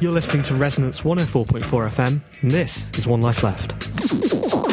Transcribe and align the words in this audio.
You're 0.00 0.12
listening 0.12 0.42
to 0.44 0.54
Resonance 0.54 1.02
104.4 1.02 1.60
FM, 1.60 2.20
and 2.40 2.50
this 2.50 2.90
is 2.96 3.06
One 3.06 3.20
Life 3.20 3.42
Left. 3.42 4.63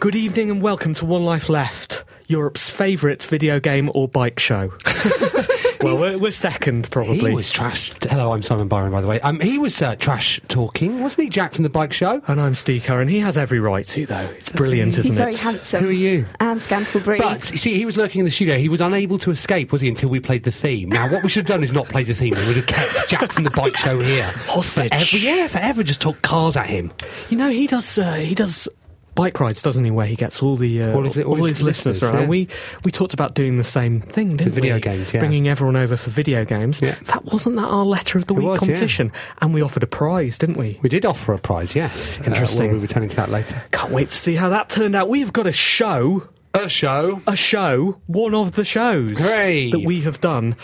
Good 0.00 0.14
evening, 0.14 0.48
and 0.48 0.62
welcome 0.62 0.94
to 0.94 1.04
One 1.04 1.24
Life 1.24 1.48
Left, 1.48 2.04
Europe's 2.28 2.70
favourite 2.70 3.20
video 3.20 3.58
game 3.58 3.90
or 3.94 4.06
bike 4.06 4.38
show. 4.38 4.72
well, 5.80 5.98
we're, 5.98 6.16
we're 6.16 6.30
second, 6.30 6.88
probably. 6.88 7.18
He 7.18 7.34
was 7.34 7.50
trash. 7.50 7.92
Hello, 8.02 8.32
I'm 8.32 8.42
Simon 8.42 8.68
Byron, 8.68 8.92
by 8.92 9.00
the 9.00 9.08
way. 9.08 9.20
Um, 9.22 9.40
he 9.40 9.58
was 9.58 9.82
uh, 9.82 9.96
trash 9.96 10.40
talking, 10.46 11.00
wasn't 11.00 11.24
he, 11.24 11.30
Jack 11.30 11.54
from 11.54 11.64
the 11.64 11.68
Bike 11.68 11.92
Show? 11.92 12.22
And 12.28 12.40
I'm 12.40 12.54
Steve 12.54 12.84
Curran. 12.84 13.08
He 13.08 13.18
has 13.18 13.36
every 13.36 13.58
right 13.58 13.84
to, 13.86 14.06
though. 14.06 14.30
It's 14.38 14.50
brilliant, 14.50 14.94
He's 14.94 15.06
isn't 15.06 15.20
it? 15.20 15.28
He's 15.28 15.42
very 15.42 15.52
handsome. 15.52 15.82
Who 15.82 15.88
are 15.88 15.92
you? 15.92 16.26
Anne 16.38 16.60
Scantlebury. 16.60 17.18
But 17.18 17.50
you 17.50 17.58
see, 17.58 17.74
he 17.76 17.84
was 17.84 17.96
lurking 17.96 18.20
in 18.20 18.24
the 18.24 18.30
studio. 18.30 18.56
He 18.56 18.68
was 18.68 18.80
unable 18.80 19.18
to 19.18 19.32
escape, 19.32 19.72
was 19.72 19.80
he, 19.80 19.88
until 19.88 20.10
we 20.10 20.20
played 20.20 20.44
the 20.44 20.52
theme? 20.52 20.90
Now, 20.90 21.10
what 21.10 21.24
we 21.24 21.28
should 21.28 21.40
have 21.48 21.56
done 21.56 21.64
is 21.64 21.72
not 21.72 21.88
play 21.88 22.04
the 22.04 22.14
theme. 22.14 22.34
We 22.34 22.46
would 22.46 22.56
have 22.56 22.66
kept 22.66 23.08
Jack 23.08 23.32
from 23.32 23.42
the 23.42 23.50
Bike 23.50 23.76
Show 23.76 23.98
here 23.98 24.24
Hostage. 24.46 24.92
Forever, 24.92 25.16
yeah, 25.16 25.48
forever. 25.48 25.82
Just 25.82 26.00
talk 26.00 26.22
cars 26.22 26.56
at 26.56 26.66
him. 26.66 26.92
You 27.30 27.36
know, 27.36 27.50
he 27.50 27.66
does. 27.66 27.98
Uh, 27.98 28.14
he 28.14 28.36
does 28.36 28.68
bike 29.18 29.40
rides, 29.40 29.60
doesn't 29.62 29.84
he? 29.84 29.90
Where 29.90 30.06
he 30.06 30.14
gets 30.16 30.42
all 30.42 30.56
the 30.56 30.82
uh, 30.82 30.92
All 30.94 31.02
his- 31.02 31.18
all 31.18 31.34
his 31.36 31.48
his 31.58 31.62
listeners 31.62 32.00
listeners, 32.00 32.12
around. 32.14 32.22
yeah. 32.22 32.28
We 32.28 32.48
we 32.84 32.90
talked 32.92 33.12
about 33.14 33.34
doing 33.34 33.56
the 33.56 33.64
same 33.64 34.00
thing, 34.00 34.36
didn't 34.36 34.52
video 34.54 34.76
we? 34.76 34.80
games, 34.80 35.12
yeah. 35.12 35.20
Bringing 35.20 35.48
everyone 35.48 35.76
over 35.76 35.96
for 35.96 36.10
video 36.10 36.44
games. 36.44 36.80
Yeah. 36.80 36.94
That 37.06 37.24
wasn't 37.26 37.56
that 37.56 37.66
our 37.68 37.84
letter 37.84 38.16
of 38.18 38.26
the 38.28 38.34
It 38.34 38.38
week 38.38 38.46
was, 38.46 38.54
yeah. 38.62 38.66
competition, 38.66 39.12
and 39.42 39.52
we 39.52 39.60
offered 39.60 39.82
a 39.82 39.86
prize, 39.88 40.38
didn't 40.38 40.56
we? 40.56 40.78
We 40.82 40.88
did 40.88 41.04
offer 41.04 41.32
a 41.34 41.38
prize, 41.38 41.74
yes. 41.74 42.18
Uh, 42.20 42.24
Interesting. 42.24 42.68
we'll 42.68 42.76
be 42.76 42.82
returning 42.82 43.08
to 43.10 43.16
that 43.16 43.30
later. 43.30 43.60
Can't 43.72 43.92
wait 43.92 44.08
to 44.08 44.14
see 44.14 44.36
how 44.36 44.48
that 44.50 44.68
turned 44.68 44.94
out. 44.94 45.08
We've 45.08 45.32
got 45.32 45.46
a 45.46 45.52
show. 45.52 46.28
A 46.54 46.68
show. 46.68 47.20
A 47.26 47.36
show, 47.36 48.00
one 48.06 48.34
of 48.34 48.52
the 48.52 48.64
shows 48.64 49.18
Hooray. 49.20 49.70
that 49.70 49.80
we 49.84 50.00
have 50.00 50.20
done 50.20 50.56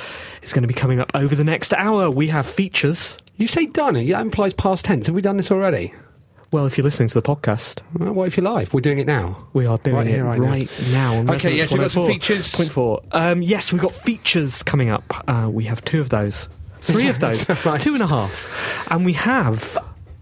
is 0.42 0.52
going 0.52 0.62
to 0.62 0.68
be 0.68 0.74
coming 0.74 0.98
up 0.98 1.10
over 1.14 1.34
the 1.34 1.44
next 1.44 1.74
hour. 1.74 2.10
We 2.10 2.28
have 2.28 2.46
features. 2.46 3.18
You 3.36 3.46
say 3.48 3.66
done. 3.66 3.94
That 3.94 4.20
implies 4.22 4.54
past 4.54 4.84
tense. 4.86 5.06
Have 5.06 5.14
we 5.14 5.20
done 5.22 5.36
this 5.36 5.50
already? 5.50 5.92
Well, 6.54 6.66
if 6.66 6.78
you're 6.78 6.84
listening 6.84 7.08
to 7.08 7.14
the 7.14 7.22
podcast, 7.22 7.80
Well, 7.98 8.12
what 8.12 8.28
if 8.28 8.36
you're 8.36 8.44
live? 8.44 8.72
We're 8.72 8.80
doing 8.80 9.00
it 9.00 9.08
now. 9.08 9.48
We 9.54 9.66
are 9.66 9.76
doing 9.78 9.96
Right 9.96 10.06
it 10.06 10.10
here, 10.10 10.24
right 10.24 10.38
right, 10.38 10.70
now. 10.92 11.20
now. 11.22 11.34
Okay, 11.34 11.56
yes, 11.56 11.72
we've 11.72 11.80
got 11.80 11.90
some 11.90 12.06
features. 12.06 12.54
Point 12.54 12.70
four. 12.70 13.02
Um, 13.10 13.42
yes, 13.42 13.72
we've 13.72 13.82
got 13.82 13.90
features 13.92 14.62
coming 14.62 14.88
up. 14.88 15.02
Uh, 15.28 15.48
we 15.50 15.64
have 15.64 15.84
two 15.84 16.00
of 16.00 16.10
those, 16.10 16.48
three 16.80 17.08
of 17.08 17.18
those, 17.24 17.48
Right. 17.64 17.80
two 17.80 17.94
and 17.94 18.02
a 18.04 18.06
half, 18.06 18.86
and 18.88 19.04
we 19.04 19.14
have 19.14 19.76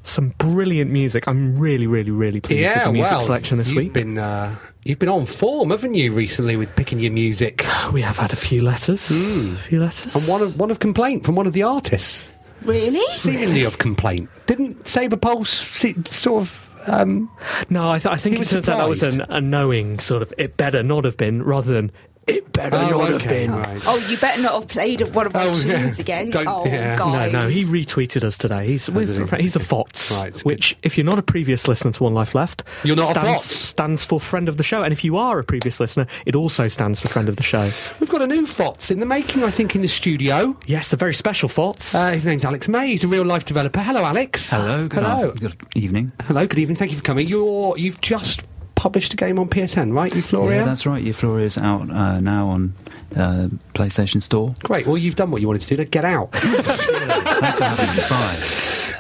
some 0.05 0.31
brilliant 0.39 0.91
music. 0.91 1.29
I'm 1.29 1.59
really, 1.59 1.87
really, 1.87 2.11
really 2.11 2.41
pleased 2.41 2.63
with 2.77 2.83
the 2.85 2.93
music 2.93 3.13
well, 3.13 3.21
selection 3.21 3.59
this 3.59 3.69
you've 3.69 3.77
week. 3.77 3.93
Been, 3.93 4.17
uh, 4.17 4.57
you've 4.85 4.99
been 4.99 5.11
on 5.11 5.27
form, 5.27 5.69
haven't 5.69 5.93
you, 5.97 6.15
recently 6.15 6.57
with 6.57 6.75
picking 6.77 6.99
your 6.99 7.13
music? 7.13 7.63
We 7.93 8.01
have 8.01 8.17
had 8.17 8.33
a 8.33 8.37
few 8.37 8.63
letters. 8.63 9.11
A 9.11 9.57
few 9.59 9.81
letters. 9.81 10.17
And 10.17 10.27
one 10.27 10.41
of 10.41 10.59
one 10.59 10.71
of 10.71 10.79
complaint 10.79 11.27
from 11.27 11.35
one 11.35 11.47
of 11.47 11.53
the 11.53 11.63
artists, 11.65 12.27
really? 12.65 13.05
seemingly 13.13 13.65
of 13.65 13.79
complaint. 13.79 14.29
Didn't 14.47 14.87
Saber 14.87 15.17
Pulse 15.17 15.51
se- 15.51 15.95
sort 16.07 16.43
of? 16.43 16.69
Um, 16.89 17.31
no, 17.71 17.93
I, 17.93 17.99
th- 18.01 18.13
I 18.13 18.17
think 18.17 18.35
it 18.37 18.39
was 18.41 18.51
turns 18.51 18.69
out 18.69 18.79
that 18.79 18.89
was 18.89 19.03
an, 19.05 19.21
a 19.29 19.41
knowing 19.41 20.01
sort 20.01 20.21
of. 20.23 20.35
It 20.37 20.57
better 20.57 20.83
not 20.83 21.05
have 21.05 21.17
been, 21.17 21.43
rather 21.43 21.73
than 21.73 21.93
it 22.27 22.53
better 22.53 22.77
Oh, 22.77 22.89
not 22.99 23.21
have 23.21 23.29
been. 23.29 23.53
right. 23.53 23.83
Oh, 23.87 23.97
you 24.09 24.17
better 24.19 24.41
not 24.43 24.55
have 24.55 24.69
played 24.69 25.01
one 25.15 25.27
of 25.27 25.35
my 25.35 25.45
Oh, 25.47 25.53
tunes 25.53 25.67
yeah. 25.67 26.01
again. 26.03 26.31
Don't- 26.31 26.47
oh, 26.47 26.65
yeah. 26.67 26.97
No, 26.97 27.05
guys. 27.13 27.33
no, 27.33 27.49
he 27.49 27.65
retweeted 27.65 28.25
us 28.25 28.39
today. 28.39 28.67
He's 28.67 28.89
with, 28.91 29.31
he? 29.37 29.43
he's 29.43 29.57
a 29.57 29.61
FOTS, 29.61 30.13
Right, 30.23 30.33
good. 30.33 30.43
which, 30.45 30.77
if 30.83 30.97
you're 30.97 31.05
not 31.05 31.19
a 31.19 31.23
previous 31.23 31.67
listener 31.69 31.93
to 31.93 32.03
One 32.05 32.15
Life 32.15 32.35
Left, 32.35 32.63
You're 32.85 32.97
not 32.97 33.05
a 33.17 33.21
stands, 33.21 33.31
FOTS. 33.31 33.45
stands 33.57 34.05
for 34.05 34.21
friend 34.21 34.49
of 34.49 34.57
the 34.57 34.63
show. 34.63 34.83
And 34.83 34.93
if 34.93 35.05
you 35.05 35.17
are 35.17 35.39
a 35.39 35.45
previous 35.45 35.81
listener, 35.81 36.07
it 36.27 36.35
also 36.37 36.69
stands 36.69 37.01
for 37.01 37.09
friend 37.09 37.29
of 37.29 37.37
the 37.37 37.43
show. 37.43 37.71
we've 38.01 38.11
got 38.11 38.23
a 38.23 38.27
new 38.27 38.47
FOTS 38.47 38.91
in 38.91 39.01
the 39.01 39.07
making, 39.07 39.43
I 39.45 39.51
think, 39.51 39.75
in 39.75 39.83
the 39.83 39.89
studio. 39.89 40.57
Yes, 40.67 40.93
a 40.93 40.97
very 40.97 41.15
special 41.15 41.49
FOTS. 41.49 41.95
Uh, 41.95 42.11
his 42.13 42.27
name's 42.27 42.45
Alex 42.45 42.69
May. 42.69 42.89
He's 42.89 43.05
a 43.05 43.09
real 43.09 43.25
life 43.25 43.45
developer. 43.45 43.81
Hello, 43.81 44.05
Alex. 44.05 44.51
Hello. 44.51 44.89
Good 44.89 45.03
Hello. 45.03 45.33
Good 45.33 45.57
evening. 45.75 46.13
Hello. 46.23 46.47
Good 46.47 46.59
evening. 46.59 46.77
Thank 46.77 46.91
you 46.93 46.97
for 46.99 47.03
coming. 47.03 47.27
You're 47.27 47.77
you've 47.79 48.01
just 48.01 48.47
published 48.83 49.15
a 49.15 49.17
game 49.17 49.39
on 49.39 49.49
PSN, 49.49 49.95
right? 49.95 50.11
Eufloria. 50.11 50.57
Yeah, 50.57 50.65
that's 50.65 50.87
right. 50.87 51.05
Eufloria's 51.05 51.57
out 51.57 51.89
uh, 51.89 52.19
now 52.19 52.49
on 52.49 52.75
uh, 53.15 53.47
PlayStation 53.75 54.21
Store. 54.21 54.57
Great. 54.65 54.89
Well, 54.89 54.99
you've 54.99 55.15
done 55.15 55.31
what 55.31 55.41
you 55.41 55.47
wanted 55.47 55.63
to 55.63 55.69
do. 55.69 55.77
Now 55.77 55.85
get 55.89 56.05
out. 56.05 56.35
Having 56.35 57.97
me. 57.97 58.03
Bye. 58.11 58.39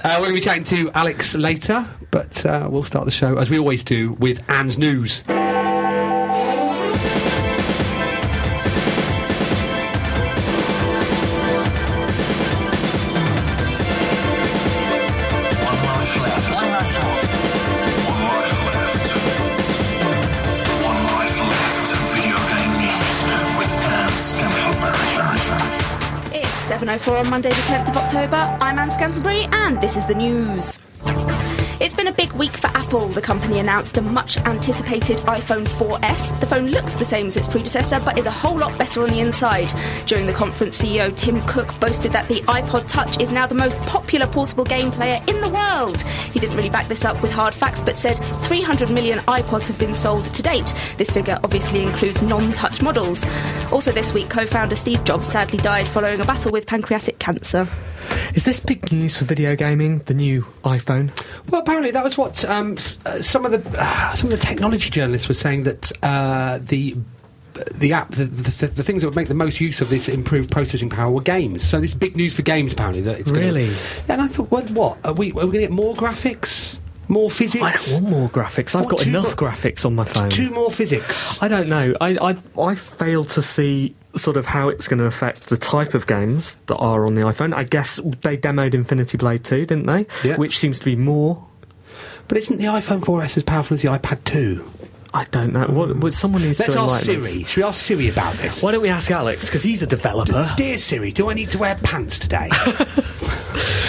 Uh, 0.04 0.16
we're 0.20 0.26
going 0.28 0.30
to 0.30 0.34
be 0.34 0.40
chatting 0.40 0.62
to 0.62 0.88
Alex 0.92 1.34
later, 1.34 1.84
but 2.12 2.46
uh, 2.46 2.68
we'll 2.70 2.84
start 2.84 3.06
the 3.06 3.10
show, 3.10 3.38
as 3.38 3.50
we 3.50 3.58
always 3.58 3.82
do, 3.82 4.12
with 4.12 4.48
Anne's 4.48 4.78
news. 4.78 5.24
Monday, 27.32 27.48
the 27.48 27.62
10th 27.62 27.88
of 27.88 27.96
October. 27.96 28.36
I'm 28.60 28.78
Anne 28.78 28.90
Scantlebury, 28.90 29.48
and 29.54 29.80
this 29.80 29.96
is 29.96 30.04
the 30.04 30.14
news. 30.14 30.78
It's 31.82 31.96
been 31.96 32.06
a 32.06 32.12
big 32.12 32.32
week 32.34 32.56
for 32.56 32.68
Apple. 32.68 33.08
The 33.08 33.20
company 33.20 33.58
announced 33.58 33.94
the 33.94 34.02
much 34.02 34.36
anticipated 34.42 35.18
iPhone 35.22 35.66
4S. 35.66 36.38
The 36.38 36.46
phone 36.46 36.68
looks 36.68 36.94
the 36.94 37.04
same 37.04 37.26
as 37.26 37.36
its 37.36 37.48
predecessor, 37.48 37.98
but 37.98 38.16
is 38.20 38.26
a 38.26 38.30
whole 38.30 38.56
lot 38.56 38.78
better 38.78 39.02
on 39.02 39.08
the 39.08 39.18
inside. 39.18 39.74
During 40.06 40.26
the 40.26 40.32
conference, 40.32 40.80
CEO 40.80 41.12
Tim 41.16 41.44
Cook 41.48 41.74
boasted 41.80 42.12
that 42.12 42.28
the 42.28 42.40
iPod 42.42 42.86
Touch 42.86 43.20
is 43.20 43.32
now 43.32 43.48
the 43.48 43.56
most 43.56 43.80
popular 43.80 44.28
portable 44.28 44.62
game 44.62 44.92
player 44.92 45.20
in 45.26 45.40
the 45.40 45.48
world. 45.48 46.02
He 46.02 46.38
didn't 46.38 46.54
really 46.54 46.70
back 46.70 46.86
this 46.86 47.04
up 47.04 47.20
with 47.20 47.32
hard 47.32 47.52
facts, 47.52 47.82
but 47.82 47.96
said 47.96 48.20
300 48.42 48.88
million 48.88 49.18
iPods 49.26 49.66
have 49.66 49.80
been 49.80 49.96
sold 49.96 50.26
to 50.26 50.40
date. 50.40 50.72
This 50.98 51.10
figure 51.10 51.40
obviously 51.42 51.82
includes 51.82 52.22
non 52.22 52.52
touch 52.52 52.80
models. 52.80 53.26
Also, 53.72 53.90
this 53.90 54.12
week, 54.12 54.30
co 54.30 54.46
founder 54.46 54.76
Steve 54.76 55.02
Jobs 55.02 55.26
sadly 55.26 55.58
died 55.58 55.88
following 55.88 56.20
a 56.20 56.24
battle 56.24 56.52
with 56.52 56.64
pancreatic 56.64 57.18
cancer. 57.18 57.66
Is 58.34 58.44
this 58.46 58.60
big 58.60 58.90
news 58.90 59.16
for 59.18 59.24
video 59.26 59.54
gaming? 59.54 59.98
The 60.00 60.14
new 60.14 60.42
iPhone? 60.64 61.10
Well, 61.50 61.60
apparently 61.60 61.90
that 61.90 62.02
was 62.02 62.16
what 62.16 62.44
um, 62.46 62.78
s- 62.78 62.98
uh, 63.04 63.20
some 63.20 63.44
of 63.44 63.52
the 63.52 63.62
uh, 63.80 64.14
some 64.14 64.30
of 64.32 64.38
the 64.38 64.44
technology 64.44 64.88
journalists 64.90 65.28
were 65.28 65.34
saying 65.34 65.64
that 65.64 65.92
uh, 66.02 66.58
the 66.62 66.96
the 67.74 67.92
app, 67.92 68.10
the, 68.12 68.24
the, 68.24 68.66
the 68.68 68.82
things 68.82 69.02
that 69.02 69.08
would 69.08 69.16
make 69.16 69.28
the 69.28 69.34
most 69.34 69.60
use 69.60 69.82
of 69.82 69.90
this 69.90 70.08
improved 70.08 70.50
processing 70.50 70.88
power 70.88 71.10
were 71.12 71.20
games. 71.20 71.62
So 71.62 71.78
this 71.78 71.90
is 71.90 71.94
big 71.94 72.16
news 72.16 72.34
for 72.34 72.40
games, 72.40 72.72
apparently. 72.72 73.02
That 73.02 73.20
it's 73.20 73.30
gonna- 73.30 73.44
Really? 73.44 73.66
yeah, 73.66 73.74
and 74.08 74.22
I 74.22 74.28
thought, 74.28 74.50
what? 74.50 74.70
What 74.70 74.96
are 75.04 75.12
we? 75.12 75.30
Are 75.32 75.34
we 75.34 75.40
going 75.42 75.52
to 75.52 75.58
get 75.60 75.70
more 75.70 75.94
graphics? 75.94 76.78
More 77.08 77.30
physics? 77.30 77.62
I 77.64 77.72
don't 77.72 78.04
want 78.04 78.08
more 78.16 78.28
graphics. 78.30 78.74
I've 78.74 78.84
What, 78.86 78.98
got 78.98 79.06
enough 79.06 79.40
more- 79.40 79.50
graphics 79.50 79.84
on 79.84 79.94
my 79.94 80.04
phone. 80.04 80.30
Two 80.30 80.50
more 80.50 80.70
physics. 80.70 81.40
I 81.42 81.48
don't 81.48 81.68
know. 81.68 81.94
I, 82.00 82.16
I 82.30 82.36
I 82.62 82.74
fail 82.74 83.24
to 83.26 83.42
see 83.42 83.94
sort 84.14 84.36
of 84.36 84.46
how 84.46 84.68
it's 84.68 84.88
going 84.88 84.98
to 85.00 85.06
affect 85.06 85.48
the 85.48 85.56
type 85.56 85.94
of 85.94 86.06
games 86.06 86.54
that 86.66 86.76
are 86.76 87.06
on 87.06 87.14
the 87.14 87.22
iPhone. 87.22 87.54
I 87.54 87.64
guess 87.64 87.98
they 88.22 88.36
demoed 88.36 88.74
Infinity 88.74 89.16
Blade 89.18 89.42
2, 89.44 89.66
didn't 89.66 89.86
they? 89.86 90.06
Yeah. 90.22 90.36
Which 90.36 90.58
seems 90.58 90.78
to 90.80 90.84
be 90.84 90.96
more. 90.96 91.44
But 92.28 92.38
isn't 92.38 92.58
the 92.58 92.64
iPhone 92.66 93.00
4S 93.00 93.36
as 93.36 93.42
powerful 93.42 93.74
as 93.74 93.82
the 93.82 93.88
iPad 93.88 94.22
2? 94.24 94.64
I 95.14 95.24
don't 95.30 95.52
know. 95.52 95.66
What, 95.66 95.96
what 95.98 96.14
someone 96.14 96.42
needs 96.42 96.58
Let's 96.58 96.72
to 96.74 96.80
ask 96.80 97.06
enlighten 97.08 97.20
Siri. 97.28 97.42
us. 97.44 97.48
Should 97.50 97.56
we 97.60 97.62
ask 97.64 97.84
Siri 97.84 98.08
about 98.08 98.34
this? 98.36 98.62
Why 98.62 98.72
don't 98.72 98.80
we 98.82 98.88
ask 98.88 99.10
Alex? 99.10 99.46
Because 99.46 99.62
he's 99.62 99.82
a 99.82 99.86
developer. 99.86 100.50
Dear 100.56 100.78
Siri, 100.78 101.12
do 101.12 101.28
I 101.30 101.34
need 101.34 101.50
to 101.50 101.58
wear 101.58 101.74
pants 101.76 102.18
today? 102.18 102.48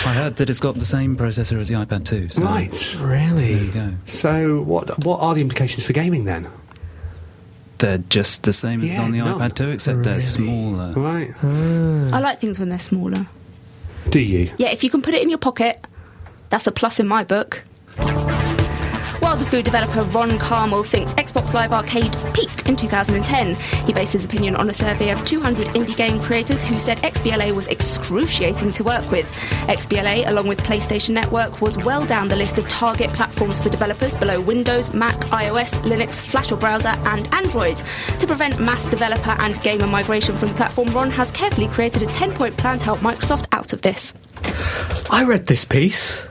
I 0.05 0.11
heard 0.13 0.35
that 0.35 0.49
it's 0.49 0.59
got 0.59 0.75
the 0.75 0.85
same 0.85 1.15
processor 1.15 1.57
as 1.59 1.69
the 1.69 1.75
iPad 1.75 2.03
2. 2.05 2.29
So 2.29 2.41
right. 2.43 2.69
There 2.71 3.07
Really? 3.07 3.53
you 3.65 3.71
go. 3.71 3.93
So 4.05 4.61
what 4.63 5.03
what 5.05 5.19
are 5.21 5.33
the 5.33 5.39
implications 5.41 5.85
for 5.85 5.93
gaming 5.93 6.25
then? 6.25 6.47
They're 7.77 7.97
just 7.99 8.43
the 8.43 8.53
same 8.53 8.83
as 8.83 8.91
Yeah, 8.91 9.01
on 9.03 9.11
the 9.11 9.19
none. 9.19 9.39
iPad 9.39 9.55
2, 9.55 9.69
except 9.69 10.03
they're 10.03 10.19
smaller. 10.21 10.91
Right. 10.93 11.31
Ah. 11.41 12.17
I 12.17 12.19
like 12.19 12.39
things 12.41 12.59
when 12.59 12.67
they're 12.69 12.79
smaller. 12.79 13.27
Do 14.09 14.19
you? 14.19 14.51
Yeah, 14.57 14.71
if 14.71 14.83
you 14.83 14.89
can 14.89 15.01
put 15.01 15.13
it 15.13 15.21
in 15.21 15.29
your 15.29 15.37
pocket, 15.39 15.85
that's 16.49 16.67
a 16.67 16.71
plus 16.71 16.99
in 16.99 17.07
my 17.07 17.23
book. 17.23 17.63
World 19.33 19.45
of 19.47 19.51
Goo 19.51 19.63
developer 19.63 20.03
Ron 20.11 20.37
Carmel 20.37 20.83
thinks 20.83 21.11
Xbox 21.15 21.55
Live 21.55 21.73
Arcade 21.73 22.15
peaked 22.35 22.69
in 22.69 22.75
2010. 22.75 23.55
He 23.87 23.91
based 23.91 24.13
his 24.13 24.25
opinion 24.25 24.55
on 24.55 24.69
a 24.69 24.73
survey 24.73 25.09
of 25.09 25.25
200 25.25 25.69
indie 25.69 25.97
game 25.97 26.19
creators 26.19 26.63
who 26.63 26.77
said 26.77 26.99
XBLA 26.99 27.51
was 27.55 27.67
excruciating 27.67 28.71
to 28.73 28.83
work 28.83 29.09
with. 29.09 29.25
XBLA, 29.65 30.27
along 30.27 30.45
with 30.45 30.61
PlayStation 30.61 31.15
Network, 31.15 31.61
was 31.61 31.79
well 31.79 32.05
down 32.05 32.27
the 32.27 32.35
list 32.35 32.59
of 32.59 32.67
target 32.67 33.11
platforms 33.13 33.59
for 33.59 33.69
developers 33.69 34.15
below 34.15 34.39
Windows, 34.39 34.93
Mac, 34.93 35.19
iOS, 35.31 35.71
Linux, 35.81 36.21
Flash 36.21 36.51
or 36.51 36.57
browser, 36.57 36.93
and 37.07 37.27
Android. 37.33 37.81
To 38.19 38.27
prevent 38.27 38.59
mass 38.59 38.87
developer 38.87 39.35
and 39.39 39.59
gamer 39.63 39.87
migration 39.87 40.35
from 40.35 40.49
the 40.49 40.55
platform, 40.55 40.89
Ron 40.89 41.09
has 41.09 41.31
carefully 41.31 41.69
created 41.69 42.03
a 42.03 42.05
10 42.05 42.33
point 42.33 42.55
plan 42.55 42.77
to 42.77 42.85
help 42.85 42.99
Microsoft 42.99 43.47
out 43.51 43.73
of 43.73 43.81
this. 43.81 44.13
I 45.09 45.25
read 45.25 45.47
this 45.47 45.65
piece. 45.65 46.21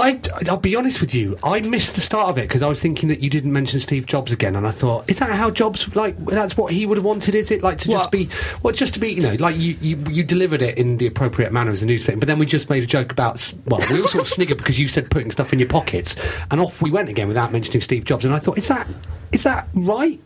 I, 0.00 0.20
I'll 0.48 0.56
be 0.56 0.76
honest 0.76 1.00
with 1.00 1.14
you. 1.14 1.36
I 1.42 1.60
missed 1.60 1.94
the 1.94 2.00
start 2.00 2.28
of 2.28 2.38
it 2.38 2.42
because 2.42 2.62
I 2.62 2.68
was 2.68 2.80
thinking 2.80 3.08
that 3.08 3.20
you 3.20 3.30
didn't 3.30 3.52
mention 3.52 3.80
Steve 3.80 4.06
Jobs 4.06 4.32
again, 4.32 4.56
and 4.56 4.66
I 4.66 4.70
thought, 4.70 5.08
is 5.08 5.18
that 5.18 5.30
how 5.30 5.50
Jobs 5.50 5.94
like? 5.94 6.16
That's 6.18 6.56
what 6.56 6.72
he 6.72 6.86
would 6.86 6.98
have 6.98 7.04
wanted, 7.04 7.34
is 7.34 7.50
it? 7.50 7.62
Like 7.62 7.78
to 7.78 7.88
just 7.88 8.06
What? 8.06 8.12
be, 8.12 8.28
well, 8.62 8.74
just 8.74 8.94
to 8.94 9.00
be, 9.00 9.08
you 9.10 9.22
know, 9.22 9.34
like 9.34 9.56
you, 9.56 9.76
you, 9.80 9.96
you 10.10 10.24
delivered 10.24 10.62
it 10.62 10.78
in 10.78 10.98
the 10.98 11.06
appropriate 11.06 11.52
manner 11.52 11.70
as 11.70 11.82
a 11.82 11.86
news 11.86 12.04
thing, 12.04 12.18
but 12.18 12.28
then 12.28 12.38
we 12.38 12.46
just 12.46 12.70
made 12.70 12.82
a 12.82 12.86
joke 12.86 13.12
about. 13.12 13.52
Well, 13.66 13.80
we 13.90 14.00
all 14.00 14.08
sort 14.08 14.22
of 14.22 14.32
sniggered 14.32 14.58
because 14.58 14.78
you 14.78 14.88
said 14.88 15.10
putting 15.10 15.30
stuff 15.30 15.52
in 15.52 15.58
your 15.58 15.68
pockets, 15.68 16.16
and 16.50 16.60
off 16.60 16.80
we 16.82 16.90
went 16.90 17.08
again 17.08 17.28
without 17.28 17.52
mentioning 17.52 17.80
Steve 17.80 18.04
Jobs, 18.04 18.24
and 18.24 18.34
I 18.34 18.38
thought, 18.38 18.58
is 18.58 18.68
that 18.68 18.86
is 19.32 19.42
that 19.42 19.68
right? 19.74 20.20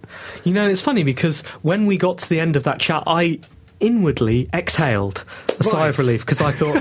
You 0.45 0.53
know, 0.55 0.69
it's 0.69 0.83
funny 0.83 1.03
because 1.03 1.43
when 1.63 1.87
we 1.87 1.97
got 1.97 2.19
to 2.19 2.29
the 2.29 2.41
end 2.41 2.57
of 2.57 2.65
that 2.65 2.79
chat, 2.79 3.03
I 3.07 3.41
inwardly 3.82 4.49
exhaled 4.55 5.25
a 5.58 5.64
sigh 5.64 5.88
of 5.88 5.99
relief 5.99 6.25
because 6.25 6.40
I 6.40 6.52
thought, 6.52 6.76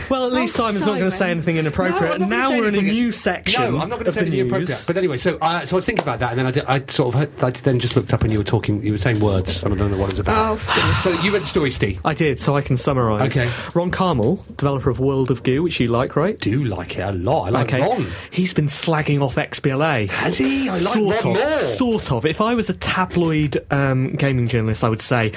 well, 0.10 0.26
at 0.26 0.32
least 0.32 0.54
Simon's 0.54 0.86
not 0.86 0.98
going 0.98 1.10
to 1.10 1.16
say 1.16 1.30
anything 1.30 1.56
inappropriate. 1.56 2.18
No, 2.18 2.24
and 2.24 2.30
now 2.30 2.50
we're 2.50 2.68
in 2.68 2.74
a 2.76 2.82
new 2.82 3.10
section. 3.10 3.60
No, 3.60 3.80
I'm 3.80 3.88
not 3.88 3.96
going 3.96 4.04
to 4.04 4.12
say 4.12 4.20
anything 4.20 4.38
news. 4.38 4.52
inappropriate. 4.52 4.84
But 4.86 4.96
anyway, 4.96 5.18
so 5.18 5.38
uh, 5.40 5.66
so 5.66 5.74
I 5.74 5.78
was 5.78 5.86
thinking 5.86 6.02
about 6.02 6.20
that, 6.20 6.30
and 6.30 6.38
then 6.38 6.46
I, 6.46 6.50
did, 6.52 6.64
I 6.66 6.84
sort 6.86 7.14
of 7.14 7.20
heard, 7.20 7.44
I 7.44 7.50
then 7.50 7.80
just 7.80 7.96
looked 7.96 8.12
up, 8.12 8.22
and 8.22 8.32
you 8.32 8.38
were 8.38 8.44
talking, 8.44 8.82
you 8.82 8.92
were 8.92 8.98
saying 8.98 9.20
words, 9.20 9.62
and 9.62 9.74
I 9.74 9.76
don't 9.76 9.90
know 9.90 9.98
what 9.98 10.12
it 10.12 10.12
was 10.12 10.20
about. 10.20 10.60
Oh, 10.62 11.00
so 11.02 11.10
you 11.22 11.32
read 11.32 11.42
the 11.42 11.46
story, 11.46 11.70
Steve. 11.70 12.00
I 12.04 12.14
did, 12.14 12.38
so 12.38 12.56
I 12.56 12.60
can 12.62 12.76
summarise. 12.76 13.36
Okay. 13.36 13.50
Ron 13.74 13.90
Carmel, 13.90 14.44
developer 14.56 14.90
of 14.90 15.00
World 15.00 15.30
of 15.30 15.42
Goo, 15.42 15.62
which 15.62 15.80
you 15.80 15.88
like, 15.88 16.14
right? 16.16 16.38
do 16.38 16.64
like 16.64 16.96
it 16.96 17.00
a 17.00 17.12
lot. 17.12 17.46
I 17.46 17.50
like 17.50 17.72
okay. 17.72 17.80
Ron. 17.80 18.12
He's 18.30 18.54
been 18.54 18.66
slagging 18.66 19.22
off 19.22 19.36
XBLA. 19.36 20.08
Has 20.10 20.38
he? 20.38 20.68
I 20.68 20.72
like 20.72 20.80
sort 20.80 21.16
of. 21.18 21.24
more. 21.24 21.52
Sort 21.52 22.12
of. 22.12 22.26
If 22.26 22.40
I 22.40 22.54
was 22.54 22.68
a 22.70 22.74
tabloid 22.74 23.64
um, 23.72 24.12
gaming 24.12 24.48
journalist, 24.48 24.84
I 24.84 24.88
would 24.88 25.00
say 25.00 25.32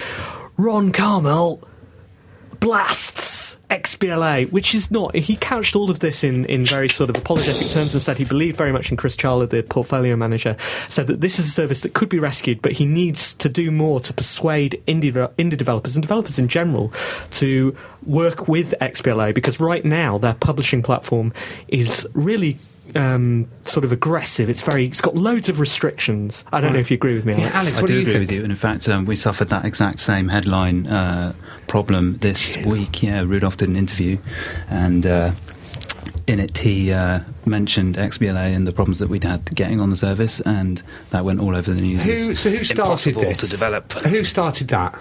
Ron 0.60 0.92
Carmel 0.92 1.66
blasts 2.60 3.56
XBLA, 3.70 4.52
which 4.52 4.76
is 4.76 4.92
not. 4.92 5.16
He 5.16 5.38
couched 5.38 5.74
all 5.74 5.90
of 5.90 6.00
this 6.00 6.22
in, 6.22 6.44
in 6.48 6.66
very 6.66 6.90
sort 6.90 7.10
of 7.10 7.16
apologetic 7.16 7.70
terms 7.70 7.96
and 7.96 8.02
said 8.02 8.18
he 8.18 8.26
believed 8.26 8.58
very 8.58 8.74
much 8.74 8.92
in 8.92 8.98
Chris 8.98 9.16
Charla, 9.16 9.50
the 9.50 9.64
portfolio 9.64 10.18
manager, 10.18 10.58
said 10.90 11.08
that 11.08 11.22
this 11.22 11.40
is 11.40 11.48
a 11.48 11.50
service 11.50 11.80
that 11.80 11.94
could 11.94 12.10
be 12.10 12.20
rescued, 12.20 12.62
but 12.62 12.74
he 12.74 12.84
needs 12.84 13.34
to 13.36 13.48
do 13.48 13.72
more 13.72 14.02
to 14.02 14.12
persuade 14.12 14.84
indie, 14.86 15.14
indie 15.14 15.58
developers 15.58 15.96
and 15.96 16.04
developers 16.04 16.38
in 16.38 16.50
general 16.50 16.92
to 17.32 17.74
work 18.06 18.50
with 18.50 18.74
XBLA 18.82 19.34
because 19.34 19.62
right 19.62 19.86
now 19.86 20.18
their 20.18 20.34
publishing 20.34 20.84
platform 20.84 21.32
is 21.70 22.06
really. 22.14 22.60
Um, 22.96 23.48
sort 23.66 23.86
of 23.86 23.92
aggressive. 23.92 24.50
It's 24.50 24.62
very. 24.62 24.86
It's 24.86 25.02
got 25.02 25.16
loads 25.16 25.50
of 25.50 25.60
restrictions. 25.60 26.44
I 26.52 26.62
don't 26.62 26.74
know 26.74 26.80
if 26.80 26.90
you 26.90 26.96
agree 26.96 27.14
with 27.14 27.26
me. 27.26 27.34
Yeah, 27.34 27.50
Alex. 27.54 27.56
Alex, 27.56 27.78
I 27.78 27.82
do 27.82 27.88
do 27.88 27.94
you 27.94 28.00
agree 28.02 28.14
think? 28.14 28.22
with 28.22 28.32
you, 28.32 28.44
and 28.44 28.52
in 28.52 28.58
fact, 28.58 28.90
um, 28.90 29.06
we 29.06 29.16
suffered 29.16 29.50
that 29.50 29.66
exact 29.66 30.00
same 30.00 30.30
headline 30.30 30.88
uh, 30.88 31.34
problem 31.68 32.14
this 32.18 32.58
week. 32.66 33.04
Yeah, 33.04 33.22
Rudolf 33.22 33.58
did 33.58 33.70
an 33.70 33.76
interview, 33.76 34.18
and 34.70 35.06
uh, 35.06 35.32
in 36.28 36.40
it 36.40 36.58
he 36.58 36.92
uh, 36.92 37.22
mentioned 37.46 37.96
XBLA 37.96 38.56
and 38.56 38.68
the 38.68 38.72
problems 38.72 39.00
that 39.00 39.10
we'd 39.10 39.24
had 39.24 39.44
getting 39.56 39.82
on 39.82 39.90
the 39.90 39.98
service, 39.98 40.40
and 40.42 40.82
that 41.10 41.26
went 41.26 41.40
all 41.40 41.56
over 41.56 41.74
the 41.74 41.82
news. 41.82 42.04
Who? 42.04 42.36
So 42.36 42.50
who 42.50 42.64
started 42.64 43.16
this? 43.16 43.40
to 43.42 43.50
develop? 43.50 43.92
Who 43.94 44.24
started 44.24 44.68
that? 44.70 45.00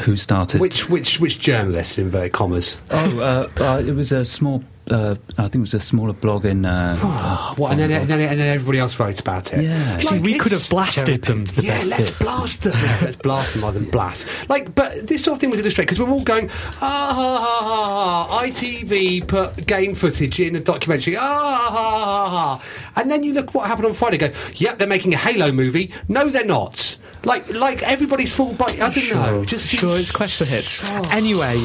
Who 0.00 0.16
started? 0.16 0.60
Which 0.60 0.88
which 0.88 1.20
which 1.20 1.38
journalist 1.38 1.98
in 1.98 2.06
inverted 2.06 2.32
commas? 2.32 2.78
Oh, 2.90 3.20
uh, 3.20 3.48
uh, 3.62 3.82
it 3.86 3.94
was 3.94 4.12
a 4.12 4.24
small. 4.24 4.62
Uh, 4.90 5.14
I 5.38 5.42
think 5.42 5.54
it 5.56 5.60
was 5.60 5.74
a 5.74 5.80
smaller 5.80 6.12
blog 6.12 6.44
in. 6.44 6.64
Uh, 6.64 6.98
uh, 7.02 7.54
What? 7.54 7.70
And 7.70 7.80
then, 7.80 7.90
and 7.92 8.10
then 8.10 8.20
and 8.20 8.38
then 8.40 8.54
everybody 8.54 8.78
else 8.78 8.98
wrote 8.98 9.20
about 9.20 9.52
it. 9.52 9.62
Yeah. 9.64 9.98
See, 9.98 10.18
we 10.18 10.36
could 10.38 10.52
have 10.52 10.68
blasted 10.68 11.22
them. 11.22 11.44
cherry-picked 11.44 11.56
the 11.56 11.62
yeah, 11.62 11.76
best 11.78 11.88
let's 11.88 12.10
bits. 12.10 12.18
blast 12.18 12.62
them. 12.64 12.72
Yeah, 12.74 12.98
let's 13.02 13.16
blast 13.16 13.54
them 13.54 13.62
rather 13.62 13.78
than 13.78 13.90
blast. 13.90 14.26
Like, 14.48 14.74
but 14.74 15.06
this 15.06 15.22
sort 15.24 15.36
of 15.36 15.40
thing 15.40 15.50
was 15.50 15.60
illustrated 15.60 15.86
because 15.88 16.00
we're 16.00 16.12
all 16.12 16.24
going, 16.24 16.50
ah 16.80 17.12
ha 17.14 17.38
ha 17.38 17.64
ha 17.64 18.26
ha. 18.28 18.42
ITV 18.44 19.26
put 19.28 19.66
game 19.66 19.94
footage 19.94 20.40
in 20.40 20.56
a 20.56 20.60
documentary. 20.60 21.16
Ah 21.16 21.20
ha 21.20 21.70
ha 21.70 22.04
ha 22.04 22.28
ha. 22.58 22.62
And 22.96 23.10
then 23.10 23.22
you 23.22 23.32
look 23.32 23.54
what 23.54 23.66
happened 23.68 23.86
on 23.86 23.94
Friday. 23.94 24.18
Go, 24.18 24.32
yep, 24.54 24.78
they're 24.78 24.88
making 24.88 25.14
a 25.14 25.16
Halo 25.18 25.52
movie. 25.52 25.92
No, 26.08 26.28
they're 26.28 26.44
not. 26.44 26.98
Like, 27.24 27.52
like 27.52 27.82
everybody's 27.82 28.34
full 28.34 28.52
by. 28.54 28.66
I 28.66 28.90
don't 28.90 29.08
know. 29.10 29.44
Just 29.44 29.68
sure, 29.70 29.90
seems- 29.90 30.00
it's 30.00 30.10
question 30.12 30.46
hits. 30.46 30.80
Oh. 30.84 31.02
Anyway, 31.10 31.56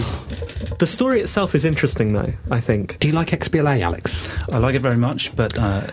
the 0.79 0.85
story 0.87 1.21
itself 1.21 1.55
is 1.55 1.65
interesting, 1.65 2.13
though. 2.13 2.33
I 2.51 2.59
think. 2.59 2.99
Do 2.99 3.07
you 3.07 3.13
like 3.13 3.29
XBLA, 3.29 3.81
Alex? 3.81 4.27
I 4.51 4.59
like 4.59 4.75
it 4.75 4.81
very 4.81 4.97
much, 4.97 5.35
but 5.35 5.57
uh, 5.57 5.87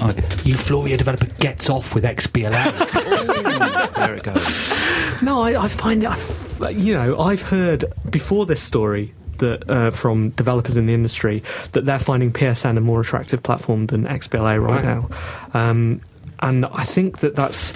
I, 0.00 0.12
Eufloria 0.44 0.96
developer 0.96 1.26
gets 1.38 1.68
off 1.68 1.94
with 1.94 2.04
XBLA. 2.04 3.94
there 3.94 4.14
it 4.14 4.22
goes. 4.22 5.22
No, 5.22 5.42
I, 5.42 5.64
I 5.64 5.68
find 5.68 6.02
it. 6.02 6.06
I 6.08 6.14
f- 6.14 6.60
you 6.72 6.94
know, 6.94 7.18
I've 7.20 7.42
heard 7.42 7.84
before 8.10 8.46
this 8.46 8.62
story 8.62 9.12
that 9.38 9.68
uh, 9.70 9.90
from 9.90 10.30
developers 10.30 10.76
in 10.76 10.86
the 10.86 10.94
industry 10.94 11.42
that 11.72 11.84
they're 11.86 11.98
finding 11.98 12.32
PSN 12.32 12.76
a 12.76 12.80
more 12.80 13.00
attractive 13.00 13.42
platform 13.42 13.86
than 13.86 14.06
XBLA 14.06 14.62
right, 14.62 14.76
Right. 14.76 14.84
now, 14.84 15.08
um, 15.54 16.00
and 16.40 16.64
I 16.66 16.84
think 16.84 17.20
that 17.20 17.36
that's 17.36 17.72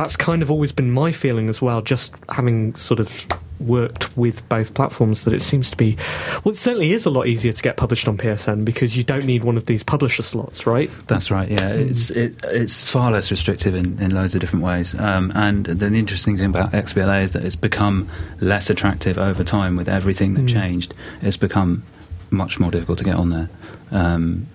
that's 0.00 0.16
kind 0.16 0.40
of 0.40 0.50
always 0.50 0.72
been 0.72 0.90
my 0.90 1.12
feeling 1.12 1.48
as 1.48 1.60
well. 1.60 1.82
Just 1.82 2.14
having 2.30 2.74
sort 2.74 3.00
of 3.00 3.26
worked 3.60 4.16
with 4.16 4.46
both 4.48 4.72
platforms, 4.72 5.24
that 5.24 5.34
it 5.34 5.42
seems 5.42 5.70
to 5.70 5.76
be 5.76 5.96
well, 6.42 6.52
it 6.52 6.56
certainly 6.56 6.92
is 6.92 7.04
a 7.04 7.10
lot 7.10 7.26
easier 7.26 7.52
to 7.52 7.62
get 7.62 7.76
published 7.76 8.08
on 8.08 8.16
PSN 8.16 8.64
because 8.64 8.96
you 8.96 9.02
don't 9.02 9.26
need 9.26 9.44
one 9.44 9.58
of 9.58 9.66
these 9.66 9.82
publisher 9.82 10.22
slots, 10.22 10.66
right? 10.66 10.90
That's 11.06 11.30
right. 11.30 11.50
Yeah, 11.50 11.68
it's 11.68 12.10
it, 12.10 12.40
it's 12.44 12.82
far 12.82 13.10
less 13.10 13.30
restrictive 13.30 13.74
in, 13.74 14.00
in 14.00 14.14
loads 14.14 14.34
of 14.34 14.40
different 14.40 14.64
ways. 14.64 14.98
Um, 14.98 15.32
and 15.34 15.66
then 15.66 15.92
the 15.92 15.98
interesting 15.98 16.38
thing 16.38 16.46
about 16.46 16.72
XBLA 16.72 17.24
is 17.24 17.32
that 17.32 17.44
it's 17.44 17.56
become 17.56 18.08
less 18.40 18.70
attractive 18.70 19.18
over 19.18 19.44
time 19.44 19.76
with 19.76 19.90
everything 19.90 20.34
that 20.34 20.48
changed. 20.48 20.94
It's 21.20 21.36
become 21.36 21.82
much 22.30 22.58
more 22.58 22.70
difficult 22.70 22.98
to 22.98 23.04
get 23.04 23.16
on 23.16 23.28
there. 23.28 23.50
Um, 23.90 24.46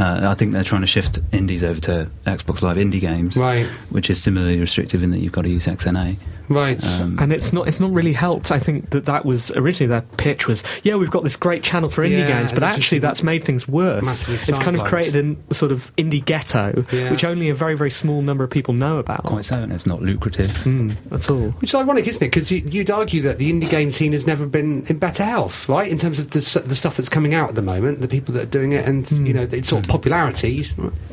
uh, 0.00 0.28
I 0.30 0.34
think 0.34 0.52
they're 0.52 0.64
trying 0.64 0.80
to 0.80 0.86
shift 0.86 1.18
indies 1.30 1.62
over 1.62 1.80
to 1.82 2.10
Xbox 2.26 2.62
Live 2.62 2.76
indie 2.78 3.00
games, 3.00 3.36
Right. 3.36 3.66
Which 3.90 4.08
is 4.10 4.20
similarly 4.22 4.58
restrictive 4.58 5.02
in 5.02 5.10
that 5.10 5.18
you've 5.18 5.32
got 5.32 5.42
to 5.42 5.50
use 5.50 5.66
XNA. 5.66 6.16
Right. 6.50 6.84
Um, 6.84 7.16
and 7.20 7.32
it's 7.32 7.52
not 7.52 7.68
it's 7.68 7.78
not 7.80 7.92
really 7.92 8.12
helped. 8.12 8.50
I 8.50 8.58
think 8.58 8.90
that 8.90 9.06
that 9.06 9.24
was 9.24 9.50
originally 9.52 9.86
their 9.88 10.02
pitch 10.18 10.48
was 10.48 10.64
yeah 10.82 10.96
we've 10.96 11.10
got 11.10 11.22
this 11.22 11.36
great 11.36 11.62
channel 11.62 11.88
for 11.88 12.02
indie 12.02 12.18
Yeah, 12.18 12.26
games, 12.40 12.50
but 12.52 12.62
and 12.64 12.72
it 12.72 12.76
just 12.76 12.86
actually 12.86 12.98
that's 12.98 13.22
made 13.22 13.44
things 13.44 13.68
worse. 13.68 14.28
It's 14.48 14.58
kind 14.58 14.76
of 14.76 14.84
created 14.84 15.36
a 15.48 15.54
sort 15.54 15.70
of 15.70 15.94
indie 15.96 16.22
ghetto, 16.24 16.84
Yeah. 16.92 17.10
which 17.12 17.24
only 17.24 17.48
a 17.50 17.54
very 17.54 17.76
very 17.76 17.90
small 17.90 18.20
number 18.20 18.42
of 18.44 18.50
people 18.50 18.74
know 18.74 18.98
about. 18.98 19.22
quite 19.22 19.44
so, 19.44 19.56
and 19.62 19.72
it's 19.72 19.86
not 19.86 20.02
lucrative. 20.02 20.48
Mm, 20.64 20.96
at 21.12 21.30
all. 21.30 21.50
Which 21.60 21.70
is 21.70 21.74
ironic, 21.76 22.06
isn't 22.08 22.22
it? 22.22 22.26
Because 22.26 22.50
you, 22.50 22.58
you'd 22.66 22.90
argue 22.90 23.20
that 23.22 23.38
the 23.38 23.50
indie 23.52 23.70
game 23.70 23.92
scene 23.92 24.12
has 24.12 24.26
never 24.26 24.44
been 24.44 24.84
in 24.88 24.98
better 24.98 25.24
health, 25.24 25.68
right? 25.68 25.88
In 25.88 25.98
terms 25.98 26.18
of 26.18 26.30
the, 26.32 26.40
the 26.66 26.74
stuff 26.74 26.96
that's 26.96 27.08
coming 27.08 27.32
out 27.32 27.48
at 27.50 27.54
the 27.54 27.62
moment, 27.62 28.00
the 28.00 28.08
people 28.08 28.34
that 28.34 28.42
are 28.42 28.50
doing 28.50 28.72
it, 28.72 28.86
and 28.88 29.08
you 29.12 29.32
know, 29.32 29.42
its 29.42 29.68
sort 29.68 29.84
of 29.84 29.88
popularity. 29.90 30.58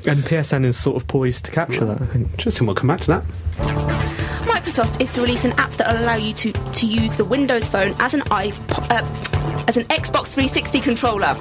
And 0.08 0.24
PSN 0.24 0.66
is 0.66 0.78
sort 0.78 0.96
of 0.96 1.08
poised 1.08 1.46
to 1.46 1.52
capture 1.52 1.86
that. 1.86 2.02
I 2.02 2.06
think. 2.08 2.32
Interesting. 2.32 2.66
We'll 2.66 2.76
come 2.76 2.88
back 2.88 3.02
to 3.02 3.08
that. 3.08 4.07
Microsoft 4.68 5.00
is 5.00 5.12
to 5.12 5.22
release 5.22 5.46
an 5.46 5.54
app 5.54 5.72
that 5.78 5.88
will 5.88 6.04
allow 6.04 6.16
you 6.16 6.34
to, 6.34 6.52
to 6.52 6.86
use 6.86 7.16
the 7.16 7.24
Windows 7.24 7.70
Phone 7.70 7.96
as 8.00 8.14
an 8.14 8.20
iPod. 8.24 8.92
Uh, 8.92 9.64
as 9.66 9.78
an 9.78 9.86
Xbox 9.86 10.28
360 10.34 10.82
controller. 10.82 11.34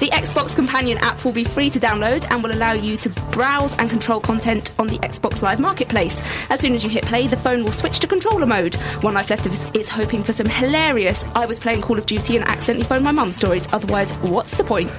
The 0.00 0.08
Xbox 0.08 0.54
Companion 0.54 0.96
app 0.98 1.22
will 1.24 1.32
be 1.32 1.44
free 1.44 1.68
to 1.68 1.78
download 1.78 2.26
and 2.30 2.42
will 2.42 2.54
allow 2.54 2.72
you 2.72 2.96
to 2.98 3.10
browse 3.30 3.74
and 3.76 3.90
control 3.90 4.20
content 4.20 4.72
on 4.78 4.86
the 4.86 4.98
Xbox 4.98 5.42
Live 5.42 5.60
Marketplace. 5.60 6.22
As 6.48 6.60
soon 6.60 6.74
as 6.74 6.82
you 6.82 6.88
hit 6.88 7.04
play, 7.04 7.26
the 7.26 7.36
phone 7.36 7.62
will 7.62 7.72
switch 7.72 8.00
to 8.00 8.06
controller 8.06 8.46
mode. 8.46 8.74
One 9.02 9.14
Life 9.14 9.28
Left 9.28 9.46
is, 9.46 9.66
is 9.74 9.90
hoping 9.90 10.22
for 10.22 10.32
some 10.32 10.46
hilarious 10.46 11.24
I 11.34 11.44
was 11.44 11.58
playing 11.58 11.82
Call 11.82 11.98
of 11.98 12.06
Duty 12.06 12.36
and 12.36 12.46
accidentally 12.46 12.86
phoned 12.86 13.04
my 13.04 13.12
mum 13.12 13.32
stories. 13.32 13.68
Otherwise, 13.72 14.12
what's 14.16 14.56
the 14.56 14.64
point? 14.64 14.90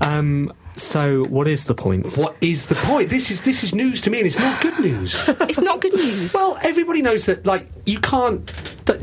Um, 0.00 0.52
so, 0.76 1.24
what 1.24 1.48
is 1.48 1.64
the 1.64 1.74
point? 1.74 2.16
What 2.16 2.36
is 2.40 2.66
the 2.66 2.74
point? 2.74 3.10
This 3.10 3.30
is 3.30 3.40
this 3.42 3.64
is 3.64 3.74
news 3.74 4.00
to 4.02 4.10
me, 4.10 4.18
and 4.18 4.26
it's 4.26 4.38
not 4.38 4.60
good 4.60 4.78
news. 4.78 5.28
It's 5.48 5.60
not 5.60 5.80
good 5.80 5.94
news. 5.94 6.34
well, 6.34 6.58
everybody 6.62 7.00
knows 7.02 7.26
that, 7.26 7.46
like, 7.46 7.68
you 7.86 7.98
can't. 8.00 8.50
That 8.86 9.00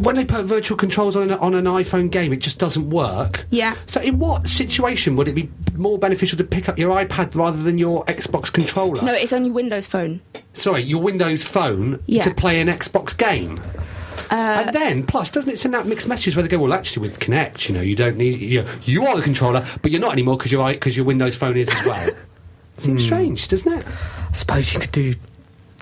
when 0.00 0.16
they 0.16 0.24
put 0.24 0.44
virtual 0.46 0.76
controls 0.76 1.16
on 1.16 1.30
an, 1.30 1.38
on 1.38 1.54
an 1.54 1.64
iPhone 1.66 2.10
game, 2.10 2.32
it 2.32 2.40
just 2.40 2.58
doesn't 2.58 2.90
work. 2.90 3.46
Yeah. 3.50 3.76
So, 3.86 4.00
in 4.00 4.18
what 4.18 4.48
situation 4.48 5.16
would 5.16 5.28
it 5.28 5.34
be 5.34 5.48
more 5.76 5.98
beneficial 5.98 6.36
to 6.38 6.44
pick 6.44 6.68
up 6.68 6.78
your 6.78 6.90
iPad 7.04 7.34
rather 7.34 7.62
than 7.62 7.78
your 7.78 8.04
Xbox 8.06 8.52
controller? 8.52 9.02
no, 9.02 9.12
it's 9.12 9.32
on 9.32 9.44
your 9.44 9.54
Windows 9.54 9.86
Phone. 9.86 10.20
Sorry, 10.54 10.82
your 10.82 11.00
Windows 11.00 11.44
phone 11.44 12.02
Yeah. 12.06 12.24
to 12.24 12.34
play 12.34 12.60
an 12.60 12.68
Xbox 12.68 13.16
game. 13.16 13.60
Uh, 14.32 14.64
and 14.64 14.74
then, 14.74 15.04
plus, 15.04 15.30
doesn't 15.30 15.50
it 15.50 15.58
send 15.58 15.74
out 15.74 15.86
mixed 15.86 16.08
messages 16.08 16.34
where 16.34 16.42
they 16.42 16.48
go, 16.48 16.58
well, 16.58 16.72
actually, 16.72 17.06
with 17.06 17.20
Kinect, 17.20 17.68
you 17.68 17.74
know, 17.74 17.82
you 17.82 17.94
don't 17.94 18.16
need, 18.16 18.40
you, 18.40 18.62
know, 18.62 18.70
you 18.82 19.04
are 19.04 19.14
the 19.14 19.22
controller, 19.22 19.62
but 19.82 19.90
you're 19.90 20.00
not 20.00 20.12
anymore 20.12 20.38
because 20.38 20.50
your, 20.50 20.72
because 20.72 20.96
your 20.96 21.04
Windows 21.04 21.36
phone 21.36 21.54
is 21.58 21.68
as 21.68 21.84
well. 21.84 22.10
Seems 22.78 23.04
strange, 23.04 23.46
doesn't 23.48 23.70
it? 23.70 23.86
I 23.86 24.32
suppose 24.32 24.72
you 24.72 24.80
could 24.80 24.90
do 24.90 25.14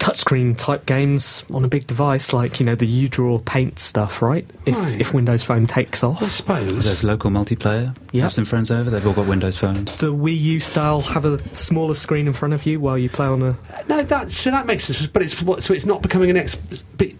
touchscreen 0.01 0.57
type 0.57 0.87
games 0.87 1.45
on 1.53 1.65
a 1.65 1.69
big 1.69 1.87
device, 1.87 2.33
like 2.33 2.59
you 2.59 2.67
know 2.67 2.75
the 2.75 2.87
U 2.87 3.09
Draw 3.09 3.39
Paint 3.41 3.79
stuff, 3.79 4.23
right? 4.23 4.49
If 4.67 4.77
Right. 4.77 5.01
if 5.01 5.13
Windows 5.15 5.43
Phone 5.43 5.67
takes 5.67 6.03
off, 6.03 6.23
I 6.23 6.25
off, 6.25 6.33
suppose. 6.33 6.85
There's 6.85 7.05
local 7.05 7.31
multiplayer. 7.31 7.95
Yeah. 8.13 8.23
Have 8.23 8.33
some 8.33 8.45
friends 8.47 8.71
over. 8.71 8.91
They've 8.91 9.07
all 9.07 9.13
got 9.13 9.27
Windows 9.29 9.57
phones. 9.57 9.97
the 9.99 10.13
Wii 10.13 10.39
U 10.41 10.61
style 10.61 11.01
have 11.03 11.25
a 11.25 11.39
smaller 11.55 11.95
screen 11.95 12.27
in 12.27 12.33
front 12.33 12.55
of 12.55 12.67
you 12.67 12.81
while 12.81 12.99
you 12.99 13.09
play 13.09 13.27
on 13.27 13.43
a. 13.43 13.51
Uh, 13.51 13.55
no, 13.89 14.03
that 14.03 14.31
so 14.33 14.51
that 14.51 14.67
makes 14.67 14.85
sense. 14.85 15.07
But 15.07 15.23
it's 15.23 15.41
what, 15.43 15.63
so 15.63 15.73
it's 15.75 15.87
not 15.87 16.03
becoming 16.03 16.31
an 16.31 16.37
ex. 16.37 16.57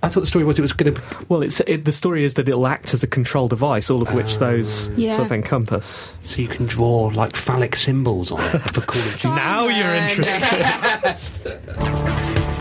I 0.03 0.09
thought 0.09 0.21
the 0.21 0.27
story 0.27 0.45
was 0.45 0.59
it 0.59 0.63
was 0.63 0.73
going 0.73 0.95
to. 0.95 1.03
Well, 1.29 1.43
it's 1.43 1.61
it, 1.67 1.85
the 1.85 1.93
story 1.93 2.25
is 2.25 2.35
that 2.35 2.49
it'll 2.49 2.67
act 2.67 2.95
as 2.95 3.03
a 3.03 3.07
control 3.07 3.47
device, 3.47 3.91
all 3.91 4.01
of 4.03 4.13
which 4.15 4.37
oh. 4.37 4.39
those 4.39 4.89
Yeah. 4.97 5.17
sort 5.17 5.27
of 5.27 5.33
encompass. 5.33 6.17
So 6.23 6.41
you 6.41 6.49
can 6.49 6.65
draw 6.67 7.11
like 7.15 7.37
phallic 7.37 7.77
symbols 7.77 8.33
on 8.33 8.41
it 8.41 8.59
for 8.73 8.81
Call 8.81 9.01
of 9.03 9.13
Duty. 9.21 9.29
Now 9.29 9.69
you're 9.69 9.95
interested. 9.95 12.07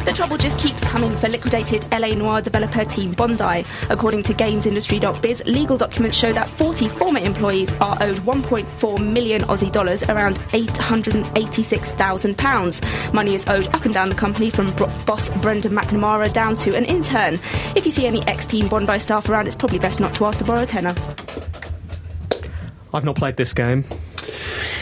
The 0.09 0.15
trouble 0.15 0.37
just 0.37 0.57
keeps 0.57 0.83
coming 0.83 1.15
for 1.17 1.29
liquidated 1.29 1.85
LA 1.91 2.15
Noire 2.15 2.41
developer 2.41 2.83
Team 2.83 3.11
Bondi. 3.11 3.63
According 3.91 4.23
to 4.23 4.33
GamesIndustry.biz, 4.33 5.43
legal 5.45 5.77
documents 5.77 6.17
show 6.17 6.33
that 6.33 6.49
40 6.49 6.89
former 6.89 7.19
employees 7.19 7.73
are 7.73 7.95
owed 8.01 8.17
1.4 8.21 9.13
million 9.13 9.41
Aussie 9.43 9.71
dollars, 9.71 10.01
around 10.01 10.41
886,000 10.51 12.35
pounds. 12.39 12.81
Money 13.13 13.35
is 13.35 13.45
owed 13.49 13.67
up 13.67 13.85
and 13.85 13.93
down 13.93 14.09
the 14.09 14.15
company 14.15 14.49
from 14.49 14.75
bro- 14.75 14.91
boss 15.05 15.29
Brendan 15.43 15.73
McNamara 15.73 16.33
down 16.33 16.55
to 16.55 16.75
an 16.75 16.85
intern. 16.85 17.39
If 17.75 17.85
you 17.85 17.91
see 17.91 18.07
any 18.07 18.23
ex-Team 18.23 18.67
Bondi 18.67 18.97
staff 18.97 19.29
around, 19.29 19.45
it's 19.45 19.55
probably 19.55 19.77
best 19.77 19.99
not 19.99 20.15
to 20.15 20.25
ask 20.25 20.39
to 20.39 20.43
borrow 20.43 20.63
a 20.63 20.65
tenner. 20.65 20.95
I've 22.95 23.05
not 23.05 23.15
played 23.15 23.37
this 23.37 23.53
game, 23.53 23.83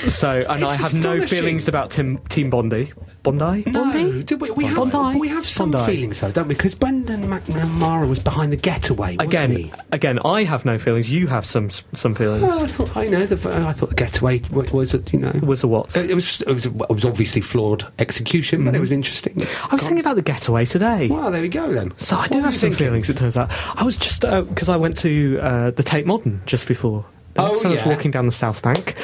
so 0.07 0.45
and 0.47 0.63
It's 0.63 0.71
I 0.71 0.75
have 0.77 0.93
no 0.93 1.19
feelings 1.19 1.67
about 1.67 1.91
Tim, 1.91 2.17
Team 2.29 2.49
Bondi. 2.49 2.93
Bondi? 3.35 3.69
No, 3.69 3.83
Bondi? 3.83 4.23
do 4.23 4.37
we, 4.37 4.51
we 4.51 4.65
have 4.65 4.91
Bondi? 4.91 5.19
we 5.19 5.27
have 5.27 5.45
some 5.45 5.71
Bondi. 5.71 5.91
feelings 5.91 6.21
though, 6.21 6.31
don't 6.31 6.47
we? 6.47 6.55
Because 6.55 6.75
Brendan 6.75 7.27
McNamara 7.27 8.07
was 8.07 8.19
behind 8.19 8.51
the 8.51 8.57
getaway, 8.57 9.15
wasn't 9.17 9.33
Again, 9.33 9.51
he? 9.51 9.73
again, 9.91 10.19
I 10.19 10.43
have 10.43 10.65
no 10.65 10.77
feelings. 10.79 11.11
You 11.11 11.27
have 11.27 11.45
some 11.45 11.69
some 11.93 12.15
feelings. 12.15 12.43
Well, 12.43 12.63
I 12.63 12.67
thought 12.67 12.95
I 12.95 13.07
know 13.07 13.25
the 13.25 13.49
uh, 13.49 13.67
I 13.67 13.73
thought 13.73 13.89
the 13.89 13.95
getaway 13.95 14.41
was 14.51 14.93
a, 14.93 14.99
you 15.11 15.19
know 15.19 15.31
was 15.43 15.63
a 15.63 15.67
what? 15.67 15.95
it 15.95 16.15
was 16.15 16.41
it 16.41 16.53
was 16.53 16.65
it 16.65 16.73
was 16.73 17.05
obviously 17.05 17.41
flawed 17.41 17.85
execution, 17.99 18.63
but 18.63 18.69
it 18.69 18.73
mm-hmm. 18.73 18.81
was 18.81 18.91
interesting. 18.91 19.35
I 19.69 19.75
was 19.75 19.83
thinking 19.83 19.99
about 19.99 20.15
the 20.15 20.21
getaway 20.21 20.65
today. 20.65 21.07
Well, 21.07 21.31
there 21.31 21.41
we 21.41 21.49
go 21.49 21.71
then. 21.71 21.95
So 21.97 22.15
I 22.15 22.27
do 22.27 22.39
have 22.41 22.55
some 22.55 22.69
thinking? 22.69 22.87
feelings. 22.87 23.09
It 23.09 23.17
turns 23.17 23.37
out 23.37 23.51
I 23.75 23.83
was 23.83 23.97
just 23.97 24.23
uh, 24.23 24.41
because 24.41 24.69
I 24.69 24.77
went 24.77 24.97
to 24.97 25.39
uh, 25.41 25.71
the 25.71 25.83
Tate 25.83 26.05
Modern 26.05 26.41
just 26.45 26.67
before. 26.67 27.05
Oh, 27.37 27.53
so 27.53 27.69
I 27.69 27.71
was 27.71 27.81
yeah. 27.81 27.87
walking 27.87 28.11
down 28.11 28.25
the 28.25 28.31
South 28.31 28.61
Bank. 28.61 28.95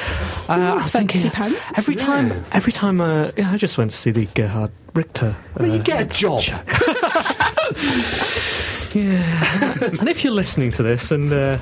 Uh, 0.48 0.52
I 0.52 0.74
was 0.74 0.92
fancy 0.92 1.18
thinking 1.18 1.30
pants. 1.30 1.60
every 1.76 1.94
time, 1.94 2.32
every 2.52 2.72
time. 2.72 3.00
Uh, 3.00 3.30
yeah, 3.36 3.50
I 3.50 3.56
just 3.56 3.78
went 3.78 3.90
to 3.90 3.96
see 3.96 4.10
the 4.10 4.26
Gerhard 4.26 4.70
Richter. 4.94 5.36
Well, 5.58 5.68
you 5.68 5.80
uh, 5.80 5.82
get 5.82 6.02
a 6.02 6.06
job. 6.06 6.42
Yeah. 8.94 9.74
and 9.98 10.08
if 10.08 10.22
you're 10.22 10.32
listening 10.32 10.70
to 10.72 10.84
this 10.84 11.10
and 11.10 11.32
uh, 11.32 11.58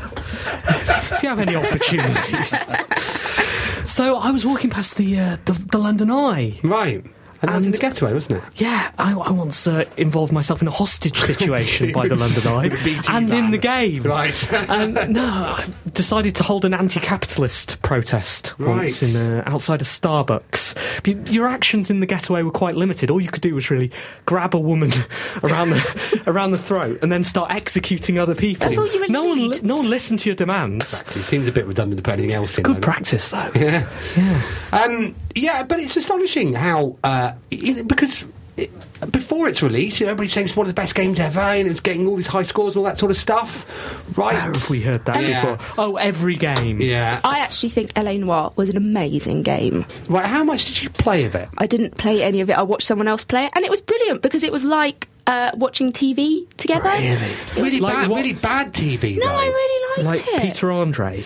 if 0.69 1.23
you 1.23 1.31
have 1.31 1.39
any 1.39 1.57
opportunities. 1.57 2.77
so 3.91 4.19
I 4.19 4.31
was 4.31 4.45
walking 4.45 4.69
past 4.69 4.99
the, 4.99 5.19
uh, 5.19 5.37
the, 5.47 5.55
the 5.55 5.79
London 5.79 6.11
Eye. 6.11 6.61
Right. 6.63 7.03
And 7.43 7.51
that 7.51 7.57
was 7.57 7.67
in 7.67 7.73
the 7.73 7.79
getaway, 7.79 8.13
wasn't 8.15 8.43
it? 8.43 8.61
Yeah, 8.61 8.91
I, 8.99 9.13
I 9.13 9.31
once 9.31 9.67
uh, 9.67 9.85
involved 9.97 10.33
myself 10.33 10.63
in 10.63 10.69
a 10.69 10.71
hostage 10.71 11.19
situation 11.21 11.93
by 11.93 12.07
the 12.09 12.15
London 12.17 12.47
Eye 12.47 12.69
With 12.69 13.09
and 13.11 13.29
van. 13.29 13.45
in 13.47 13.51
the 13.51 13.59
game. 13.59 14.05
Right. 14.05 14.53
and 14.71 14.95
no, 15.13 15.25
I 15.25 15.67
decided 15.93 16.35
to 16.37 16.43
hold 16.45 16.65
an 16.65 16.73
anti-capitalist 16.73 17.83
protest 17.83 18.59
once 18.59 19.03
Right. 19.03 19.15
in 19.15 19.17
uh, 19.39 19.43
outside 19.47 19.81
a 19.81 19.85
Starbucks. 19.85 20.75
But 21.03 21.33
your 21.33 21.49
actions 21.49 21.91
in 21.91 22.01
the 22.01 22.07
getaway 22.07 22.43
were 22.43 22.51
quite 22.53 22.77
limited. 22.77 23.11
All 23.11 23.21
you 23.21 23.29
could 23.31 23.43
do 23.43 23.55
was 23.55 23.71
really 23.71 23.91
grab 24.25 24.55
a 24.55 24.59
woman 24.59 24.93
around 25.43 25.71
the 25.71 26.23
around 26.27 26.53
the 26.53 26.59
throat 26.59 27.01
and 27.03 27.11
then 27.11 27.25
start 27.25 27.53
executing 27.53 28.19
other 28.19 28.35
people. 28.35 28.67
That's 28.67 28.79
all 28.79 28.87
you 28.87 29.01
really 29.01 29.13
no 29.13 29.25
one, 29.25 29.51
no 29.63 29.77
one 29.79 29.91
listened 29.91 30.21
to 30.21 30.29
your 30.29 30.37
demands. 30.37 31.03
It 31.17 31.25
seems 31.25 31.49
a 31.49 31.53
bit 31.53 31.67
redundant 31.67 31.99
to 31.99 32.03
put 32.03 32.13
anything 32.15 32.33
else 32.33 32.57
in. 32.57 32.65
Good 32.65 32.77
though. 32.77 32.81
practice, 32.81 33.31
though. 33.31 33.51
Yeah. 33.55 33.89
Yeah. 34.17 34.43
Um, 34.73 35.15
yeah, 35.35 35.63
but 35.65 35.81
it's 35.81 35.97
astonishing 35.97 36.55
how 36.55 36.97
uh, 37.05 37.32
it, 37.51 37.87
because 37.89 38.25
it, 38.57 38.71
before 39.11 39.49
its 39.49 39.63
release, 39.63 39.99
you 39.99 40.07
know, 40.07 40.13
everybody's 40.13 40.33
saying 40.33 40.47
it's 40.47 40.57
one 40.57 40.67
of 40.67 40.75
the 40.75 40.81
best 40.81 40.95
games 40.95 41.19
ever, 41.19 41.41
and 41.41 41.67
it 41.67 41.71
was 41.71 41.81
getting 41.81 42.07
all 42.07 42.17
these 42.17 42.27
high 42.27 42.43
scores, 42.43 42.75
and 42.75 42.79
all 42.79 42.85
that 42.85 42.99
sort 42.99 43.11
of 43.11 43.17
stuff. 43.17 43.65
Right? 44.17 44.35
Where 44.35 44.41
have 44.43 44.71
we 44.71 44.83
heard 44.83 45.05
that 45.07 45.23
Yeah. 45.23 45.57
before? 45.57 45.67
Oh, 45.79 45.97
every 45.97 46.37
game. 46.37 46.81
Yeah. 46.81 47.21
I 47.25 47.39
actually 47.41 47.71
think 47.71 47.93
LA 47.97 48.19
Noire 48.19 48.53
was 48.57 48.69
an 48.69 48.77
amazing 48.77 49.43
game. 49.43 49.87
Right. 50.09 50.25
How 50.27 50.45
much 50.45 50.67
did 50.67 50.83
you 50.83 50.91
play 50.91 51.25
of 51.25 51.35
it? 51.35 51.49
I 51.59 51.67
didn't 51.67 51.97
play 51.97 52.23
any 52.23 52.41
of 52.43 52.51
it. 52.51 52.53
I 52.59 52.63
watched 52.63 52.87
someone 52.87 53.09
else 53.09 53.25
play 53.25 53.47
it, 53.47 53.53
and 53.57 53.65
it 53.65 53.71
was 53.71 53.81
brilliant 53.81 54.23
because 54.23 54.43
it 54.43 54.53
was 54.53 54.65
like 54.65 55.09
uh, 55.27 55.51
watching 55.55 55.93
TV 55.93 56.49
together. 56.57 56.91
Really 57.57 57.81
like 57.81 57.95
bad. 57.95 58.11
what- 58.11 58.17
Really 58.19 58.33
bad 58.33 58.73
TV. 58.73 59.17
No, 59.19 59.27
though. 59.27 59.35
I 59.35 59.47
really 59.47 60.05
liked 60.05 60.27
Like 60.27 60.35
it. 60.35 60.43
Peter 60.43 60.73
Andre. 60.73 61.25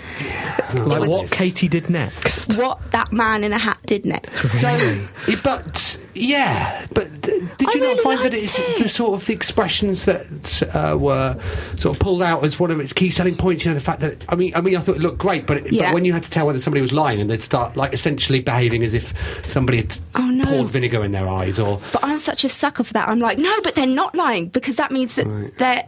Oh, 0.74 0.84
Like 0.86 1.08
what 1.10 1.30
Katie 1.30 1.68
did 1.68 1.88
next. 1.88 2.56
What 2.56 2.90
that 2.90 3.12
man 3.12 3.44
in 3.44 3.52
a 3.52 3.58
hat 3.58 3.78
did 3.86 4.04
next. 4.04 4.60
So, 4.60 4.68
yeah, 4.70 5.36
but 5.42 5.98
yeah, 6.14 6.86
but 6.92 7.22
th- 7.22 7.42
did 7.58 7.68
I 7.68 7.72
you 7.74 7.80
not 7.80 7.86
really 7.88 8.02
find 8.02 8.22
that 8.24 8.34
it's 8.34 8.58
it. 8.58 8.78
the 8.82 8.88
sort 8.88 9.20
of 9.20 9.26
the 9.26 9.32
expressions 9.32 10.04
that 10.06 10.62
uh, 10.74 10.96
were 10.98 11.38
sort 11.76 11.94
of 11.96 12.00
pulled 12.00 12.22
out 12.22 12.44
as 12.44 12.58
one 12.58 12.70
of 12.70 12.80
its 12.80 12.92
key 12.92 13.10
selling 13.10 13.36
points? 13.36 13.64
You 13.64 13.70
know, 13.70 13.74
the 13.76 13.80
fact 13.80 14.00
that 14.00 14.24
I 14.28 14.34
mean, 14.34 14.52
I 14.54 14.60
mean, 14.60 14.76
I 14.76 14.80
thought 14.80 14.96
it 14.96 15.02
looked 15.02 15.18
great, 15.18 15.46
but, 15.46 15.58
it, 15.58 15.72
Yeah. 15.72 15.86
but 15.86 15.94
when 15.94 16.04
you 16.04 16.12
had 16.12 16.22
to 16.24 16.30
tell 16.30 16.46
whether 16.46 16.58
somebody 16.58 16.80
was 16.80 16.92
lying, 16.92 17.20
and 17.20 17.30
they'd 17.30 17.40
start 17.40 17.76
like 17.76 17.92
essentially 17.92 18.40
behaving 18.40 18.82
as 18.82 18.94
if 18.94 19.12
somebody 19.46 19.78
had 19.78 19.98
Oh, 20.14 20.26
no. 20.26 20.44
poured 20.44 20.68
vinegar 20.70 21.04
in 21.04 21.12
their 21.12 21.28
eyes, 21.28 21.58
or 21.60 21.80
But 21.92 22.02
I'm 22.04 22.18
such 22.18 22.44
a 22.44 22.48
sucker 22.48 22.82
for 22.82 22.92
that. 22.94 23.08
I'm 23.08 23.20
like, 23.20 23.38
no, 23.38 23.60
but 23.62 23.74
they're 23.74 23.85
not 23.94 24.14
lying 24.14 24.48
because 24.48 24.76
that 24.76 24.90
means 24.90 25.14
that 25.14 25.26
they're. 25.58 25.86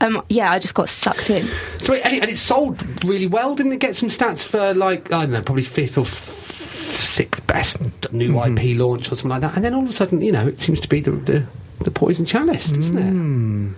Um, 0.00 0.22
yeah, 0.28 0.50
I 0.52 0.58
just 0.58 0.74
got 0.74 0.88
sucked 0.88 1.30
in. 1.30 1.48
so 1.78 1.92
it, 1.94 2.04
and, 2.04 2.14
it, 2.14 2.22
and 2.22 2.30
it 2.30 2.38
sold 2.38 2.84
really 3.04 3.26
well. 3.26 3.54
Didn't 3.54 3.72
it 3.72 3.80
get 3.80 3.96
some 3.96 4.08
stats 4.08 4.46
for 4.46 4.74
like 4.74 5.12
I 5.12 5.22
don't 5.22 5.32
know, 5.32 5.42
probably 5.42 5.62
fifth 5.64 5.96
or. 5.98 6.02
F- 6.02 6.44
Sixth 6.96 7.46
best 7.46 7.82
new 8.12 8.32
Mm-hmm. 8.32 8.56
IP 8.58 8.78
launch 8.78 9.06
or 9.12 9.16
something 9.16 9.28
like 9.28 9.42
that, 9.42 9.54
and 9.54 9.62
then 9.64 9.74
all 9.74 9.82
of 9.82 9.90
a 9.90 9.92
sudden, 9.92 10.22
you 10.22 10.32
know, 10.32 10.46
it 10.46 10.60
seems 10.60 10.80
to 10.80 10.88
be 10.88 11.00
the 11.00 11.10
the, 11.10 11.46
the 11.80 11.90
poison 11.90 12.24
chalice, 12.24 12.72
isn't 12.72 12.96
it? 12.96 13.02
and 13.04 13.76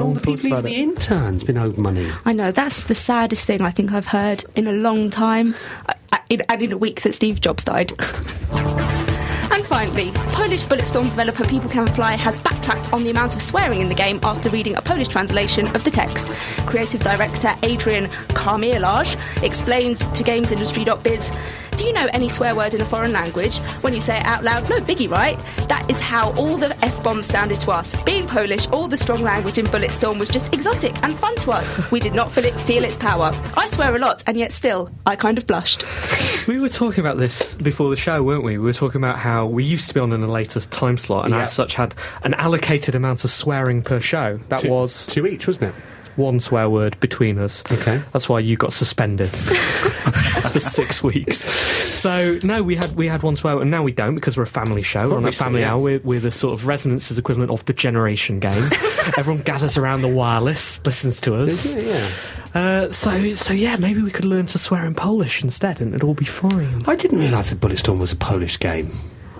all 0.00 0.12
Mm. 0.12 0.14
the 0.14 0.20
people, 0.20 0.46
even 0.46 0.64
the 0.64 0.74
interns, 0.74 1.42
been 1.44 1.56
owed 1.56 1.78
money. 1.78 2.10
I 2.26 2.32
know 2.34 2.52
that's 2.52 2.84
the 2.84 2.94
saddest 2.94 3.46
thing 3.46 3.62
I 3.62 3.70
think 3.70 3.92
I've 3.92 4.06
heard 4.08 4.44
in 4.56 4.66
a 4.66 4.72
long 4.72 5.08
time, 5.08 5.54
I, 5.88 5.94
I, 6.12 6.20
in, 6.28 6.42
and 6.50 6.60
in 6.62 6.72
a 6.72 6.76
week 6.78 7.00
that 7.02 7.14
Steve 7.14 7.40
Jobs 7.40 7.64
died. 7.64 7.92
and 9.50 9.64
finally, 9.66 10.10
Polish 10.32 10.62
Bulletstorm 10.64 11.10
developer 11.10 11.44
People 11.44 11.68
Can 11.68 11.86
Fly 11.86 12.14
has 12.16 12.36
backtracked 12.38 12.92
on 12.92 13.04
the 13.04 13.10
amount 13.10 13.34
of 13.34 13.42
swearing 13.42 13.80
in 13.80 13.88
the 13.88 13.94
game 13.94 14.20
after 14.22 14.50
reading 14.50 14.76
a 14.76 14.82
Polish 14.82 15.08
translation 15.08 15.66
of 15.74 15.84
the 15.84 15.90
text. 15.90 16.30
Creative 16.66 17.00
director 17.00 17.54
Adrian 17.62 18.08
Chmielarz 18.28 19.18
explained 19.42 20.00
to 20.00 20.24
GamesIndustry.biz 20.24 21.32
Do 21.80 21.86
you 21.86 21.94
know 21.94 22.08
any 22.12 22.28
swear 22.28 22.54
word 22.54 22.74
in 22.74 22.82
a 22.82 22.84
foreign 22.84 23.12
language? 23.12 23.56
When 23.80 23.94
you 23.94 24.00
say 24.00 24.18
it 24.18 24.26
out 24.26 24.44
loud, 24.44 24.68
no 24.68 24.80
biggie, 24.80 25.10
right? 25.10 25.38
That 25.70 25.90
is 25.90 25.98
how 25.98 26.30
all 26.34 26.58
the 26.58 26.76
F 26.84 27.02
bombs 27.02 27.26
sounded 27.26 27.58
to 27.60 27.70
us. 27.70 27.96
Being 28.02 28.26
Polish, 28.26 28.68
all 28.68 28.86
the 28.86 28.98
strong 28.98 29.22
language 29.22 29.56
in 29.56 29.64
Bulletstorm 29.64 30.18
was 30.18 30.28
just 30.28 30.52
exotic 30.52 30.94
and 31.02 31.18
fun 31.18 31.34
to 31.36 31.52
us. 31.52 31.90
We 31.90 31.98
did 31.98 32.12
not 32.14 32.30
feel, 32.30 32.44
it, 32.44 32.54
feel 32.60 32.84
its 32.84 32.98
power. 32.98 33.32
I 33.56 33.66
swear 33.66 33.96
a 33.96 33.98
lot, 33.98 34.22
and 34.26 34.36
yet 34.36 34.52
still, 34.52 34.90
I 35.06 35.16
kind 35.16 35.38
of 35.38 35.46
blushed. 35.46 35.82
We 36.46 36.60
were 36.60 36.68
talking 36.68 37.00
about 37.00 37.16
this 37.16 37.54
before 37.54 37.88
the 37.88 37.96
show, 37.96 38.22
weren't 38.22 38.44
we? 38.44 38.58
We 38.58 38.64
were 38.66 38.74
talking 38.74 39.00
about 39.02 39.18
how 39.18 39.46
we 39.46 39.64
used 39.64 39.88
to 39.88 39.94
be 39.94 40.00
on 40.00 40.12
in 40.12 40.22
a 40.22 40.30
later 40.30 40.60
time 40.60 40.98
slot 40.98 41.24
and 41.24 41.32
Yeah. 41.34 41.42
as 41.44 41.52
such 41.52 41.76
had 41.76 41.94
an 42.24 42.34
allocated 42.34 42.94
amount 42.94 43.24
of 43.24 43.30
swearing 43.30 43.80
per 43.82 44.00
show. 44.00 44.38
That 44.50 44.60
Two- 44.60 44.68
was 44.70 45.06
two 45.06 45.26
each, 45.26 45.46
wasn't 45.46 45.74
it? 45.74 45.82
one 46.16 46.38
swear 46.40 46.68
word 46.68 46.98
between 47.00 47.38
us. 47.38 47.62
Okay. 47.72 48.02
That's 48.12 48.28
why 48.28 48.40
you 48.40 48.56
got 48.56 48.74
suspended 48.74 49.30
for 50.52 50.60
six 50.60 51.02
weeks. 51.02 51.38
So 51.94 52.38
no, 52.42 52.62
we 52.62 52.76
had 52.76 52.94
we 52.96 53.06
had 53.06 53.22
one 53.22 53.36
swear, 53.36 53.60
and 53.60 53.70
now 53.70 53.82
we 53.82 53.92
don't 53.92 54.14
because 54.14 54.36
we're 54.36 54.42
a 54.44 54.46
family 54.46 54.82
show. 54.82 55.08
We're 55.10 55.16
on 55.16 55.26
a 55.26 55.32
family 55.32 55.60
yeah. 55.60 55.72
hour. 55.72 55.78
We're, 55.80 56.00
we're 56.00 56.20
the 56.20 56.30
sort 56.30 56.58
of 56.58 56.66
resonances 56.66 57.18
equivalent 57.18 57.50
of 57.50 57.64
the 57.66 57.72
generation 57.72 58.40
game. 58.40 58.68
Everyone 59.18 59.42
gathers 59.42 59.76
around 59.76 60.02
the 60.02 60.08
wireless, 60.08 60.84
listens 60.84 61.20
to 61.22 61.34
us. 61.36 61.74
Yeah, 61.74 61.82
yeah. 61.82 62.08
Uh, 62.52 62.90
so 62.90 63.34
so 63.34 63.52
yeah, 63.54 63.76
maybe 63.76 64.02
we 64.02 64.10
could 64.10 64.24
learn 64.24 64.46
to 64.46 64.58
swear 64.58 64.84
in 64.84 64.94
Polish 64.94 65.42
instead, 65.42 65.80
and 65.80 65.94
it'd 65.94 66.02
all 66.04 66.14
be 66.14 66.24
fine. 66.24 66.84
I 66.86 66.96
didn't 66.96 67.18
realise 67.18 67.50
that 67.50 67.60
Bulletstorm 67.60 67.98
was 67.98 68.12
a 68.12 68.16
Polish 68.16 68.58
game. 68.58 68.90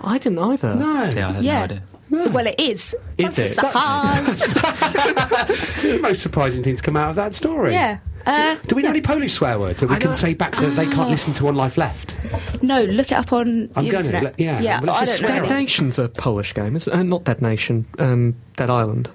I 0.02 0.19
didn't 0.19 0.38
either. 0.38 0.75
No. 0.76 1.05
Yeah, 1.14 1.29
I 1.29 1.33
had 1.33 1.45
Yeah. 1.45 1.59
no 1.59 1.64
idea. 1.64 1.83
Well, 2.11 2.47
it 2.47 2.59
is. 2.59 2.97
Is 3.19 3.38
it? 3.38 3.50
Suckers. 3.55 4.55
It's 5.50 5.83
the 5.83 5.99
most 6.00 6.23
surprising 6.23 6.62
thing 6.64 6.76
to 6.76 6.83
come 6.83 6.97
out 6.97 7.11
of 7.11 7.17
that 7.17 7.35
story. 7.35 7.73
yeah. 7.73 7.99
Uh, 8.26 8.56
Do 8.66 8.74
we 8.76 8.82
know 8.82 8.90
any 8.90 9.00
Polish 9.00 9.32
swear 9.34 9.58
words 9.58 9.80
that 9.80 9.88
we 9.88 9.96
can 9.96 10.14
say 10.14 10.34
back 10.34 10.54
so 10.56 10.68
that 10.68 10.76
they 10.76 10.90
can't 10.90 11.10
listen 11.10 11.32
to 11.34 11.44
One 11.44 11.54
Life 11.56 11.76
Left? 11.78 12.16
no, 12.62 12.82
look 12.84 13.10
it 13.10 13.14
up 13.14 13.32
on 13.32 13.70
I'm 13.74 13.88
gonna, 13.88 14.04
internet. 14.04 14.34
yeah, 14.38 14.60
yeah 14.60 14.80
well, 14.80 14.90
I 14.90 15.00
let's 15.00 15.10
just 15.18 15.22
don't 15.22 15.36
know. 15.42 15.48
Dead. 15.48 15.58
Nation's 15.58 15.98
a 15.98 16.08
Polish 16.08 16.52
game, 16.54 16.76
is 16.76 16.86
uh, 16.88 17.02
not 17.02 17.24
Dead 17.24 17.40
Nation. 17.40 17.86
Um, 17.98 18.36
Dead 18.56 18.68
Island. 18.70 19.10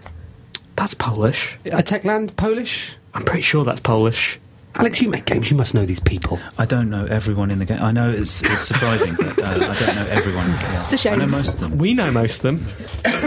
That's 0.76 0.94
Polish. 0.94 1.58
Uh, 1.66 1.78
Techland 1.78 2.36
Polish? 2.36 2.96
I'm 3.14 3.24
pretty 3.24 3.42
sure 3.44 3.64
that's 3.64 3.80
Polish. 3.80 4.40
Alex, 4.78 5.00
you 5.02 5.08
make 5.08 5.24
games. 5.24 5.50
You 5.50 5.56
must 5.56 5.74
know 5.74 5.86
these 5.86 6.02
people. 6.02 6.38
I 6.58 6.66
don't 6.66 6.90
know 6.90 7.06
everyone 7.06 7.50
in 7.50 7.60
the 7.60 7.66
game. 7.66 7.80
I 7.80 7.92
know 7.94 8.10
it's, 8.12 8.42
it's 8.44 8.60
surprising, 8.62 9.16
but 9.16 9.40
uh, 9.40 9.44
I 9.46 9.58
don't 9.58 9.96
know 9.96 10.06
everyone. 10.10 10.48
Yeah. 10.50 10.82
It's 10.82 10.92
a 10.92 10.98
shame. 10.98 11.14
I 11.14 11.18
know 11.18 11.28
most 11.28 11.54
of 11.54 11.60
them. 11.62 11.78
We 11.78 11.94
know 11.94 12.12
most 12.12 12.38
of 12.38 12.42
them. 12.42 12.58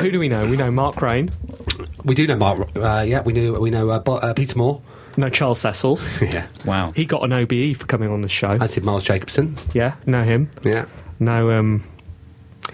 Who 0.02 0.10
do 0.10 0.18
we 0.20 0.28
know? 0.28 0.44
We 0.46 0.58
know 0.58 0.70
Mark 0.70 1.00
Rein. 1.00 1.30
We 2.04 2.14
do 2.14 2.26
know 2.26 2.36
Mark. 2.36 2.68
Uh, 2.76 3.02
yeah, 3.06 3.22
we 3.22 3.32
know. 3.32 3.58
We 3.58 3.70
know 3.70 3.88
uh, 3.88 3.98
Bo- 3.98 4.16
uh, 4.16 4.34
Peter 4.34 4.58
Moore. 4.58 4.82
No 5.18 5.28
Charles 5.28 5.58
Cecil. 5.60 5.98
yeah, 6.22 6.46
Wow. 6.64 6.92
He 6.92 7.04
got 7.04 7.24
an 7.24 7.32
OBE 7.32 7.76
for 7.76 7.86
coming 7.86 8.08
on 8.10 8.20
the 8.22 8.28
show. 8.28 8.50
as 8.50 8.72
did 8.72 8.84
Miles 8.84 9.02
Jacobson. 9.04 9.56
Yeah, 9.74 9.96
know 10.06 10.22
him. 10.22 10.48
Yeah, 10.62 10.86
No, 11.18 11.50
um. 11.50 11.84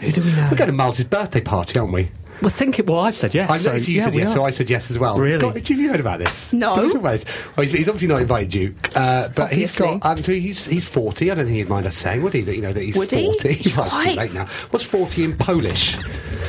Who 0.01 0.13
do 0.13 0.21
we 0.23 0.31
know? 0.33 0.49
we're 0.51 0.57
going 0.59 0.69
to 0.71 0.77
Miles's 0.77 1.05
birthday 1.07 1.41
party, 1.41 1.79
aren't 1.79 1.93
we? 1.93 2.11
Well, 2.43 2.51
think 2.51 2.79
it. 2.79 2.87
Well, 2.87 3.01
I've 3.01 3.17
said 3.17 3.35
yes. 3.35 3.49
I 3.51 3.57
so, 3.57 3.71
noticed 3.71 3.89
you 3.89 3.97
yeah, 3.97 4.05
said 4.05 4.15
yes, 4.15 4.29
are. 4.31 4.35
so 4.35 4.45
I 4.45 4.51
said 4.51 4.69
yes 4.71 4.91
as 4.91 4.99
well. 4.99 5.17
Really? 5.19 5.39
Scott, 5.39 5.57
have 5.57 5.71
you 5.79 5.89
heard 5.91 6.01
about 6.01 6.19
this? 6.19 6.53
No. 6.53 6.75
Don't 6.75 6.89
talk 6.89 7.01
about 7.01 7.13
this? 7.13 7.25
Well, 7.57 7.63
he's, 7.65 7.73
he's 7.73 7.89
obviously 7.89 8.09
not 8.09 8.21
invited 8.23 8.55
you, 8.55 8.75
uh, 8.95 9.29
but 9.29 9.53
he's 9.53 9.79
Obviously. 9.81 9.99
got. 10.01 10.07
Um, 10.19 10.23
so 10.23 10.33
he's 10.33 10.67
he's 10.67 10.89
forty. 10.89 11.31
I 11.31 11.35
don't 11.35 11.47
think 11.47 11.57
he'd 11.57 11.69
mind 11.69 11.87
us 11.87 11.97
saying, 11.97 12.23
would 12.23 12.33
he? 12.35 12.43
That 12.43 12.55
you 12.57 12.63
know 12.63 12.73
that 12.73 12.83
he's 12.83 12.97
Would 12.97 13.11
he? 13.11 13.25
forty. 13.27 13.53
He's 13.55 13.77
well, 13.77 13.87
it's 13.87 14.03
too 14.03 14.11
late 14.11 14.33
now. 14.35 14.47
What's 14.71 14.85
forty 14.85 15.25
in 15.25 15.37
Polish? 15.37 15.97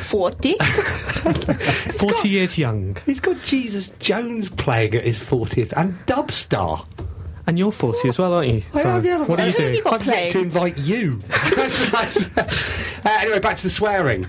40. 0.05 0.55
40 0.59 2.29
years 2.29 2.57
young. 2.57 2.95
He's 3.05 3.19
got 3.19 3.41
Jesus 3.41 3.89
Jones 3.99 4.49
playing 4.49 4.93
at 4.95 5.03
his 5.03 5.17
fortieth 5.17 5.75
and 5.77 5.97
Dubstar. 6.05 6.85
And 7.47 7.59
you're 7.59 7.71
40 7.71 8.09
as 8.09 8.17
well, 8.17 8.33
aren't 8.33 8.51
you? 8.51 8.63
I 8.73 8.81
So, 8.81 8.89
am, 8.89 9.05
yeah, 9.05 9.23
what 9.23 9.39
are 9.39 9.45
you 9.47 9.51
Who 9.53 9.57
have 9.57 9.57
doing? 9.57 9.75
you 9.75 9.83
got 9.83 9.93
I've 9.93 10.05
yet 10.05 10.13
playing? 10.15 10.31
to 10.31 10.39
invite 10.39 10.77
you. 10.77 11.21
Uh, 13.07 13.17
anyway, 13.21 13.37
back 13.39 13.55
to 13.55 13.61
the 13.63 13.69
swearing. 13.69 14.25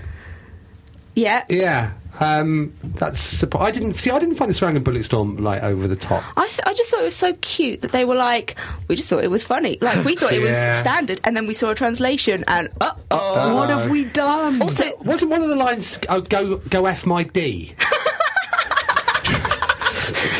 Yeah. 1.17 1.43
Yeah, 1.49 1.91
um, 2.19 2.71
that's. 2.83 3.41
Surpri- 3.43 3.59
I 3.61 3.71
didn't 3.71 3.95
see. 3.95 4.11
I 4.11 4.19
didn't 4.19 4.35
find 4.35 4.49
the 4.49 4.53
swearing 4.53 4.75
in 4.77 4.83
Bulletstorm 4.83 5.39
like 5.39 5.63
over 5.63 5.87
the 5.87 5.95
top. 5.95 6.23
I, 6.37 6.47
th- 6.47 6.61
I 6.65 6.73
just 6.73 6.91
thought 6.91 7.01
it 7.01 7.05
was 7.05 7.15
so 7.15 7.33
cute 7.41 7.81
that 7.81 7.91
they 7.91 8.05
were 8.05 8.15
like, 8.15 8.55
we 8.87 8.95
just 8.95 9.09
thought 9.09 9.23
it 9.23 9.31
was 9.31 9.43
funny. 9.43 9.77
Like, 9.81 10.05
we 10.05 10.15
thought 10.15 10.31
it 10.31 10.41
was 10.41 10.51
Yeah. 10.57 10.71
standard, 10.73 11.19
and 11.23 11.35
then 11.35 11.47
we 11.47 11.53
saw 11.53 11.71
a 11.71 11.75
translation, 11.75 12.43
and 12.47 12.69
uh 12.79 12.91
oh. 13.11 13.55
What 13.55 13.69
have 13.69 13.89
we 13.89 14.05
done? 14.05 14.61
Also, 14.61 14.95
Wasn't 15.01 15.31
one 15.31 15.41
of 15.41 15.49
the 15.49 15.55
lines 15.55 15.97
oh, 16.09 16.21
"Go 16.21 16.57
go 16.69 16.85
f 16.85 17.05
my 17.05 17.23
d"? 17.23 17.73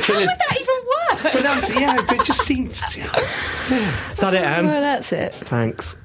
how 0.07 0.13
would 0.15 0.27
that 0.29 0.57
even 0.61 1.23
work? 1.25 1.33
But 1.33 1.43
that 1.43 1.55
was 1.55 1.69
yeah. 1.75 1.95
But 2.07 2.19
it 2.19 2.25
just 2.25 2.41
seems. 2.41 2.81
Yeah. 2.95 3.11
Is 4.11 4.19
that 4.19 4.33
it, 4.33 4.41
Anne? 4.43 4.65
Well, 4.67 4.81
that's 4.81 5.11
it. 5.11 5.33
Thanks. 5.33 5.95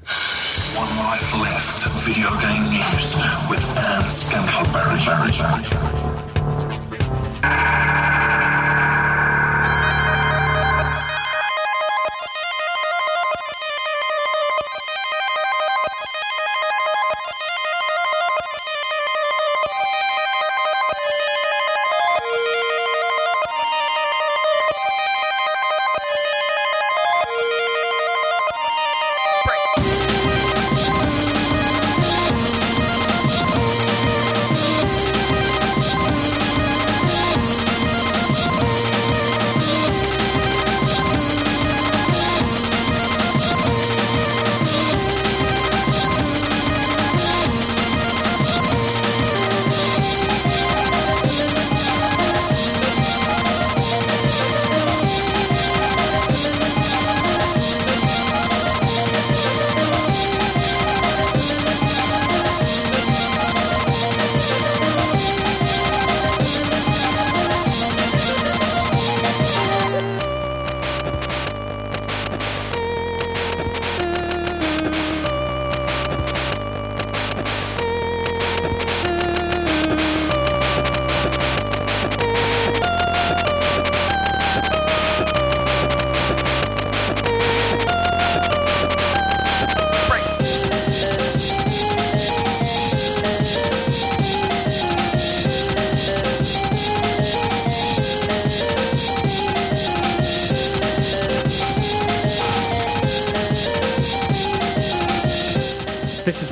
One 0.75 0.89
life 1.05 1.33
left. 1.35 1.87
Video 2.03 2.29
game 2.41 2.63
news 2.71 3.15
with 3.47 3.63
Anne 3.77 4.09
Scantlebury. 4.09 5.03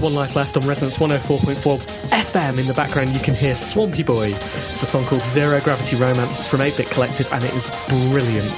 This 0.02 0.10
One 0.10 0.16
Life 0.16 0.36
Left 0.36 0.58
on 0.58 0.68
Resonance 0.68 0.98
104.4 0.98 2.10
FM. 2.10 2.58
In 2.58 2.66
the 2.66 2.74
background, 2.74 3.14
you 3.14 3.20
can 3.22 3.36
hear 3.36 3.54
Swampy 3.54 4.02
Boy. 4.02 4.30
It's 4.30 4.82
a 4.82 4.86
song 4.88 5.04
called 5.06 5.22
Zero 5.22 5.60
Gravity 5.62 5.96
Romance. 5.96 6.40
It's 6.40 6.48
from 6.48 6.62
8 6.62 6.76
Bit 6.76 6.90
Collective 6.90 7.32
and 7.32 7.44
it 7.44 7.54
is 7.54 7.70
brilliant. 7.88 8.50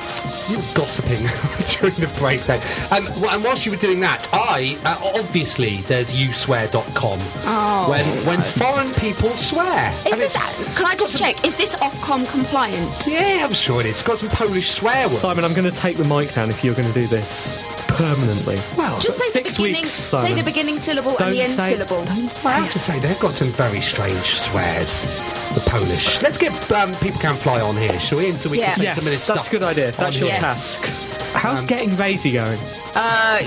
You 0.49 0.55
were 0.57 0.73
gossiping 0.73 1.19
during 1.81 1.95
the 1.95 2.13
break 2.17 2.43
then. 2.43 2.61
Um, 2.91 3.07
wh- 3.19 3.33
and 3.33 3.43
whilst 3.43 3.65
you 3.65 3.73
were 3.73 3.77
doing 3.77 3.99
that, 3.99 4.29
I, 4.31 4.77
uh, 4.85 5.19
obviously, 5.19 5.77
there's 5.81 6.13
uswear.com. 6.13 7.19
Oh. 7.45 7.89
When, 7.89 8.05
when 8.25 8.39
foreign 8.39 8.93
people 8.93 9.29
swear. 9.29 9.91
Is 10.07 10.17
this, 10.17 10.75
can 10.77 10.85
I 10.85 10.95
just 10.95 11.17
check? 11.17 11.43
Is 11.45 11.57
this 11.57 11.75
Ofcom 11.75 12.29
compliant? 12.31 13.03
Yeah, 13.05 13.41
I'm 13.43 13.53
sure 13.53 13.81
it 13.81 13.87
is. 13.87 13.95
It's 13.95 14.03
got 14.03 14.19
some 14.19 14.29
Polish 14.29 14.71
swear 14.71 15.07
words. 15.07 15.19
Simon, 15.19 15.43
I'm 15.43 15.53
going 15.53 15.69
to 15.69 15.75
take 15.75 15.97
the 15.97 16.05
mic 16.05 16.33
down 16.33 16.49
if 16.49 16.63
you're 16.63 16.75
going 16.75 16.87
to 16.87 16.93
do 16.93 17.05
this. 17.07 17.82
Permanently. 17.93 18.57
Well, 18.77 18.99
Just 18.99 19.17
say 19.19 19.29
Six 19.41 19.55
the 19.57 19.63
beginning. 19.63 19.81
weeks, 19.81 19.89
say 19.91 20.33
the 20.33 20.43
beginning 20.43 20.79
syllable 20.79 21.11
Don't 21.17 21.29
and 21.29 21.33
the 21.35 21.41
end 21.41 21.51
say- 21.51 21.75
syllable. 21.75 22.01
I 22.09 22.53
have 22.59 22.69
to 22.71 22.79
say, 22.79 22.99
they've 22.99 23.19
got 23.19 23.33
some 23.33 23.49
very 23.49 23.81
strange 23.81 24.13
swears. 24.25 25.05
The 25.53 25.61
Polish. 25.69 26.21
Let's 26.23 26.37
get 26.37 26.51
um, 26.71 26.91
People 26.95 27.19
Can 27.21 27.35
Fly 27.35 27.61
on 27.61 27.77
here, 27.77 27.97
shall 27.99 28.17
we? 28.17 28.29
And 28.29 28.39
so 28.39 28.49
we 28.49 28.59
Yeah. 28.59 28.71
can 28.71 28.75
say 28.77 28.83
Yes, 28.85 28.95
some 28.95 29.05
of 29.05 29.11
this 29.11 29.27
that's 29.27 29.41
stuff 29.41 29.47
a 29.47 29.51
good 29.59 29.63
idea. 29.63 29.91
That's 29.91 30.17
your. 30.17 30.27
Yes. 30.29 30.39
task. 30.79 31.33
How's 31.35 31.59
Um, 31.61 31.65
getting 31.67 31.89
Vasey 31.91 32.33
going? 32.33 32.59
Uh, 32.95 33.39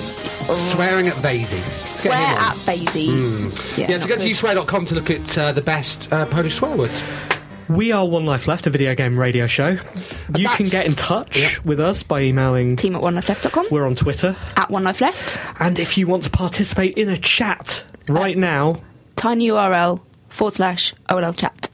Swearing 0.57 1.07
at 1.09 1.15
Vasey. 1.15 1.61
swear 1.87 2.13
Get 2.13 2.29
him 2.29 2.37
on. 2.39 2.51
at 2.51 2.57
Basie. 2.59 3.11
Hmm. 3.11 3.81
Yeah, 3.81 3.99
so 3.99 4.07
go 4.09 4.17
to 4.17 4.29
uswear.com 4.29 4.85
to 4.87 4.95
look 4.95 5.11
at 5.11 5.39
uh, 5.39 5.53
the 5.53 5.61
best 5.63 6.09
uh, 6.13 6.25
Polish 6.27 6.55
swear 6.57 6.77
words. 6.77 7.03
We 7.69 7.91
are 7.91 8.07
One 8.07 8.27
Life 8.27 8.47
Left, 8.47 8.67
a 8.67 8.71
video 8.71 8.95
game 8.95 9.19
radio 9.19 9.47
show. 9.49 9.77
You 10.37 10.49
can 10.51 10.67
get 10.67 10.87
in 10.87 10.95
touch 10.95 11.37
Yep. 11.39 11.65
with 11.65 11.81
us 11.81 12.03
by 12.05 12.23
emailing. 12.23 12.77
Team 12.77 12.95
at 12.95 13.03
onelifeleft.com. 13.03 13.67
We're 13.71 13.87
on 13.87 13.97
Twitter. 13.97 14.37
At 14.57 14.71
One 14.71 14.85
Life 14.85 15.01
Left. 15.01 15.37
And 15.59 15.79
if 15.79 15.99
you 15.99 16.07
want 16.07 16.23
to 16.25 16.31
participate 16.31 16.97
in 16.97 17.09
a 17.09 17.17
chat 17.17 17.85
right 18.09 18.37
uh, 18.37 18.41
now, 18.41 18.83
Tiny 19.17 19.49
URL 19.49 20.01
forward 20.29 20.55
slash 20.55 20.95
OLL 21.09 21.33
chat. 21.33 21.66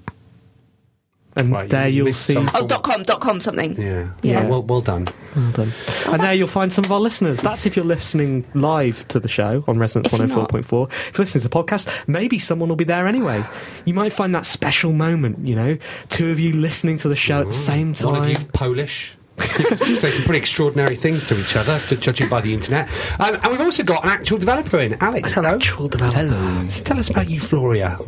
And 1.35 1.51
Right, 1.51 1.69
there 1.71 1.89
you 1.89 2.05
you'll 2.05 2.13
see. 2.13 2.37
Oh, 2.37 2.67
dot 2.67 2.83
com, 2.83 3.03
dot 3.05 3.21
com 3.21 3.41
something. 3.41 3.81
Yeah. 3.81 4.11
Yeah. 4.23 4.47
Well, 4.47 4.63
well 4.63 4.83
done. 4.83 5.09
Well 5.35 5.51
done. 5.53 5.73
and 6.09 6.23
there 6.23 6.35
you'll 6.35 6.47
find 6.47 6.71
some 6.71 6.85
of 6.85 6.93
our 6.93 7.01
listeners. 7.01 7.41
That's 7.41 7.65
if 7.65 7.75
you're 7.75 7.87
listening 7.87 8.45
live 8.53 9.09
to 9.09 9.19
the 9.19 9.29
show 9.29 9.65
on 9.67 9.79
Resonance 9.79 10.13
If 10.13 10.19
you're 10.19 10.29
not- 10.29 10.51
104.4. 10.51 10.91
If 11.09 11.19
you're 11.19 11.25
listening 11.25 11.43
to 11.43 11.49
the 11.49 11.65
podcast, 11.65 11.89
maybe 12.07 12.39
someone 12.39 12.69
will 12.69 12.77
be 12.77 12.85
there 12.85 13.07
anyway. 13.07 13.43
You 13.87 13.95
might 13.95 14.13
find 14.13 14.35
that 14.35 14.45
special 14.45 14.93
moment, 14.93 15.47
you 15.49 15.55
know, 15.57 15.79
two 16.11 16.29
of 16.31 16.39
you 16.39 16.53
listening 16.53 16.99
to 16.99 17.09
the 17.09 17.17
show 17.17 17.41
at 17.41 17.47
the 17.47 17.53
same 17.55 17.95
time. 17.95 18.13
One 18.13 18.23
of 18.23 18.29
you 18.29 18.37
Polish. 18.53 19.17
You 19.59 19.97
say 19.97 20.11
some 20.11 20.25
pretty 20.25 20.39
extraordinary 20.39 20.95
things 20.95 21.27
to 21.29 21.39
each 21.41 21.57
other, 21.57 21.79
judging 21.97 22.29
by 22.29 22.43
the 22.43 22.53
internet. 22.53 22.89
Um, 23.19 23.37
and 23.43 23.51
we've 23.53 23.61
also 23.63 23.83
got 23.83 24.05
an 24.05 24.11
actual 24.11 24.37
developer 24.37 24.79
in. 24.79 24.95
Alex, 25.01 25.33
hello. 25.33 25.55
Actual 25.55 25.89
developer. 25.89 26.19
Hello. 26.19 26.69
So 26.69 26.85
tell 26.85 26.99
us 26.99 27.09
about 27.09 27.27
Eufloria. 27.27 27.99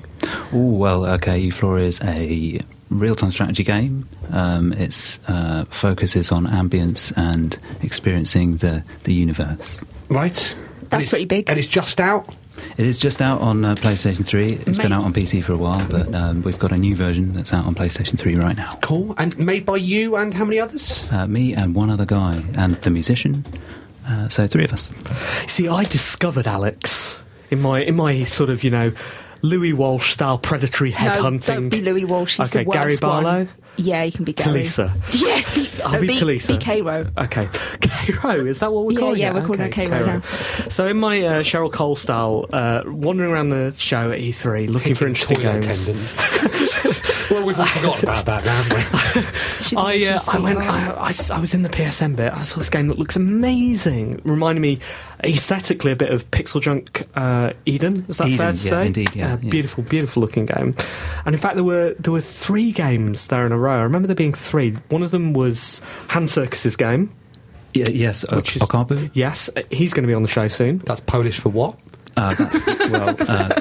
Oh 0.52 0.74
well, 0.76 1.06
okay. 1.06 1.40
Eufloria 1.48 1.82
is 1.84 2.00
a 2.02 2.60
real-time 2.90 3.31
strategy 3.31 3.64
game. 3.64 4.09
Um, 4.31 4.73
its 4.73 5.18
uh, 5.29 5.64
focus 5.70 6.16
is 6.16 6.31
on 6.33 6.47
ambience 6.47 7.12
and 7.16 7.59
experiencing 7.83 8.59
the 8.59 8.83
the 9.05 9.14
universe. 9.14 9.81
Right? 10.09 10.57
That's 10.90 11.07
pretty 11.07 11.25
big. 11.25 11.49
And 11.51 11.59
it's 11.59 11.68
just 11.68 12.01
out. 12.01 12.35
It 12.77 12.87
is 12.87 12.99
just 12.99 13.20
out 13.20 13.40
on 13.40 13.64
uh, 13.64 13.75
PlayStation 13.75 14.25
3. 14.25 14.53
It's 14.66 14.79
been 14.79 14.92
out 14.92 15.05
on 15.05 15.12
PC 15.12 15.42
for 15.42 15.53
a 15.53 15.57
while, 15.57 15.87
but 15.88 16.14
um, 16.14 16.42
we've 16.42 16.59
got 16.59 16.73
a 16.73 16.77
new 16.77 16.94
version 16.94 17.33
that's 17.33 17.53
out 17.53 17.66
on 17.66 17.75
PlayStation 17.75 18.18
3 18.18 18.37
right 18.37 18.57
now. 18.57 18.79
Cool. 18.81 19.14
And 19.18 19.37
made 19.38 19.66
by 19.66 19.77
you 19.77 20.16
and 20.16 20.33
how 20.33 20.44
many 20.44 20.61
others? 20.61 21.07
Uh, 21.11 21.27
me 21.27 21.55
and 21.55 21.75
one 21.75 21.90
other 21.90 22.07
guy, 22.07 22.44
and 22.57 22.75
the 22.77 22.90
musician. 22.90 23.44
Uh, 24.07 24.29
so 24.29 24.47
three 24.47 24.64
of 24.64 24.73
us. 24.73 24.90
See, 25.47 25.68
I 25.68 25.85
discovered 25.85 26.47
Alex 26.47 27.18
in 27.51 27.61
my 27.61 27.83
in 27.83 27.97
my 27.97 28.25
sort 28.25 28.51
of 28.51 28.62
you 28.64 28.70
know 28.70 28.92
Louis 29.44 29.72
Walsh 29.74 30.12
style 30.12 30.38
predatory 30.38 30.90
headhunting. 30.90 31.14
No, 31.16 31.22
headhunting. 31.30 31.46
don't 31.46 31.68
be 31.68 31.80
Louis 31.83 32.04
Walsh. 32.07 32.37
He's 32.38 32.48
okay, 32.50 32.64
the 32.64 32.68
worst 32.70 32.78
Gary 32.78 32.96
Barlow. 32.96 33.38
One. 33.44 33.48
Yeah, 33.76 34.04
you 34.04 34.12
can 34.12 34.24
be 34.24 34.33
Gary. 34.33 34.62
Tulisa. 34.62 34.92
Yes, 35.20 35.52
be, 35.76 35.83
I'll 35.85 35.92
no, 35.94 36.00
be 36.00 36.07
be, 36.07 36.14
Tulisa. 36.14 36.48
be 36.48 36.59
K-Ro. 36.59 37.07
Okay, 37.18 37.46
Cairo, 37.80 38.46
is 38.46 38.61
that 38.61 38.72
what 38.72 38.87
we're 38.87 38.92
Yeah, 38.92 38.98
calling 39.00 39.20
yeah, 39.20 39.28
it? 39.28 39.35
we're 39.35 39.46
calling 39.46 39.61
okay, 39.62 39.83
it 39.85 39.88
Cairo 39.90 40.07
now. 40.07 40.20
So 40.68 40.87
in 40.87 40.96
my 40.96 41.20
uh, 41.22 41.42
Cheryl 41.42 41.72
Cole 41.72 41.96
style, 41.96 42.46
uh, 42.52 42.83
wandering 42.87 43.30
around 43.33 43.48
the 43.50 43.72
show 43.76 44.12
at 44.12 44.20
E3, 44.20 44.68
looking 44.70 44.94
for 44.94 45.07
interesting 45.09 45.38
Toilet 45.38 45.62
games. 45.62 45.88
well, 47.30 47.44
we've 47.44 47.59
all 47.59 47.66
forgotten 47.66 48.04
about 48.09 48.26
that 48.26 48.44
now, 48.44 48.62
haven't 48.62 49.72
we? 49.72 49.76
I, 49.76 49.92
an 49.94 50.12
uh, 50.14 50.20
I 50.30 50.38
went. 50.38 50.59
sweetheart. 50.59 50.96
I, 50.98 51.00
I 51.00 51.09
s- 51.11 51.30
I 51.30 51.38
was 51.40 51.52
in 51.52 51.62
the 51.62 51.68
PSN 51.68 52.14
bit. 52.16 52.33
I 52.33 52.44
saw 52.44 52.59
this 52.61 52.70
game 52.70 52.87
that 52.87 52.98
looks 52.98 53.16
amazing. 53.16 54.20
Reminded 54.24 54.61
me 54.61 54.78
aesthetically 55.26 55.92
a 55.92 55.96
bit 55.96 56.10
of 56.10 56.30
Pixel 56.30 56.60
Junk 56.60 57.06
uh, 57.14 57.52
Eden. 57.66 58.04
Is 58.08 58.18
that 58.18 58.28
Eden, 58.28 58.38
fair 58.38 58.52
to 58.52 58.58
yeah, 58.58 58.70
say? 58.70 58.87
indeed, 58.87 59.14
yeah, 59.16 59.34
Uh, 59.34 59.37
yeah. 59.42 59.50
Beautiful, 59.50 59.84
beautiful 59.84 60.20
looking 60.20 60.46
game. 60.46 60.74
And 61.26 61.34
in 61.34 61.40
fact, 61.40 61.54
there 61.56 61.64
were 61.64 61.94
there 61.98 62.12
were 62.12 62.20
three 62.20 62.72
games 62.72 63.26
there 63.28 63.46
in 63.46 63.52
a 63.52 63.58
row. 63.58 63.78
I 63.78 63.82
remember 63.82 64.06
there 64.06 64.16
being 64.16 64.34
three. 64.34 64.72
One 64.90 65.02
of 65.02 65.10
them 65.10 65.32
was 65.32 65.80
Hand 66.08 66.28
Circus's 66.28 66.76
game. 66.76 67.10
Yeah, 67.74 67.88
yes, 67.88 68.24
o- 68.28 68.37
Which 68.37 68.54
is- 68.56 68.62
Okabu. 68.62 69.10
Yes, 69.14 69.50
uh, 69.56 69.62
he's 69.70 69.92
going 69.92 70.04
to 70.04 70.08
be 70.08 70.14
on 70.14 70.22
the 70.22 70.28
show 70.28 70.46
soon. 70.48 70.78
That's 70.87 71.00
Polish 71.00 71.40
for 71.40 71.48
what? 71.48 71.78
Uh, 72.16 72.34
well, 72.92 73.16
uh, 73.20 73.60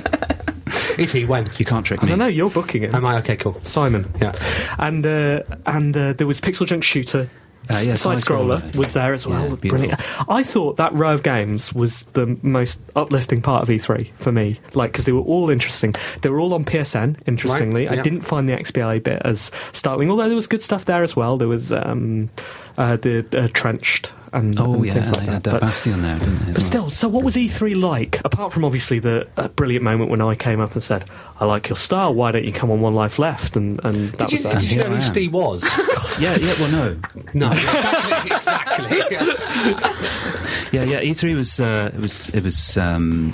Is 0.99 1.11
he? 1.11 1.25
When? 1.25 1.49
you 1.57 1.65
can't 1.65 1.83
trick 1.85 2.03
me. 2.03 2.09
don't 2.09 2.19
know. 2.19 2.27
You're 2.27 2.51
booking 2.51 2.83
it. 2.83 2.93
Am 2.93 3.03
I? 3.05 3.17
Okay, 3.17 3.35
cool. 3.35 3.59
Simon. 3.63 4.11
Yeah. 4.21 4.31
And 4.77 5.03
uh, 5.05 5.41
and 5.65 5.97
uh, 5.97 6.13
there 6.13 6.27
was 6.27 6.39
Pixel 6.39 6.67
Junk 6.67 6.83
Shooter. 6.83 7.29
Uh, 7.69 7.81
yeah, 7.83 7.93
side 7.93 8.17
scroller 8.17 8.75
was 8.75 8.93
there 8.93 9.13
as 9.13 9.25
well. 9.25 9.49
Yeah. 9.49 9.55
Brilliant. 9.55 10.29
I 10.29 10.43
thought 10.43 10.75
that 10.77 10.93
row 10.93 11.13
of 11.13 11.23
games 11.23 11.73
was 11.73 12.03
the 12.13 12.37
most 12.41 12.81
uplifting 12.95 13.41
part 13.41 13.63
of 13.63 13.69
E3 13.69 14.11
for 14.15 14.31
me. 14.31 14.59
Like 14.73 14.91
because 14.91 15.05
they 15.05 15.11
were 15.13 15.21
all 15.21 15.49
interesting. 15.49 15.95
They 16.21 16.29
were 16.29 16.39
all 16.39 16.53
on 16.53 16.65
PSN. 16.65 17.21
Interestingly, 17.25 17.87
Right, 17.87 17.99
I 17.99 18.01
didn't 18.01 18.21
find 18.21 18.49
the 18.49 18.53
XBLA 18.53 19.01
bit 19.01 19.21
as 19.23 19.49
startling. 19.71 20.11
Although 20.11 20.27
there 20.27 20.35
was 20.35 20.47
good 20.47 20.61
stuff 20.61 20.85
there 20.85 21.03
as 21.03 21.15
well. 21.15 21.37
There 21.37 21.47
was 21.47 21.71
um, 21.71 22.29
uh, 22.77 22.97
the 22.97 23.25
uh, 23.31 23.47
trenched 23.53 24.11
and, 24.33 24.59
Oh 24.59 24.73
and 24.73 24.85
yeah, 24.85 24.93
things 24.93 25.11
they 25.11 25.17
like 25.17 25.27
had 25.29 25.43
that. 25.43 25.51
that 25.51 25.51
But- 25.51 25.61
Bastion 25.67 26.01
there, 26.01 26.17
didn't 26.19 26.39
they? 26.39 26.45
but 26.45 26.57
well? 26.57 26.61
still, 26.61 26.89
so 26.91 27.07
what 27.07 27.23
was 27.23 27.35
E3 27.35 27.79
like? 27.81 28.19
Apart 28.25 28.51
from 28.51 28.65
obviously 28.65 28.99
the 28.99 29.27
uh, 29.37 29.47
brilliant 29.49 29.83
moment 29.83 30.09
when 30.09 30.21
I 30.21 30.35
came 30.35 30.59
up 30.59 30.73
and 30.73 30.81
said, 30.83 31.05
"I 31.39 31.45
like 31.45 31.69
your 31.69 31.75
style. 31.75 32.13
Why 32.13 32.31
don't 32.31 32.43
you 32.45 32.51
come 32.53 32.69
on 32.71 32.81
One 32.81 32.93
Life 32.93 33.19
Left?" 33.19 33.55
and 33.55 33.79
and 33.85 34.11
that 34.13 34.29
Did 34.29 34.39
you, 34.39 34.43
that. 34.49 34.59
did 34.59 34.71
you 34.71 34.77
know 34.79 34.85
who 34.85 34.95
am. 34.95 35.01
Steve 35.01 35.31
was? 35.33 35.63
yeah, 36.19 36.35
yeah. 36.37 36.53
Well, 36.59 36.71
no. 36.71 36.99
no, 37.33 37.51
exactly. 37.53 38.99
exactly. 39.01 39.73
Yeah, 40.71 40.83
yeah. 40.85 41.01
E3 41.01 41.35
was 41.35 41.59
uh, 41.59 41.91
it 41.93 41.99
was 41.99 42.29
it 42.29 42.43
was 42.43 42.77
um, 42.77 43.31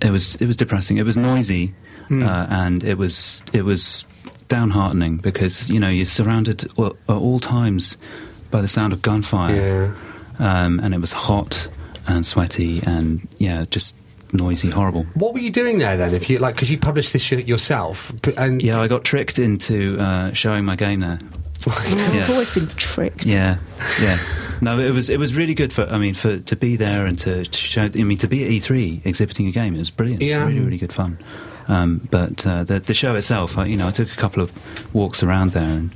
it 0.00 0.10
was 0.10 0.36
it 0.36 0.46
was 0.46 0.56
depressing. 0.56 0.96
It 0.96 1.04
was 1.04 1.16
noisy, 1.18 1.74
Hmm. 2.08 2.22
uh, 2.22 2.46
and 2.48 2.82
it 2.82 2.96
was 2.96 3.42
it 3.52 3.62
was 3.64 4.04
downheartening 4.48 5.20
because 5.22 5.68
you 5.70 5.78
know 5.80 5.88
you're 5.88 6.04
surrounded 6.06 6.64
at 6.78 6.92
all 7.08 7.38
times 7.40 7.96
by 8.54 8.60
the 8.60 8.68
sound 8.68 8.92
of 8.92 9.02
gunfire, 9.02 9.92
yeah. 10.38 10.64
um, 10.64 10.78
and 10.78 10.94
it 10.94 11.00
was 11.00 11.10
hot 11.10 11.66
and 12.06 12.24
sweaty 12.24 12.80
and 12.86 13.26
yeah, 13.38 13.64
just 13.68 13.96
noisy, 14.32 14.70
horrible. 14.70 15.02
What 15.14 15.34
were 15.34 15.40
you 15.40 15.50
doing 15.50 15.80
there 15.80 15.96
then? 15.96 16.14
If 16.14 16.30
you 16.30 16.38
like, 16.38 16.54
because 16.54 16.70
you 16.70 16.78
published 16.78 17.12
this 17.12 17.32
yourself, 17.32 18.12
and 18.38 18.62
Yeah, 18.62 18.80
I 18.80 18.86
got 18.86 19.02
tricked 19.02 19.40
into 19.40 19.98
uh, 19.98 20.32
showing 20.34 20.64
my 20.64 20.76
game 20.76 21.00
there. 21.00 21.18
I've 21.66 22.14
yeah. 22.14 22.26
always 22.30 22.54
been 22.54 22.68
tricked. 22.68 23.26
Yeah, 23.26 23.58
yeah. 24.00 24.20
No, 24.60 24.78
it 24.78 24.92
was 24.92 25.10
it 25.10 25.18
was 25.18 25.34
really 25.34 25.54
good 25.54 25.72
for. 25.72 25.86
I 25.86 25.98
mean, 25.98 26.14
for 26.14 26.38
to 26.38 26.54
be 26.54 26.76
there 26.76 27.06
and 27.06 27.18
to, 27.18 27.44
to 27.44 27.58
show. 27.58 27.82
I 27.82 27.88
mean, 28.04 28.18
to 28.18 28.28
be 28.28 28.44
at 28.44 28.52
E3 28.52 29.04
exhibiting 29.04 29.48
a 29.48 29.50
game, 29.50 29.74
it 29.74 29.80
was 29.80 29.90
brilliant. 29.90 30.22
Yeah. 30.22 30.46
really, 30.46 30.60
really 30.60 30.78
good 30.78 30.92
fun. 30.92 31.18
Um, 31.66 32.06
but 32.08 32.46
uh, 32.46 32.62
the 32.62 32.78
the 32.78 32.94
show 32.94 33.16
itself, 33.16 33.58
I, 33.58 33.64
you 33.64 33.76
know, 33.76 33.88
I 33.88 33.90
took 33.90 34.12
a 34.12 34.16
couple 34.16 34.44
of 34.44 34.94
walks 34.94 35.24
around 35.24 35.52
there, 35.54 35.78
and 35.78 35.90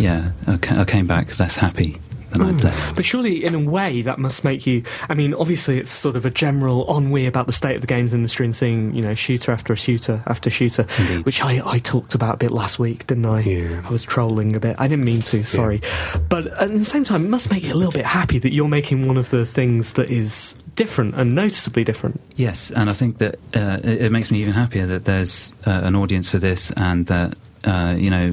yeah, 0.00 0.32
I, 0.46 0.56
ca- 0.56 0.80
I 0.80 0.84
came 0.84 1.06
back 1.06 1.38
less 1.38 1.56
happy 1.56 1.98
than 2.30 2.40
I'd 2.42 2.64
left. 2.64 2.96
But 2.96 3.04
surely, 3.04 3.44
in 3.44 3.54
a 3.54 3.58
way, 3.58 4.00
that 4.02 4.18
must 4.18 4.42
make 4.42 4.66
you. 4.66 4.82
I 5.10 5.12
mean, 5.14 5.34
obviously, 5.34 5.78
it's 5.78 5.90
sort 5.90 6.16
of 6.16 6.24
a 6.24 6.30
general 6.30 6.86
ennui 6.96 7.26
about 7.26 7.46
the 7.46 7.52
state 7.52 7.74
of 7.74 7.82
the 7.82 7.86
games 7.86 8.14
industry 8.14 8.46
and 8.46 8.56
seeing, 8.56 8.94
you 8.94 9.02
know, 9.02 9.14
shooter 9.14 9.52
after 9.52 9.74
a 9.74 9.76
shooter 9.76 10.22
after 10.26 10.48
shooter, 10.48 10.86
Indeed. 10.98 11.26
which 11.26 11.42
I, 11.44 11.60
I 11.64 11.78
talked 11.78 12.14
about 12.14 12.34
a 12.34 12.38
bit 12.38 12.50
last 12.50 12.78
week, 12.78 13.06
didn't 13.06 13.26
I? 13.26 13.40
Yeah. 13.40 13.82
I 13.84 13.90
was 13.90 14.02
trolling 14.04 14.56
a 14.56 14.60
bit. 14.60 14.76
I 14.78 14.88
didn't 14.88 15.04
mean 15.04 15.20
to, 15.22 15.42
sorry. 15.44 15.82
But 16.30 16.46
at 16.58 16.70
the 16.70 16.84
same 16.86 17.04
time, 17.04 17.26
it 17.26 17.28
must 17.28 17.50
make 17.50 17.64
you 17.64 17.74
a 17.74 17.76
little 17.76 17.92
bit 17.92 18.06
happy 18.06 18.38
that 18.38 18.52
you're 18.54 18.66
making 18.68 19.06
one 19.06 19.18
of 19.18 19.28
the 19.28 19.44
things 19.44 19.92
that 19.94 20.08
is 20.10 20.54
different 20.74 21.14
and 21.16 21.34
noticeably 21.34 21.84
different. 21.84 22.18
Yes, 22.36 22.70
and 22.70 22.88
I 22.88 22.94
think 22.94 23.18
that 23.18 23.34
uh, 23.54 23.78
it, 23.84 24.04
it 24.06 24.12
makes 24.12 24.30
me 24.30 24.40
even 24.40 24.54
happier 24.54 24.86
that 24.86 25.04
there's 25.04 25.52
uh, 25.66 25.82
an 25.84 25.94
audience 25.94 26.30
for 26.30 26.38
this, 26.38 26.70
and 26.78 27.04
that 27.08 27.36
uh, 27.64 27.94
you 27.98 28.08
know 28.08 28.30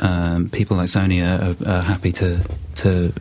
um, 0.00 0.48
people 0.50 0.76
like 0.76 0.88
Sony 0.88 1.20
are, 1.22 1.54
are, 1.70 1.78
are 1.78 1.82
happy 1.82 2.12
to 2.12 2.40
to 2.76 3.12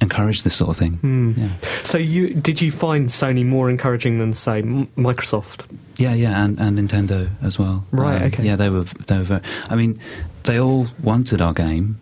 encourage 0.00 0.42
this 0.44 0.54
sort 0.54 0.70
of 0.70 0.76
thing. 0.76 0.94
Hmm. 0.94 1.32
Yeah. 1.36 1.50
So, 1.84 1.98
you 1.98 2.34
did 2.34 2.60
you 2.60 2.70
find 2.72 3.08
Sony 3.08 3.44
more 3.44 3.68
encouraging 3.70 4.18
than, 4.18 4.32
say, 4.32 4.62
Microsoft? 4.62 5.66
Yeah, 5.98 6.14
yeah, 6.14 6.42
and, 6.42 6.58
and 6.58 6.78
Nintendo 6.78 7.28
as 7.42 7.58
well. 7.58 7.84
Right, 7.90 8.16
Um, 8.22 8.28
okay. 8.28 8.44
Yeah, 8.44 8.56
they 8.56 8.70
were 8.70 8.84
they 9.06 9.18
were. 9.18 9.24
Very, 9.24 9.42
I 9.68 9.76
mean, 9.76 10.00
they 10.44 10.58
all 10.58 10.86
wanted 11.02 11.40
our 11.42 11.52
game, 11.52 11.98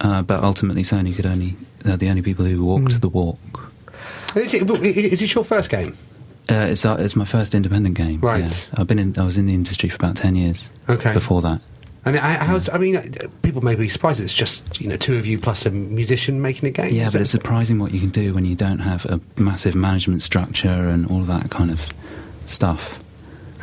uh, 0.00 0.22
but 0.22 0.42
ultimately 0.42 0.82
Sony 0.82 1.14
could 1.14 1.26
only 1.26 1.56
they're 1.80 1.98
the 1.98 2.08
only 2.08 2.22
people 2.22 2.46
who 2.46 2.64
walked 2.64 2.94
Mm. 2.94 3.00
the 3.02 3.08
walk. 3.10 3.72
is 4.36 4.54
it, 4.54 4.70
is 4.70 5.20
it 5.22 5.34
your 5.34 5.44
first 5.44 5.68
game? 5.68 5.96
Uh, 6.50 6.68
it's 6.70 6.84
uh, 6.84 6.96
it's 6.98 7.14
my 7.16 7.24
first 7.26 7.54
independent 7.54 7.94
game. 7.96 8.20
Right. 8.20 8.44
yeah. 8.44 8.78
I've 8.80 8.86
been 8.86 8.98
in 8.98 9.18
I 9.18 9.24
was 9.24 9.36
in 9.36 9.46
the 9.46 9.54
industry 9.54 9.90
for 9.90 9.96
about 9.96 10.16
ten 10.16 10.34
years. 10.36 10.68
Okay. 10.88 11.12
Before 11.12 11.42
that. 11.42 11.60
And 12.06 12.18
I, 12.18 12.34
how's, 12.34 12.68
I 12.68 12.76
mean, 12.76 13.00
people 13.42 13.62
may 13.64 13.74
be 13.74 13.88
surprised 13.88 14.20
it's 14.20 14.32
just 14.32 14.80
you 14.80 14.88
know 14.88 14.96
two 14.96 15.16
of 15.16 15.26
you 15.26 15.38
plus 15.38 15.64
a 15.64 15.70
musician 15.70 16.42
making 16.42 16.68
a 16.68 16.72
game. 16.72 16.94
Yeah, 16.94 17.06
but 17.06 17.14
it- 17.16 17.20
it's 17.22 17.30
surprising 17.30 17.78
what 17.78 17.92
you 17.94 18.00
can 18.00 18.10
do 18.10 18.34
when 18.34 18.44
you 18.44 18.54
don't 18.54 18.80
have 18.80 19.06
a 19.06 19.20
massive 19.40 19.74
management 19.74 20.22
structure 20.22 20.68
and 20.68 21.06
all 21.10 21.20
of 21.20 21.26
that 21.28 21.50
kind 21.50 21.70
of 21.70 21.88
stuff. 22.46 22.98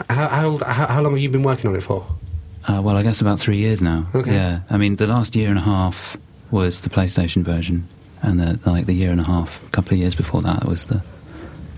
how, 0.10 0.28
how, 0.28 0.48
old- 0.48 0.64
how, 0.64 0.88
how 0.88 1.02
long 1.02 1.14
have 1.14 1.22
you 1.22 1.30
been 1.30 1.44
working 1.44 1.70
on 1.70 1.76
it 1.76 1.82
for? 1.84 2.06
Uh, 2.68 2.82
well, 2.84 2.98
I 2.98 3.04
guess 3.04 3.22
about 3.22 3.40
three 3.40 3.58
years 3.58 3.82
now. 3.82 4.08
Okay. 4.16 4.34
Yeah, 4.34 4.62
I 4.70 4.78
mean, 4.78 4.96
the 4.96 5.08
last 5.08 5.36
year 5.36 5.50
and 5.50 5.58
a 5.58 5.62
half 5.64 6.18
was 6.52 6.82
the 6.82 6.90
PlayStation 6.90 7.44
version, 7.44 7.88
and 8.24 8.40
the, 8.40 8.60
like 8.70 8.86
the 8.88 8.94
year 8.94 9.12
and 9.12 9.20
a 9.22 9.24
half, 9.24 9.64
a 9.66 9.70
couple 9.70 9.94
of 9.94 10.00
years 10.00 10.16
before 10.16 10.42
that 10.44 10.66
was 10.66 10.86
the 10.88 11.04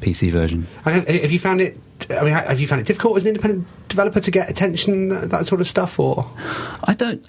PC 0.02 0.32
version. 0.32 0.68
And 0.86 0.96
have, 0.96 1.08
have 1.08 1.32
you 1.32 1.40
found 1.40 1.62
it? 1.62 1.78
I 2.10 2.24
mean, 2.24 2.34
have 2.34 2.60
you 2.60 2.68
found 2.68 2.82
it 2.82 2.88
difficult 2.88 3.18
as 3.18 3.24
an 3.24 3.30
independent 3.30 3.68
developer 3.90 4.20
to 4.20 4.32
get 4.32 4.50
attention, 4.50 5.10
that 5.10 5.30
that 5.30 5.46
sort 5.46 5.62
of 5.62 5.68
stuff, 5.68 6.00
or? 6.00 6.26
I 6.84 6.94
don't. 6.94 7.26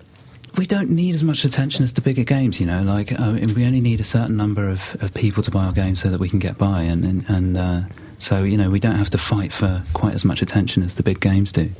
We 0.56 0.66
don't 0.66 0.90
need 0.90 1.16
as 1.16 1.24
much 1.24 1.44
attention 1.44 1.82
as 1.82 1.94
the 1.94 2.00
bigger 2.00 2.22
games, 2.22 2.60
you 2.60 2.66
know. 2.66 2.82
Like 2.82 3.10
uh, 3.12 3.36
we 3.56 3.66
only 3.66 3.80
need 3.80 4.00
a 4.00 4.04
certain 4.04 4.36
number 4.36 4.68
of, 4.70 4.96
of 5.02 5.12
people 5.12 5.42
to 5.42 5.50
buy 5.50 5.64
our 5.64 5.72
games 5.72 6.00
so 6.00 6.10
that 6.10 6.20
we 6.20 6.28
can 6.28 6.38
get 6.38 6.56
by, 6.58 6.82
and 6.82 7.04
and, 7.04 7.28
and 7.28 7.56
uh, 7.56 7.80
so 8.18 8.44
you 8.44 8.56
know 8.56 8.70
we 8.70 8.78
don't 8.78 8.94
have 8.96 9.10
to 9.10 9.18
fight 9.18 9.52
for 9.52 9.82
quite 9.94 10.14
as 10.14 10.24
much 10.24 10.42
attention 10.42 10.82
as 10.84 10.94
the 10.94 11.02
big 11.02 11.20
games 11.20 11.50
do. 11.50 11.70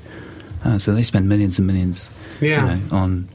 Uh, 0.65 0.79
so 0.79 0.93
they 0.95 1.03
spend 1.05 1.29
millions 1.29 1.59
and 1.59 1.67
millions, 1.67 2.11
Yeah. 2.41 2.63
you 2.75 2.81
know, 2.81 2.97
on 2.97 3.29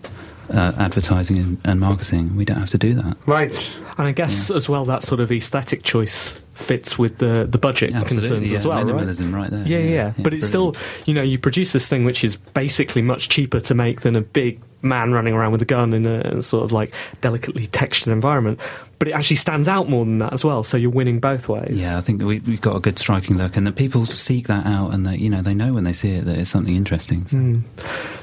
uh, 0.51 0.73
advertising 0.77 1.37
and, 1.37 1.57
and 1.63 1.79
marketing. 1.79 2.35
We 2.35 2.43
don't 2.43 2.57
have 2.59 2.71
to 2.71 2.77
do 2.79 2.93
that. 2.95 3.15
Right. 3.27 3.77
And 3.97 4.07
I 4.07 4.11
guess 4.11 4.49
as 4.49 4.67
well 4.67 4.83
that 4.85 5.03
sort 5.03 5.19
of 5.21 5.31
aesthetic 5.31 5.83
choice 5.83 6.35
fits 6.59 6.99
with 6.99 7.17
the 7.19 7.47
the 7.49 7.57
budget 7.57 7.91
concerns 8.05 8.51
yeah, 8.51 8.57
as 8.57 8.67
well, 8.67 8.83
right? 8.83 8.85
minimalism 8.85 9.33
right 9.33 9.49
there. 9.49 9.61
Yeah, 9.61 9.77
yeah, 9.77 9.77
Yeah, 9.77 9.89
yeah. 9.89 10.13
yeah, 10.17 10.23
But 10.23 10.33
it's 10.33 10.47
still, 10.47 10.75
you 11.05 11.13
know, 11.13 11.21
you 11.21 11.39
produce 11.39 11.73
this 11.73 11.87
thing 11.87 12.03
which 12.03 12.23
is 12.23 12.35
basically 12.35 13.01
much 13.01 13.29
cheaper 13.29 13.59
to 13.61 13.73
make 13.73 14.01
than 14.01 14.15
a 14.15 14.21
big 14.21 14.61
man 14.81 15.11
running 15.11 15.33
around 15.33 15.51
with 15.51 15.61
a 15.61 15.65
gun 15.65 15.93
in 15.93 16.05
a 16.05 16.41
sort 16.41 16.63
of 16.63 16.71
like 16.71 16.93
delicately 17.21 17.67
textured 17.67 18.11
environment. 18.13 18.59
But 18.99 19.07
it 19.07 19.11
actually 19.13 19.37
stands 19.37 19.69
out 19.69 19.87
more 19.87 20.03
than 20.03 20.17
that 20.17 20.33
as 20.33 20.43
well. 20.43 20.61
So 20.61 20.75
you're 20.75 20.91
winning 20.91 21.21
both 21.21 21.47
ways. 21.47 21.79
Yeah, 21.79 21.97
I 21.97 22.01
think 22.01 22.21
we, 22.21 22.39
we've 22.39 22.59
got 22.59 22.75
a 22.75 22.81
good 22.81 22.99
striking 22.99 23.37
look, 23.37 23.55
and 23.55 23.65
that 23.65 23.77
people 23.77 24.05
seek 24.05 24.47
that 24.47 24.65
out, 24.65 24.93
and 24.93 25.05
that 25.07 25.19
you 25.19 25.29
know 25.29 25.41
they 25.41 25.53
know 25.53 25.73
when 25.73 25.85
they 25.85 25.93
see 25.93 26.11
it 26.15 26.25
that 26.25 26.37
it's 26.37 26.49
something 26.51 26.75
interesting. 26.75 27.25
So 27.29 27.37
Hmm. 27.37 27.55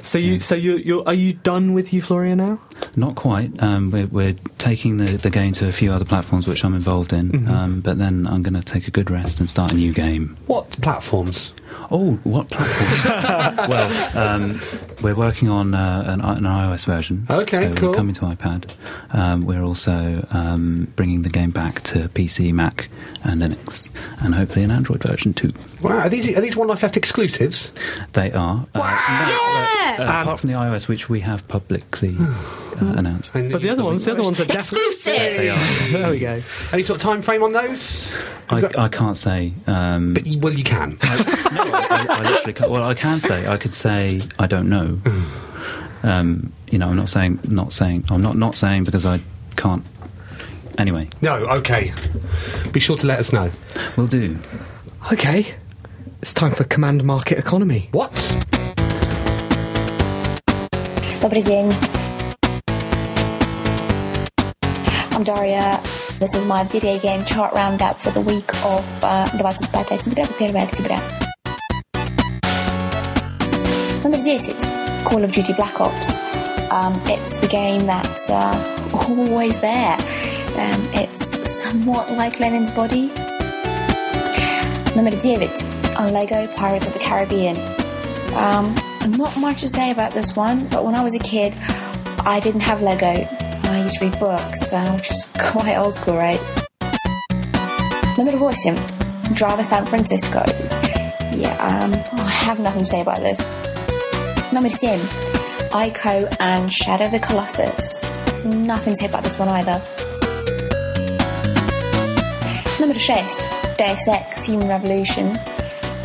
So 0.03 0.19
you, 0.19 0.39
so 0.39 0.55
you, 0.55 0.77
you're, 0.77 1.03
are 1.07 1.15
you 1.15 1.33
done 1.33 1.73
with 1.73 1.91
Eufloria 1.91 2.37
now? 2.37 2.61
Not 2.95 3.15
quite. 3.17 3.61
Um, 3.62 3.91
we're, 3.91 4.07
we're 4.07 4.35
taking 4.59 4.99
the, 4.99 5.17
the 5.17 5.31
game 5.31 5.53
to 5.55 5.67
a 5.67 5.73
few 5.73 5.91
other 5.93 6.05
platforms 6.05 6.47
which 6.47 6.62
I'm 6.65 6.75
involved 6.75 7.12
in, 7.12 7.31
Mm-hmm. 7.33 7.51
um, 7.51 7.81
but 7.81 7.99
then 7.99 8.27
I'm 8.27 8.43
going 8.43 8.55
to 8.55 8.62
take 8.62 8.87
a 8.87 8.91
good 8.91 9.11
rest 9.11 9.41
and 9.41 9.49
start 9.51 9.73
a 9.73 9.75
new 9.75 9.93
game. 9.93 10.37
What 10.47 10.71
platforms? 10.83 11.53
Oh, 11.91 12.15
what 12.25 12.49
platforms? 12.51 13.05
well, 13.69 14.17
um, 14.17 14.61
we're 15.03 15.15
working 15.17 15.49
on 15.49 15.75
uh, 15.75 16.05
an, 16.07 16.21
an 16.21 16.45
iOS 16.45 16.85
version. 16.87 17.27
Okay, 17.29 17.65
so 17.65 17.69
we're 17.71 17.75
cool. 17.77 17.95
Coming 17.95 18.15
to 18.15 18.21
iPad. 18.23 18.75
Um, 19.12 19.45
we're 19.45 19.62
also 19.62 20.27
um, 20.67 20.93
bringing 20.97 21.23
the 21.23 21.29
game 21.29 21.51
back 21.51 21.83
to 21.85 22.09
PC, 22.11 22.53
Mac, 22.53 22.89
and 23.25 23.41
Linux, 23.41 23.89
and 24.21 24.35
hopefully 24.35 24.65
an 24.65 24.71
Android 24.71 25.03
version 25.03 25.33
too. 25.33 25.53
Wow, 25.83 25.99
are 25.99 26.09
these 26.09 26.37
are 26.37 26.41
these 26.41 26.57
One 26.57 26.69
Life 26.69 26.83
Left 26.83 26.97
exclusives? 26.97 27.73
They 28.13 28.31
are. 28.33 28.67
Uh, 28.75 28.79
Yeah! 28.79 29.97
uh, 29.99 30.23
apart 30.23 30.41
from 30.41 30.51
the 30.51 30.57
iOS, 30.57 30.89
which 30.89 31.09
we 31.09 31.21
have 31.21 31.47
publicly 31.49 32.17
uh, 32.21 32.95
announced. 32.97 33.33
But 33.33 33.63
the 33.63 33.71
other 33.71 33.85
ones, 33.85 34.05
the 34.05 34.13
other 34.13 34.23
ones 34.23 34.41
are 34.41 34.45
definitely. 34.45 34.87
Exclusive! 34.87 35.37
They 35.37 35.49
are. 35.51 35.89
there 35.93 36.11
we 36.11 36.19
go. 36.19 36.43
Any 36.73 36.83
sort 36.83 36.97
of 36.97 37.03
time 37.03 37.23
frame 37.23 37.43
on 37.43 37.53
those? 37.53 38.17
I, 38.49 38.61
got- 38.61 38.79
I 38.79 38.89
can't 38.89 39.17
say. 39.17 39.53
Um, 39.67 40.15
but 40.15 40.27
you, 40.27 40.39
well, 40.39 40.53
you 40.55 40.65
can. 40.65 40.91
no, 41.03 41.09
I, 41.11 42.07
I 42.09 42.23
literally 42.31 42.53
can't. 42.53 42.71
Well, 42.71 42.83
I 42.85 42.95
can 42.95 43.21
say. 43.21 43.47
I 43.47 43.57
could 43.57 43.75
say 43.75 44.23
I 44.39 44.47
don't 44.47 44.69
know. 44.69 45.01
Um, 46.03 46.53
you 46.71 46.79
know, 46.79 46.89
I'm 46.91 46.95
not 46.97 47.09
saying. 47.09 47.41
Not 47.49 47.73
saying. 47.73 48.05
I'm 48.11 48.23
not 48.23 48.37
not 48.37 48.55
saying 48.57 48.85
because 48.85 49.05
I 49.05 49.19
can't. 49.57 49.85
Anyway, 50.78 51.10
no, 51.22 51.36
okay. 51.60 51.94
Be 52.72 52.80
sure 52.80 52.98
to 52.98 53.08
let 53.08 53.20
us 53.20 53.32
know. 53.34 53.52
we'll 53.98 54.08
do. 54.08 54.38
Okay. 55.12 55.56
It's 56.22 56.34
time 56.34 56.52
for 56.52 56.64
Command 56.64 57.04
Market 57.04 57.38
Economy. 57.40 57.90
What? 57.92 58.14
Добрый 61.20 61.44
день. 61.44 61.72
I'm 65.12 65.24
Daria. 65.24 65.82
This 66.20 66.36
is 66.36 66.46
my 66.46 66.64
video 66.64 67.00
game 67.00 67.26
chart 67.26 67.54
roundup 67.54 68.02
for 68.04 68.12
the 68.12 68.22
week 68.22 68.50
of 68.64 68.86
uh, 69.04 69.26
25 69.38 70.00
сентября 70.00 70.26
по 70.26 70.44
1 70.44 70.56
октября. 70.64 71.00
Number 74.04 74.18
10. 74.18 75.04
Call 75.04 75.24
of 75.24 75.32
Duty 75.32 75.54
Black 75.54 75.80
Ops. 75.82 76.20
Um, 76.72 76.94
it's 77.06 77.38
the 77.40 77.48
game 77.48 77.86
that's 77.86 78.30
uh, 78.30 78.56
always 78.94 79.60
there. 79.60 79.98
um, 80.59 80.88
it's 80.95 81.62
somewhat 81.62 82.12
like 82.12 82.40
Lenin's 82.40 82.71
body. 82.71 83.09
Number 84.97 85.11
9. 85.11 85.97
On 85.97 86.12
Lego 86.12 86.47
Pirates 86.57 86.87
of 86.87 86.92
the 86.95 86.99
Caribbean. 86.99 87.57
Um, 88.35 88.75
not 89.16 89.37
much 89.38 89.61
to 89.61 89.69
say 89.69 89.90
about 89.90 90.12
this 90.12 90.35
one, 90.35 90.66
but 90.69 90.85
when 90.85 90.95
I 90.95 91.03
was 91.03 91.14
a 91.14 91.19
kid, 91.19 91.55
I 92.21 92.40
didn't 92.40 92.62
have 92.62 92.83
Lego. 92.83 93.07
I 93.07 93.83
used 93.83 93.99
to 93.99 94.07
read 94.07 94.19
books, 94.19 94.73
uh, 94.73 94.90
which 94.92 95.11
is 95.11 95.31
quite 95.38 95.77
old 95.77 95.95
school, 95.95 96.16
right? 96.16 96.40
Number 98.16 98.33
8. 98.33 99.35
Driver 99.35 99.62
San 99.62 99.85
Francisco. 99.85 100.42
Yeah, 101.37 101.55
um, 101.61 101.92
I 102.19 102.31
have 102.31 102.59
nothing 102.59 102.81
to 102.81 102.87
say 102.87 103.01
about 103.03 103.19
this. 103.19 103.40
Number 104.53 104.71
7. 104.71 104.99
Ico 105.71 106.35
and 106.40 106.73
Shadow 106.73 107.05
of 107.05 107.12
the 107.12 107.19
Colossus. 107.19 108.03
Nothing 108.45 108.95
to 108.95 108.99
say 108.99 109.07
about 109.07 109.25
this 109.25 109.38
one 109.38 109.49
either. 109.49 109.83
Number 112.87 113.01
6. 113.01 113.77
Deus 113.79 114.07
Ex 114.07 114.44
Human 114.44 114.68
Revolution. 114.68 115.37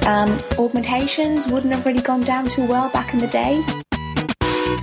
Um, 0.07 0.35
augmentations 0.57 1.47
wouldn't 1.47 1.71
have 1.75 1.85
really 1.85 2.01
gone 2.01 2.21
down 2.21 2.47
too 2.47 2.65
well 2.65 2.89
back 2.89 3.13
in 3.13 3.19
the 3.19 3.27
day. 3.27 3.63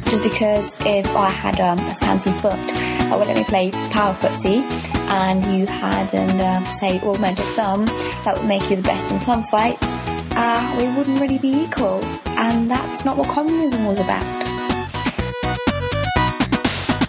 Just 0.05 0.23
because 0.23 0.77
if 0.87 1.09
I 1.17 1.29
had 1.29 1.61
um, 1.61 1.77
a 1.81 1.95
fancy 1.97 2.31
foot 2.35 2.53
that 2.53 3.19
would 3.19 3.27
let 3.27 3.37
me 3.37 3.43
play 3.43 3.73
power 3.91 4.15
footsie, 4.15 4.63
and 5.11 5.45
you 5.47 5.67
had 5.67 6.15
an 6.15 6.41
uh, 6.41 6.65
say 6.67 7.01
augmented 7.01 7.45
thumb 7.57 7.87
that 8.25 8.39
would 8.39 8.47
make 8.47 8.71
you 8.71 8.77
the 8.77 8.83
best 8.83 9.11
in 9.11 9.19
thumb 9.19 9.43
fights, 9.51 9.91
uh, 10.37 10.77
we 10.79 10.85
wouldn't 10.97 11.21
really 11.21 11.39
be 11.39 11.51
equal, 11.65 12.01
and 12.39 12.71
that's 12.71 13.05
not 13.05 13.17
what 13.17 13.29
communism 13.29 13.85
was 13.87 13.99
about. 13.99 14.23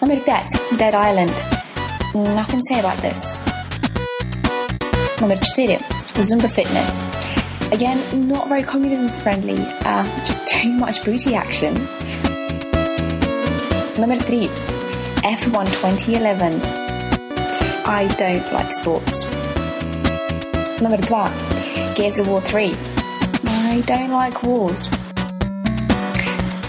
Number 0.02 0.16
5. 0.16 0.78
Dead 0.78 0.96
Island. 0.96 1.30
Nothing 2.12 2.58
to 2.58 2.66
say 2.68 2.80
about 2.80 2.98
this. 2.98 3.49
Number 5.20 5.36
4. 5.36 5.66
Zumba 6.24 6.50
Fitness. 6.50 7.04
Again, 7.72 8.26
not 8.26 8.48
very 8.48 8.62
communism 8.62 9.08
friendly, 9.20 9.56
uh, 9.84 10.04
just 10.24 10.46
too 10.48 10.72
much 10.72 11.04
booty 11.04 11.34
action. 11.34 11.74
Number 14.00 14.16
3. 14.16 14.48
F1 15.22 15.66
2011. 15.82 16.60
I 17.84 18.08
don't 18.16 18.52
like 18.52 18.72
sports. 18.72 19.24
Number 20.80 20.96
2. 20.96 21.94
Gears 21.94 22.18
of 22.18 22.28
War 22.28 22.40
3. 22.40 22.74
I 23.44 23.82
don't 23.86 24.10
like 24.10 24.42
wars. 24.42 24.88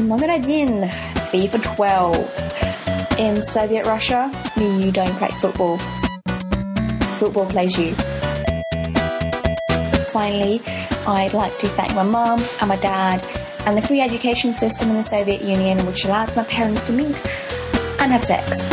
Number 0.02 0.28
1. 0.28 0.42
FIFA 1.32 1.64
12. 1.76 3.18
In 3.18 3.42
Soviet 3.42 3.86
Russia, 3.86 4.30
you 4.58 4.92
don't 4.92 5.16
play 5.18 5.30
football. 5.40 5.78
Football 7.18 7.46
plays 7.46 7.78
you. 7.78 7.96
Finally, 10.12 10.62
I'd 11.08 11.34
like 11.34 11.58
to 11.60 11.68
thank 11.70 11.96
my 11.96 12.04
mum 12.04 12.44
and 12.60 12.68
my 12.68 12.76
dad 12.76 13.26
and 13.66 13.78
the 13.78 13.82
free 13.82 14.02
education 14.02 14.56
system 14.58 14.90
in 14.90 14.96
the 14.98 15.04
Soviet 15.04 15.42
Union, 15.42 15.86
which 15.86 16.04
allowed 16.06 16.36
my 16.36 16.44
parents 16.44 16.84
to 16.86 16.92
meet 16.94 17.16
and 18.02 18.12
have 18.12 18.24
sex. 18.24 18.66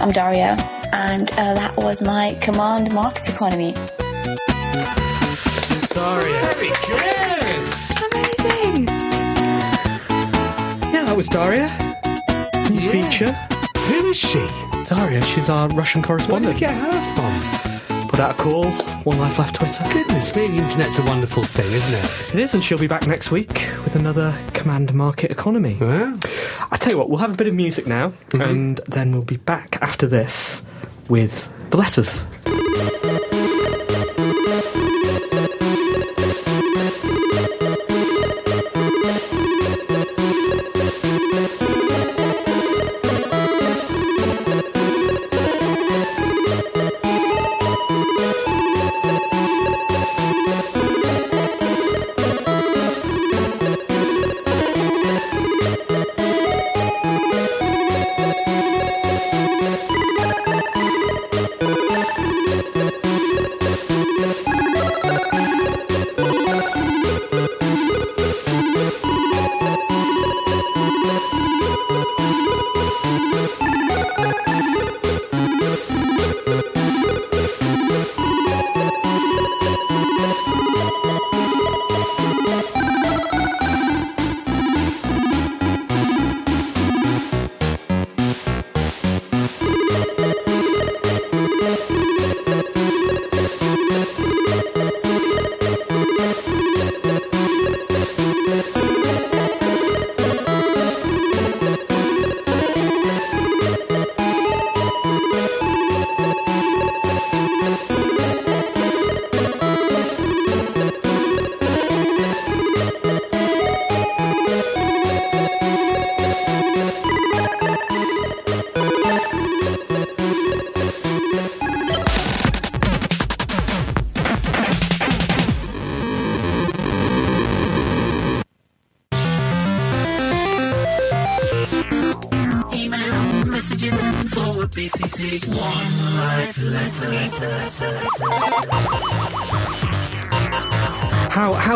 I'm 0.00 0.10
Daria, 0.10 0.56
and 0.92 1.30
uh, 1.32 1.54
that 1.54 1.74
was 1.76 2.00
my 2.00 2.32
command 2.40 2.92
market 2.94 3.28
economy. 3.28 3.72
Daria. 5.90 6.40
Very 6.40 6.68
good. 6.86 7.68
Amazing! 8.06 8.86
Yeah, 10.92 11.04
that 11.04 11.14
was 11.16 11.28
Daria. 11.28 11.68
New 12.70 12.80
Yeah. 12.80 12.90
feature. 12.92 13.32
Who 13.88 14.06
is 14.10 14.16
she? 14.16 14.46
Daria, 14.84 15.20
she's 15.20 15.50
our 15.50 15.68
Russian 15.70 16.00
Where 16.02 16.16
did 16.18 16.26
we 16.28 16.54
correspondent. 16.54 16.58
get 16.60 16.74
her 16.74 17.14
from? 18.18 18.34
Put 18.34 18.40
out 18.40 18.40
a 18.40 18.42
call. 18.42 18.70
One 19.04 19.18
Life 19.18 19.38
Left 19.38 19.54
Twitter. 19.54 19.84
Goodness 19.92 20.34
me, 20.34 20.48
the 20.48 20.58
internet's 20.58 20.98
a 20.98 21.02
wonderful 21.04 21.42
thing, 21.42 21.70
isn't 21.72 21.94
it? 21.94 22.34
It 22.34 22.40
is, 22.40 22.54
and 22.54 22.62
she'll 22.62 22.78
be 22.78 22.86
back 22.86 23.06
next 23.06 23.30
week 23.30 23.68
with 23.84 23.96
another 23.96 24.36
Command 24.54 24.92
Market 24.94 25.30
Economy. 25.30 25.76
Well, 25.80 26.18
I 26.70 26.76
tell 26.76 26.92
you 26.92 26.98
what, 26.98 27.08
we'll 27.08 27.20
have 27.20 27.32
a 27.32 27.36
bit 27.36 27.46
of 27.46 27.54
music 27.54 27.86
now, 27.86 28.10
mm-hmm. 28.30 28.42
and 28.42 28.80
then 28.86 29.12
we'll 29.12 29.22
be 29.22 29.36
back 29.36 29.78
after 29.80 30.06
this 30.06 30.62
with 31.08 31.50
the 31.70 31.76
letters. 31.76 32.24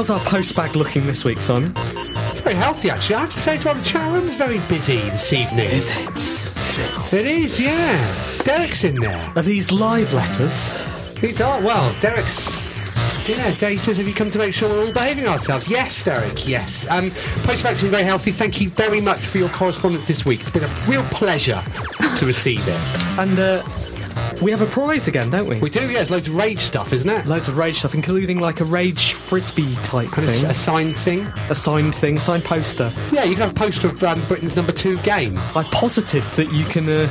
How's 0.02 0.10
our 0.10 0.20
post 0.26 0.56
bag 0.56 0.74
looking 0.74 1.06
this 1.06 1.24
week, 1.24 1.38
Simon? 1.38 1.72
Very 2.42 2.56
healthy, 2.56 2.90
actually. 2.90 3.14
I 3.14 3.20
have 3.20 3.30
to 3.30 3.38
say, 3.38 3.56
to 3.58 3.68
our 3.68 3.74
the 3.76 3.84
chat 3.84 4.12
room's 4.12 4.34
very 4.34 4.58
busy 4.68 4.96
this 4.96 5.32
evening. 5.32 5.70
Is 5.70 5.90
it? 5.90 6.16
Is 6.16 7.12
it? 7.12 7.20
It 7.20 7.26
is, 7.26 7.60
yeah. 7.60 8.42
Derek's 8.42 8.82
in 8.82 8.96
there. 8.96 9.32
Are 9.36 9.42
these 9.42 9.70
live 9.70 10.12
letters? 10.12 10.84
These 11.20 11.40
are, 11.40 11.60
well, 11.60 11.94
Derek's. 12.00 13.28
Yeah, 13.28 13.54
Dave 13.54 13.80
says, 13.80 13.98
have 13.98 14.08
you 14.08 14.12
come 14.12 14.28
to 14.32 14.38
make 14.38 14.52
sure 14.52 14.68
we're 14.68 14.86
all 14.86 14.92
behaving 14.92 15.28
ourselves? 15.28 15.70
Yes, 15.70 16.02
Derek, 16.02 16.48
yes. 16.48 16.84
Um, 16.90 17.12
Postbac's 17.44 17.82
been 17.82 17.92
very 17.92 18.02
healthy. 18.02 18.32
Thank 18.32 18.60
you 18.60 18.70
very 18.70 19.00
much 19.00 19.20
for 19.20 19.38
your 19.38 19.50
correspondence 19.50 20.08
this 20.08 20.24
week. 20.26 20.40
It's 20.40 20.50
been 20.50 20.64
a 20.64 20.74
real 20.88 21.04
pleasure 21.04 21.62
to 22.18 22.26
receive 22.26 22.66
it. 22.66 22.80
And 23.20 23.38
uh, 23.38 23.62
we 24.42 24.50
have 24.50 24.60
a 24.60 24.66
prize 24.66 25.06
again, 25.08 25.30
don't 25.30 25.48
we? 25.48 25.58
We 25.60 25.70
do, 25.70 25.80
yeah, 25.82 25.92
there's 25.94 26.10
loads 26.10 26.26
of 26.28 26.34
rage 26.36 26.58
stuff, 26.60 26.92
isn't 26.92 27.08
it? 27.08 27.26
Loads 27.26 27.48
of 27.48 27.56
rage 27.58 27.78
stuff, 27.78 27.94
including 27.94 28.40
like 28.40 28.60
a 28.60 28.64
rage 28.64 29.12
frisbee 29.12 29.74
type 29.76 30.16
And 30.18 30.26
thing, 30.28 30.50
a 30.50 30.54
signed 30.54 30.96
thing. 30.96 31.20
a 31.48 31.54
signed 31.54 31.94
thing, 31.94 32.18
signed 32.18 32.44
poster. 32.44 32.92
Yeah, 33.12 33.24
you 33.24 33.34
can 33.34 33.42
have 33.42 33.50
a 33.52 33.54
poster 33.54 33.86
of 33.88 34.02
um, 34.02 34.20
Britain's 34.22 34.56
number 34.56 34.72
two 34.72 34.98
game. 34.98 35.38
I 35.54 35.62
posited 35.70 36.22
that 36.36 36.52
you 36.52 36.64
can 36.64 36.88
uh, 36.88 37.08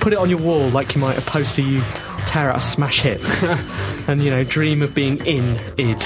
put 0.00 0.12
it 0.12 0.18
on 0.18 0.28
your 0.28 0.40
wall 0.40 0.68
like 0.70 0.94
you 0.94 1.00
might 1.00 1.16
a 1.16 1.22
poster 1.22 1.62
you 1.62 1.80
tear 2.26 2.50
out 2.50 2.56
of 2.56 2.62
smash 2.62 3.00
hits, 3.02 3.42
and 4.08 4.22
you 4.22 4.30
know 4.30 4.44
dream 4.44 4.82
of 4.82 4.94
being 4.94 5.18
in 5.24 5.58
id. 5.78 6.02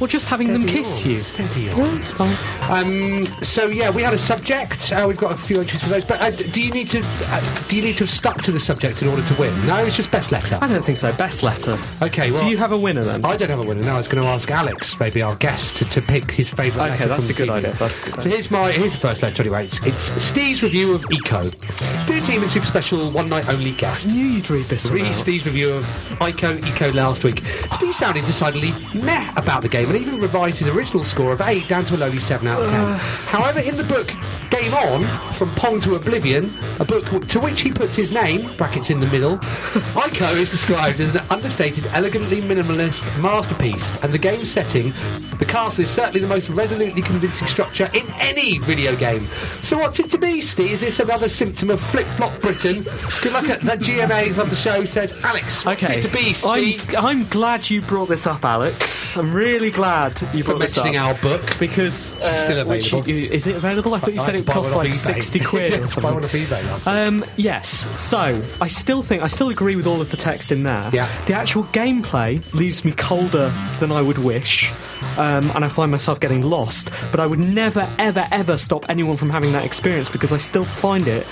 or 0.00 0.06
just 0.08 0.28
having 0.28 0.52
them 0.52 0.66
kiss 0.66 1.04
on, 1.04 1.10
you. 1.10 1.18
steady 1.20 1.70
on. 1.70 1.78
Yeah, 1.78 1.96
it's 1.96 2.10
fine. 2.12 2.36
Um, 2.68 3.26
so 3.42 3.66
yeah, 3.68 3.90
we 3.90 4.02
had 4.02 4.14
a 4.14 4.18
subject. 4.18 4.92
Uh, 4.92 5.04
we've 5.08 5.16
got 5.16 5.32
a 5.32 5.36
few 5.36 5.60
entries 5.60 5.82
for 5.82 5.90
those. 5.90 6.04
But 6.04 6.20
uh, 6.20 6.30
do 6.30 6.62
you 6.62 6.72
need 6.72 6.88
to 6.90 7.02
uh, 7.04 7.62
do 7.68 7.76
you 7.76 7.82
need 7.82 7.94
to 7.94 8.00
have 8.00 8.10
stuck 8.10 8.42
to 8.42 8.52
the 8.52 8.60
subject 8.60 9.02
in 9.02 9.08
order 9.08 9.22
to 9.22 9.34
win? 9.40 9.54
No, 9.66 9.76
it's 9.84 9.96
just 9.96 10.10
best 10.10 10.32
letter. 10.32 10.58
I 10.60 10.68
don't 10.68 10.84
think 10.84 10.98
so. 10.98 11.12
Best 11.12 11.42
letter. 11.42 11.78
Okay, 12.02 12.30
well, 12.30 12.42
Do 12.42 12.48
you 12.48 12.56
have 12.58 12.72
a 12.72 12.78
winner 12.78 13.04
then? 13.04 13.24
I 13.24 13.36
don't 13.36 13.50
have 13.50 13.58
a 13.60 13.64
winner. 13.64 13.82
No, 13.82 13.94
I 13.94 13.96
was 13.96 14.08
going 14.08 14.22
to 14.22 14.28
ask 14.28 14.50
Alex, 14.50 14.98
maybe 15.00 15.22
our 15.22 15.34
guest, 15.36 15.76
to, 15.76 15.84
to 15.86 16.02
pick 16.02 16.30
his 16.30 16.50
favourite 16.50 16.86
Okay, 16.92 16.98
letter 16.98 17.08
that's 17.08 17.26
from 17.26 17.34
a 17.34 17.38
good 17.38 17.50
idea, 17.50 17.72
that's 17.74 17.98
good 17.98 18.20
So 18.22 18.28
here's 18.28 18.50
my 18.50 18.70
here's 18.72 18.92
the 18.92 18.98
first 18.98 19.22
letter 19.22 19.42
anyway. 19.42 19.64
It's, 19.64 19.80
it's 19.86 20.22
Steve's 20.22 20.62
review 20.62 20.94
of 20.94 21.04
Ico. 21.06 22.06
Dear 22.06 22.20
team 22.20 22.42
and 22.42 22.50
super 22.50 22.66
special 22.66 23.10
one 23.10 23.28
night 23.28 23.48
only 23.48 23.72
guest. 23.72 24.08
I 24.08 24.12
knew 24.12 24.26
you'd 24.26 24.50
read 24.50 24.66
this 24.66 24.84
one 24.84 24.94
Read. 24.94 25.14
Steve's 25.14 25.46
review 25.46 25.72
of 25.72 25.84
Ico 26.20 26.64
Eco 26.66 26.92
last 26.92 27.24
week. 27.24 27.42
Steve 27.72 27.94
sounded 27.94 28.24
decidedly 28.26 28.72
meh 28.94 29.32
about 29.36 29.62
the 29.62 29.68
game 29.68 29.88
and 29.88 29.96
even 29.98 30.20
revised 30.20 30.58
his 30.58 30.68
original 30.68 31.04
score 31.04 31.32
of 31.32 31.40
8 31.40 31.66
down 31.68 31.84
to 31.84 31.94
a 31.94 31.98
lowly 31.98 32.18
7 32.20 32.46
out 32.46 32.57
of 32.62 32.70
10. 32.70 32.98
However, 33.28 33.60
in 33.60 33.76
the 33.76 33.84
book 33.84 34.08
Game 34.50 34.72
On, 34.74 35.04
From 35.34 35.50
Pong 35.54 35.78
to 35.80 35.94
Oblivion, 35.94 36.50
a 36.80 36.84
book 36.84 37.04
w- 37.06 37.24
to 37.26 37.38
which 37.40 37.60
he 37.60 37.70
puts 37.70 37.94
his 37.96 38.12
name, 38.12 38.50
brackets 38.56 38.90
in 38.90 38.98
the 39.00 39.06
middle, 39.08 39.36
Ico 39.94 40.34
is 40.36 40.50
described 40.50 41.00
as 41.00 41.14
an 41.14 41.22
understated, 41.30 41.86
elegantly 41.88 42.40
minimalist 42.40 43.02
masterpiece, 43.22 44.02
and 44.02 44.12
the 44.12 44.18
game's 44.18 44.50
setting, 44.50 44.92
the 45.38 45.44
castle 45.46 45.84
is 45.84 45.90
certainly 45.90 46.20
the 46.20 46.26
most 46.26 46.48
resolutely 46.50 47.02
convincing 47.02 47.46
structure 47.46 47.88
in 47.94 48.04
any 48.18 48.58
video 48.58 48.96
game. 48.96 49.22
So 49.62 49.78
what's 49.78 49.98
it 50.00 50.10
to 50.12 50.18
be, 50.18 50.40
Steve? 50.40 50.72
Is 50.72 50.80
this 50.80 51.00
another 51.00 51.28
symptom 51.28 51.70
of 51.70 51.80
flip-flop 51.80 52.40
Britain? 52.40 52.82
Good 53.22 53.32
luck 53.32 53.48
at 53.50 53.60
that 53.62 53.80
GMAs 53.80 54.38
of 54.38 54.50
the 54.50 54.56
show, 54.56 54.84
says 54.84 55.12
Alex. 55.24 55.64
What's 55.64 55.82
Okay. 55.82 55.98
it 55.98 56.02
to 56.02 56.08
be, 56.08 56.32
Steve? 56.32 56.94
I'm, 56.96 57.06
I'm 57.20 57.24
glad 57.28 57.68
you 57.70 57.82
brought 57.82 58.08
this 58.08 58.26
up, 58.26 58.44
Alex. 58.44 59.16
I'm 59.16 59.32
really 59.32 59.70
glad 59.70 60.20
you 60.34 60.42
For 60.42 60.50
brought 60.52 60.60
this 60.60 60.76
up. 60.78 60.84
mentioning 60.84 60.96
our 61.00 61.14
book. 61.14 61.58
Because 61.58 62.18
uh, 62.20 62.32
Still 62.50 62.60
available. 62.60 63.08
you- 63.08 63.30
is 63.30 63.46
it 63.46 63.56
available? 63.56 63.94
I 63.94 63.98
thought 63.98 64.14
you 64.14 64.20
said 64.20 64.34
it 64.34 64.46
costs 64.46 64.74
like 64.74 64.90
eBay. 64.90 64.94
sixty 64.94 65.40
quid 65.50 65.70
Yeah, 65.72 65.78
or 65.84 65.86
to 65.88 66.00
buy 66.00 66.12
one 66.12 66.24
off 66.24 66.32
eBay 66.32 66.62
last. 66.70 66.86
Um, 66.86 67.24
yes. 67.36 67.86
So 68.00 68.40
I 68.60 68.68
still 68.68 69.02
think 69.02 69.22
I 69.22 69.28
still 69.28 69.50
agree 69.50 69.76
with 69.76 69.86
all 69.86 70.00
of 70.00 70.10
the 70.10 70.16
text 70.16 70.50
in 70.52 70.62
there. 70.62 70.88
Yeah. 70.92 71.08
The 71.26 71.34
actual 71.34 71.64
gameplay 71.64 72.42
leaves 72.54 72.84
me 72.84 72.92
colder 72.92 73.52
than 73.80 73.92
I 73.92 74.02
would 74.02 74.18
wish. 74.18 74.72
Um, 75.16 75.50
and 75.54 75.64
I 75.64 75.68
find 75.68 75.90
myself 75.90 76.20
getting 76.20 76.42
lost, 76.42 76.90
but 77.10 77.18
I 77.18 77.26
would 77.26 77.38
never, 77.40 77.88
ever, 77.98 78.24
ever 78.30 78.56
stop 78.56 78.88
anyone 78.88 79.16
from 79.16 79.30
having 79.30 79.52
that 79.52 79.64
experience 79.64 80.08
because 80.08 80.32
I 80.32 80.36
still 80.36 80.64
find 80.64 81.08
it 81.08 81.24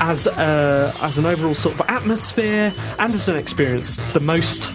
as 0.00 0.26
a, 0.26 0.92
as 1.00 1.18
an 1.18 1.26
overall 1.26 1.54
sort 1.54 1.78
of 1.78 1.88
atmosphere 1.88 2.72
and 2.98 3.14
as 3.14 3.28
an 3.28 3.36
experience 3.36 3.96
the 4.12 4.20
most 4.20 4.72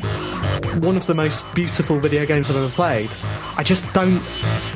one 0.81 0.95
of 0.95 1.05
the 1.07 1.13
most 1.13 1.53
beautiful 1.53 1.99
video 1.99 2.25
games 2.25 2.49
I've 2.49 2.55
ever 2.55 2.69
played. 2.69 3.09
I 3.57 3.63
just 3.63 3.91
don't 3.93 4.21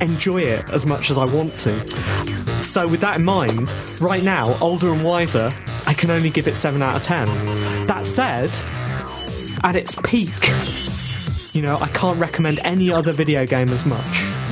enjoy 0.02 0.42
it 0.42 0.70
as 0.70 0.86
much 0.86 1.10
as 1.10 1.18
I 1.18 1.26
want 1.26 1.56
to. 1.58 2.64
So, 2.64 2.88
with 2.88 3.02
that 3.02 3.18
in 3.18 3.26
mind, 3.26 3.74
right 4.00 4.24
now, 4.24 4.58
older 4.60 4.92
and 4.92 5.04
wiser, 5.04 5.54
I 5.86 5.94
can 5.94 6.10
only 6.10 6.30
give 6.30 6.48
it 6.48 6.56
7 6.56 6.82
out 6.82 6.96
of 6.96 7.04
10. 7.04 7.28
That 7.88 8.06
said, 8.06 8.50
at 9.64 9.76
its 9.76 9.96
peak, 10.04 10.30
you 11.54 11.62
know, 11.62 11.78
I 11.80 11.88
can't 11.90 12.20
recommend 12.20 12.60
any 12.64 12.92
other 12.92 13.14
video 13.14 13.46
game 13.46 13.70
as 13.70 13.86
much. 13.86 14.04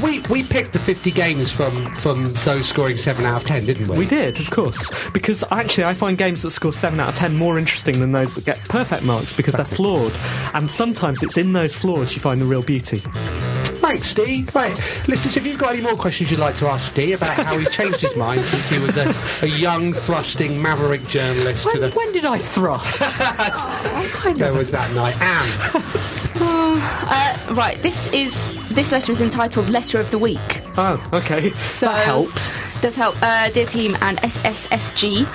We 0.04 0.20
we 0.30 0.44
picked 0.44 0.74
the 0.74 0.80
50 0.80 1.12
games 1.12 1.52
from 1.52 1.94
from 1.96 2.34
those 2.46 2.68
scoring 2.68 2.98
7 2.98 3.26
out 3.26 3.38
of 3.42 3.48
10, 3.48 3.66
didn't 3.66 3.88
we? 3.88 3.98
We 4.00 4.06
did, 4.08 4.40
of 4.40 4.50
course, 4.50 4.90
because 5.12 5.44
actually 5.52 5.84
I 5.86 5.94
find 5.94 6.18
games 6.18 6.42
that 6.44 6.52
score 6.52 6.72
7 6.72 7.00
out 7.00 7.10
of 7.10 7.16
10 7.16 7.38
more 7.38 7.60
interesting 7.60 8.00
than 8.00 8.12
those 8.12 8.36
that 8.36 8.46
get 8.46 8.58
perfect 8.70 9.04
marks 9.04 9.36
because 9.36 9.54
they're 9.56 9.66
flawed. 9.66 10.14
And 10.54 10.70
sometimes 10.70 11.22
it's 11.24 11.38
in 11.38 11.54
those 11.54 11.76
flaws 11.76 12.16
you 12.16 12.22
find 12.22 12.40
the 12.42 12.46
real 12.46 12.64
beauty. 12.64 13.04
Thanks, 13.82 14.08
Steve. 14.08 14.54
Right, 14.56 14.74
listeners, 15.08 15.38
if 15.38 15.46
you've 15.46 15.58
got 15.58 15.74
any 15.74 15.82
more 15.82 15.96
questions 15.96 16.30
you'd 16.32 16.40
like 16.40 16.56
to 16.58 16.68
ask 16.68 16.88
Steve 16.88 17.18
about 17.18 17.46
how 17.46 17.58
he's 17.58 17.70
changed 17.72 18.00
his 18.00 18.16
mind 18.16 18.46
since 18.46 18.70
he 18.70 18.78
was 18.80 18.96
a, 18.96 19.14
a 19.42 19.50
young, 19.50 19.92
thrusting, 19.92 20.62
maverick 20.62 21.06
journalist 21.08 21.64
to 21.64 21.80
When, 21.80 21.82
the... 21.82 21.96
when 21.96 22.12
did 22.12 22.26
I 22.26 22.38
thrust? 22.38 23.02
Oh, 24.24 24.34
there 24.36 24.54
was 24.54 24.72
that 24.72 24.94
night. 24.94 25.20
Anne. 25.20 26.20
Uh, 26.44 27.54
right, 27.56 27.78
this 27.80 28.12
is 28.14 28.34
this 28.70 28.92
letter 28.92 29.12
is 29.12 29.22
entitled 29.22 29.70
"Letter 29.70 30.00
of 30.00 30.10
the 30.12 30.18
Week." 30.18 30.62
oh, 30.78 31.10
okay. 31.14 31.50
So 31.52 31.88
that 31.88 32.06
helps. 32.06 32.60
Does 32.82 32.96
help, 32.96 33.16
uh, 33.22 33.50
dear 33.50 33.66
team 33.68 33.96
and 34.02 34.18
SSSG. 34.20 35.28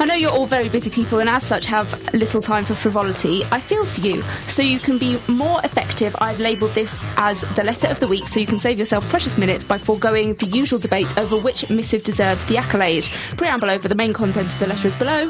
I 0.00 0.04
know 0.04 0.14
you're 0.14 0.30
all 0.30 0.46
very 0.46 0.68
busy 0.68 0.90
people 0.90 1.18
and 1.18 1.28
as 1.28 1.42
such 1.42 1.66
have 1.66 2.14
little 2.14 2.40
time 2.40 2.62
for 2.64 2.74
frivolity. 2.74 3.44
I 3.50 3.58
feel 3.58 3.84
for 3.84 4.00
you. 4.00 4.22
So 4.46 4.62
you 4.62 4.78
can 4.78 4.98
be 4.98 5.18
more 5.28 5.60
effective, 5.64 6.14
I've 6.20 6.38
labelled 6.38 6.72
this 6.72 7.02
as 7.16 7.40
the 7.56 7.64
letter 7.64 7.88
of 7.88 7.98
the 7.98 8.06
week 8.06 8.28
so 8.28 8.38
you 8.38 8.46
can 8.46 8.58
save 8.58 8.78
yourself 8.78 9.08
precious 9.08 9.36
minutes 9.38 9.64
by 9.64 9.78
foregoing 9.78 10.34
the 10.34 10.46
usual 10.46 10.78
debate 10.78 11.18
over 11.18 11.36
which 11.36 11.68
missive 11.70 12.04
deserves 12.04 12.44
the 12.44 12.58
accolade. 12.58 13.08
Preamble 13.36 13.70
over 13.70 13.88
the 13.88 13.96
main 13.96 14.12
contents 14.12 14.52
of 14.52 14.60
the 14.60 14.66
letter 14.66 14.86
is 14.86 14.94
below. 14.94 15.28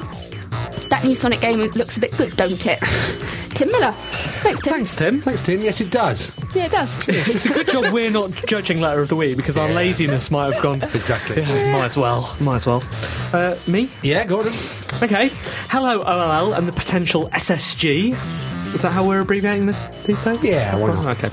That 0.90 1.02
new 1.04 1.14
Sonic 1.14 1.40
game 1.40 1.60
looks 1.60 1.96
a 1.96 2.00
bit 2.00 2.16
good, 2.16 2.36
don't 2.36 2.66
it? 2.66 2.78
Tim 3.58 3.72
Miller. 3.72 3.90
Thanks, 3.90 4.60
Tim. 4.60 4.72
Thanks, 4.72 4.94
Tim. 4.96 5.20
Thanks, 5.20 5.40
Tim. 5.40 5.60
Yes, 5.60 5.80
it 5.80 5.90
does. 5.90 6.38
Yeah, 6.54 6.66
it 6.66 6.70
does. 6.70 7.08
It's 7.08 7.44
a 7.44 7.48
good 7.48 7.66
job 7.66 7.92
we're 7.92 8.08
not 8.08 8.30
judging 8.46 8.80
letter 8.80 9.00
of 9.00 9.08
the 9.08 9.16
week 9.16 9.36
because 9.36 9.56
our 9.56 9.68
laziness 9.68 10.30
might 10.30 10.54
have 10.54 10.62
gone. 10.62 10.80
Exactly. 10.80 11.42
Yeah, 11.42 11.72
might 11.72 11.86
as 11.86 11.96
well. 11.96 12.36
Might 12.38 12.54
as 12.54 12.66
well. 12.66 12.84
Uh, 13.32 13.56
me? 13.66 13.90
Yeah, 14.00 14.24
Gordon. 14.26 14.52
Okay. 15.02 15.30
Hello, 15.70 16.04
OLL 16.04 16.52
and 16.52 16.68
the 16.68 16.72
potential 16.72 17.28
SSG. 17.30 18.12
Is 18.76 18.82
that 18.82 18.92
how 18.92 19.04
we're 19.04 19.22
abbreviating 19.22 19.66
this 19.66 19.82
these 20.06 20.22
days? 20.22 20.44
Yeah, 20.44 20.76
why 20.76 20.90
not? 20.90 21.04
Oh, 21.04 21.08
okay. 21.26 21.30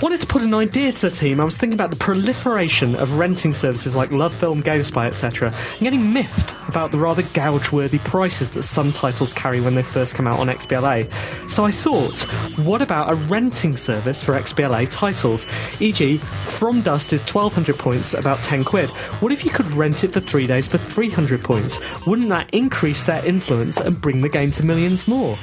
Wanted 0.00 0.20
to 0.20 0.28
put 0.28 0.42
an 0.42 0.54
idea 0.54 0.92
to 0.92 1.00
the 1.08 1.10
team. 1.10 1.40
I 1.40 1.44
was 1.44 1.56
thinking 1.56 1.74
about 1.74 1.90
the 1.90 1.96
proliferation 1.96 2.94
of 2.94 3.18
renting 3.18 3.52
services 3.52 3.96
like 3.96 4.12
Love 4.12 4.32
Film, 4.32 4.62
GameSpy, 4.62 5.04
etc., 5.06 5.48
and 5.48 5.80
getting 5.80 6.12
miffed 6.12 6.54
about 6.68 6.92
the 6.92 6.98
rather 6.98 7.22
gouge-worthy 7.22 7.98
prices 7.98 8.50
that 8.50 8.62
some 8.62 8.92
titles 8.92 9.32
carry 9.32 9.60
when 9.60 9.74
they 9.74 9.82
first 9.82 10.14
come 10.14 10.28
out 10.28 10.38
on 10.38 10.46
XBLA. 10.46 11.10
So 11.50 11.64
I 11.64 11.72
thought, 11.72 12.16
what 12.64 12.80
about 12.80 13.12
a 13.12 13.16
renting 13.16 13.76
service 13.76 14.22
for 14.22 14.34
XBLA 14.34 14.88
titles? 14.88 15.48
E.g., 15.80 16.18
From 16.18 16.80
Dust 16.80 17.12
is 17.12 17.22
1200 17.22 17.76
points, 17.76 18.14
about 18.14 18.40
10 18.44 18.62
quid. 18.62 18.90
What 19.20 19.32
if 19.32 19.44
you 19.44 19.50
could 19.50 19.66
rent 19.72 20.04
it 20.04 20.12
for 20.12 20.20
three 20.20 20.46
days 20.46 20.68
for 20.68 20.78
300 20.78 21.42
points? 21.42 21.80
Wouldn't 22.06 22.28
that 22.28 22.54
increase 22.54 23.02
their 23.02 23.24
influence 23.26 23.78
and 23.78 24.00
bring 24.00 24.20
the 24.20 24.28
game 24.28 24.52
to 24.52 24.64
millions 24.64 25.08
more? 25.08 25.36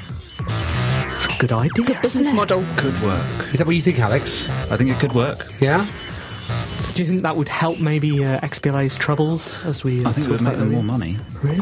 It's 1.25 1.37
a 1.37 1.41
good 1.41 1.51
idea. 1.51 1.99
Business 2.01 2.31
model. 2.31 2.63
Could 2.77 2.99
work. 3.01 3.25
Is 3.53 3.53
that 3.59 3.67
what 3.67 3.75
you 3.75 3.81
think, 3.81 3.99
Alex? 3.99 4.47
I 4.71 4.77
think 4.77 4.91
it 4.91 4.99
could 4.99 5.13
work. 5.13 5.39
Yeah. 5.59 5.85
Do 6.93 7.01
you 7.03 7.09
think 7.09 7.23
that 7.23 7.35
would 7.35 7.49
help 7.49 7.79
maybe 7.79 8.23
uh, 8.23 8.39
XBLA's 8.39 8.95
troubles 8.95 9.57
as 9.65 9.83
we? 9.83 10.05
Uh, 10.05 10.09
I 10.09 10.13
think 10.13 10.27
it 10.27 10.31
would 10.31 10.39
talked 10.39 10.57
make 10.57 10.59
them 10.59 10.71
more 10.71 10.83
money. 10.83 11.17
Really 11.41 11.59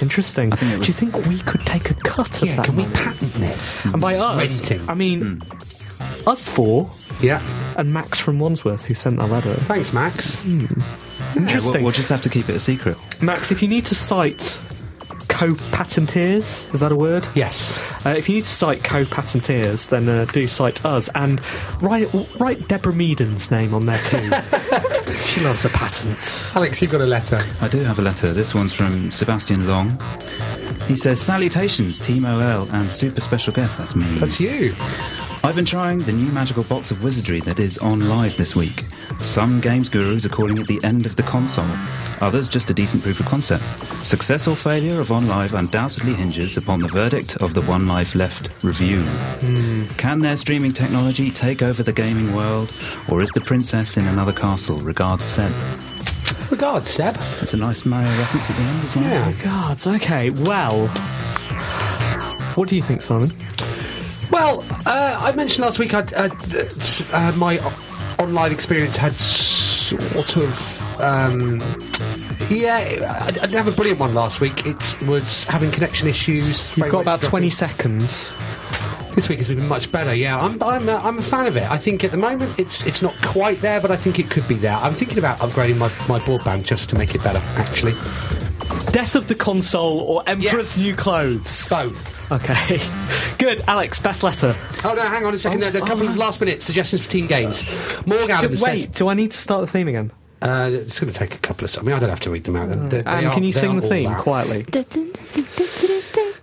interesting. 0.00 0.52
I 0.52 0.56
think 0.56 0.82
Do 0.82 0.86
you 0.86 0.94
think 0.94 1.16
we 1.26 1.38
could 1.40 1.62
take 1.66 1.90
a 1.90 1.94
cut 1.94 2.42
of 2.42 2.48
Yeah, 2.48 2.56
that? 2.56 2.66
can 2.66 2.76
we 2.76 2.84
patent 2.92 3.32
this? 3.34 3.84
And 3.86 4.00
by 4.00 4.14
us, 4.16 4.60
Renting. 4.70 4.88
I 4.88 4.94
mean 4.94 5.42
us 6.26 6.46
four 6.46 6.88
Yeah. 7.20 7.40
and 7.76 7.92
Max 7.92 8.20
from 8.20 8.38
Wandsworth 8.38 8.84
who 8.84 8.94
sent 8.94 9.16
that 9.16 9.30
letter. 9.30 9.54
Thanks, 9.54 9.92
Max. 9.92 10.44
Yeah, 10.44 10.66
Interesting. 11.34 11.74
we'll, 11.74 11.82
we'll 11.84 11.92
just 11.92 12.08
have 12.10 12.22
to 12.22 12.28
keep 12.28 12.48
it 12.48 12.56
a 12.56 12.60
secret. 12.60 12.96
Max, 13.22 13.50
if 13.50 13.62
you 13.62 13.68
need 13.68 13.84
to 13.86 13.94
cite 13.94 14.58
co-patenteers, 15.36 16.72
is 16.72 16.80
that 16.80 16.92
a 16.92 16.96
word? 16.96 17.28
Yes. 17.34 17.78
Uh, 18.06 18.14
if 18.16 18.26
you 18.26 18.36
need 18.36 18.44
to 18.44 18.48
cite 18.48 18.82
co-patenteers, 18.82 19.86
then 19.90 20.08
uh, 20.08 20.24
do 20.32 20.46
cite 20.46 20.82
us 20.86 21.10
and 21.14 21.42
write 21.82 22.08
write 22.40 22.66
Deborah 22.68 22.94
Meaden's 22.94 23.50
name 23.50 23.74
on 23.74 23.84
there 23.84 24.02
too. 24.02 24.30
she 25.12 25.42
loves 25.42 25.66
a 25.66 25.68
patent. 25.68 26.42
Alex, 26.54 26.80
you've 26.80 26.90
got 26.90 27.02
a 27.02 27.06
letter. 27.06 27.38
I 27.60 27.68
do 27.68 27.80
have 27.80 27.98
a 27.98 28.02
letter. 28.02 28.32
This 28.32 28.54
one's 28.54 28.72
from 28.72 29.10
Sebastian 29.10 29.68
Long. 29.68 30.00
He 30.88 30.96
says, 30.96 31.20
Salutations, 31.20 31.98
Team 31.98 32.24
OL 32.24 32.70
and 32.72 32.88
super 32.90 33.20
special 33.20 33.52
guest. 33.52 33.76
That's 33.76 33.94
me. 33.94 34.18
That's 34.18 34.40
you. 34.40 34.74
I've 35.46 35.54
been 35.54 35.64
trying 35.64 36.00
the 36.00 36.10
new 36.10 36.32
magical 36.32 36.64
box 36.64 36.90
of 36.90 37.04
wizardry 37.04 37.38
that 37.42 37.60
is 37.60 37.78
OnLive 37.78 38.36
this 38.36 38.56
week. 38.56 38.84
Some 39.20 39.60
games 39.60 39.88
gurus 39.88 40.24
are 40.24 40.28
calling 40.28 40.58
it 40.58 40.66
the 40.66 40.82
end 40.82 41.06
of 41.06 41.14
the 41.14 41.22
console, 41.22 41.70
others 42.20 42.48
just 42.48 42.68
a 42.70 42.74
decent 42.74 43.04
proof 43.04 43.20
of 43.20 43.26
concept. 43.26 43.62
Success 44.04 44.48
or 44.48 44.56
failure 44.56 45.00
of 45.00 45.10
OnLive 45.10 45.56
undoubtedly 45.56 46.14
hinges 46.14 46.56
upon 46.56 46.80
the 46.80 46.88
verdict 46.88 47.36
of 47.36 47.54
the 47.54 47.60
One 47.62 47.86
Life 47.86 48.16
Left 48.16 48.50
review. 48.64 49.02
Hmm. 49.02 49.82
Can 49.96 50.18
their 50.18 50.36
streaming 50.36 50.72
technology 50.72 51.30
take 51.30 51.62
over 51.62 51.84
the 51.84 51.92
gaming 51.92 52.34
world, 52.34 52.74
or 53.08 53.22
is 53.22 53.30
the 53.30 53.40
princess 53.40 53.96
in 53.96 54.04
another 54.06 54.32
castle? 54.32 54.80
Regards, 54.80 55.22
Seb. 55.22 55.52
Regards, 56.50 56.90
Seb. 56.90 57.14
That's 57.14 57.54
a 57.54 57.56
nice 57.56 57.86
Mario 57.86 58.18
reference 58.18 58.50
at 58.50 58.56
the 58.56 58.62
end 58.62 58.84
as 58.84 58.96
well. 58.96 59.04
Yeah. 59.04 59.42
Gods, 59.44 59.86
okay, 59.86 60.30
well. 60.30 60.88
What 62.56 62.68
do 62.68 62.74
you 62.74 62.82
think, 62.82 63.00
Simon? 63.00 63.30
Well, 64.30 64.64
uh, 64.86 65.18
I 65.20 65.32
mentioned 65.32 65.64
last 65.64 65.78
week 65.78 65.94
I'd, 65.94 66.12
uh, 66.14 66.28
uh, 67.12 67.32
my 67.36 67.58
online 68.18 68.52
experience 68.52 68.96
had 68.96 69.18
sort 69.18 70.36
of. 70.36 71.00
Um, 71.00 71.60
yeah, 72.48 73.18
I, 73.20 73.26
I 73.26 73.30
didn't 73.30 73.52
have 73.52 73.68
a 73.68 73.72
brilliant 73.72 74.00
one 74.00 74.14
last 74.14 74.40
week. 74.40 74.66
It 74.66 75.02
was 75.06 75.44
having 75.44 75.70
connection 75.70 76.08
issues. 76.08 76.76
You've 76.76 76.90
got 76.90 77.02
about 77.02 77.20
dropping. 77.20 77.30
20 77.30 77.50
seconds. 77.50 78.34
This 79.14 79.28
week 79.28 79.38
has 79.38 79.48
been 79.48 79.66
much 79.68 79.90
better. 79.92 80.14
Yeah, 80.14 80.38
I'm 80.38 80.62
I'm 80.62 80.88
a, 80.90 80.96
I'm 80.96 81.18
a 81.18 81.22
fan 81.22 81.46
of 81.46 81.56
it. 81.56 81.70
I 81.70 81.78
think 81.78 82.04
at 82.04 82.10
the 82.10 82.18
moment 82.18 82.58
it's 82.58 82.84
it's 82.86 83.00
not 83.00 83.14
quite 83.22 83.60
there, 83.62 83.80
but 83.80 83.90
I 83.90 83.96
think 83.96 84.18
it 84.18 84.28
could 84.30 84.46
be 84.46 84.56
there. 84.56 84.74
I'm 84.76 84.92
thinking 84.92 85.16
about 85.18 85.38
upgrading 85.38 85.78
my, 85.78 85.88
my 86.06 86.18
broadband 86.22 86.64
just 86.64 86.90
to 86.90 86.96
make 86.98 87.14
it 87.14 87.22
better. 87.22 87.40
Actually, 87.56 87.92
Death 88.92 89.14
of 89.14 89.28
the 89.28 89.34
console 89.34 90.00
or 90.00 90.22
Emperor's 90.26 90.76
Yes. 90.76 90.78
New 90.78 90.94
Clothes? 90.96 91.68
both. 91.68 92.32
Okay. 92.32 92.80
Good. 93.38 93.62
Alex, 93.68 93.98
best 93.98 94.22
letter. 94.22 94.56
Oh 94.84 94.94
no, 94.94 95.02
hang 95.02 95.24
on 95.24 95.34
a 95.34 95.38
second. 95.38 95.62
Oh, 95.62 95.70
there 95.70 95.82
are 95.82 95.84
a 95.84 95.88
couple 95.88 96.06
oh, 96.06 96.10
of 96.10 96.16
last 96.16 96.40
minute 96.40 96.62
suggestions 96.62 97.04
for 97.04 97.10
team 97.10 97.26
games. 97.26 97.62
Morgan 98.06 98.30
Adams 98.32 98.60
Wait, 98.60 98.78
says 98.84 98.86
do 98.88 99.08
I 99.08 99.14
need 99.14 99.30
to 99.32 99.38
start 99.38 99.60
the 99.60 99.66
theme 99.66 99.88
again? 99.88 100.10
uh, 100.42 100.70
it's 100.72 100.98
going 101.00 101.12
to 101.12 101.18
take 101.18 101.34
a 101.34 101.38
couple 101.38 101.64
of. 101.64 101.78
I 101.78 101.82
mean, 101.82 101.94
I 101.94 101.98
don't 101.98 102.10
have 102.10 102.20
to 102.20 102.30
read 102.30 102.44
them 102.44 102.56
out. 102.56 102.68
They- 102.90 103.02
they 103.02 103.10
And 103.10 103.26
are- 103.26 103.32
can 103.32 103.42
you 103.44 103.52
sing 103.52 103.76
the 103.76 103.82
theme 103.88 104.14
quietly? 104.16 104.64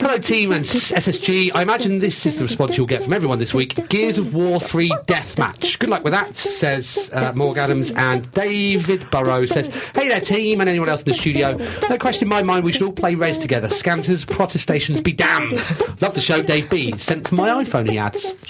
Hello, 0.04 0.18
team 0.18 0.52
and 0.52 0.66
SSG. 0.66 1.52
I 1.56 1.62
imagine 1.62 2.00
this 2.00 2.26
is 2.26 2.38
the 2.38 2.44
response 2.44 2.76
you'll 2.76 2.86
get 2.86 3.06
from 3.06 3.14
everyone 3.14 3.40
this 3.40 3.54
week. 3.54 3.88
Gears 3.88 4.18
of 4.18 4.34
War 4.34 4.60
3 4.60 4.90
Deathmatch. 4.90 5.80
Good 5.80 5.88
luck 5.88 6.04
with 6.04 6.12
that, 6.12 6.36
says 6.36 7.10
uh, 7.14 7.32
Morg 7.34 7.58
Adams. 7.58 7.90
And 7.92 8.30
David 8.32 9.10
Burrow 9.10 9.46
says, 9.46 9.68
Hey 9.96 10.10
there, 10.10 10.20
team, 10.20 10.60
and 10.60 10.70
anyone 10.70 10.90
else 10.90 11.04
in 11.04 11.14
the 11.14 11.18
studio. 11.18 11.56
No 11.90 11.98
question 11.98 12.26
in 12.26 12.30
my 12.30 12.44
mind, 12.44 12.66
we 12.66 12.74
should 12.74 12.82
all 12.82 12.92
play 12.92 13.16
Res 13.16 13.38
together. 13.38 13.70
Scanters, 13.70 14.26
protestations 14.26 15.00
be 15.00 15.14
damned. 15.14 15.54
Love 16.02 16.16
the 16.16 16.22
show, 16.22 16.44
Dave 16.44 16.70
B. 16.70 16.92
Sent 16.98 17.26
from 17.26 17.38
my 17.38 17.64
iPhone, 17.64 17.90
he 17.90 17.98
adds. 17.98 18.34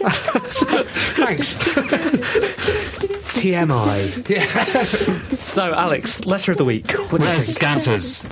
Thanks. 1.13 1.59
TMI. 3.33 4.29
Yeah. 4.29 5.29
So, 5.43 5.73
Alex, 5.73 6.25
letter 6.25 6.53
of 6.53 6.57
the 6.57 6.65
week. 6.65 6.93
What 6.93 7.19
do 7.19 7.27
you 7.27 7.31
Where's 7.31 7.45
think? 7.45 7.83
Scanters? 7.83 8.25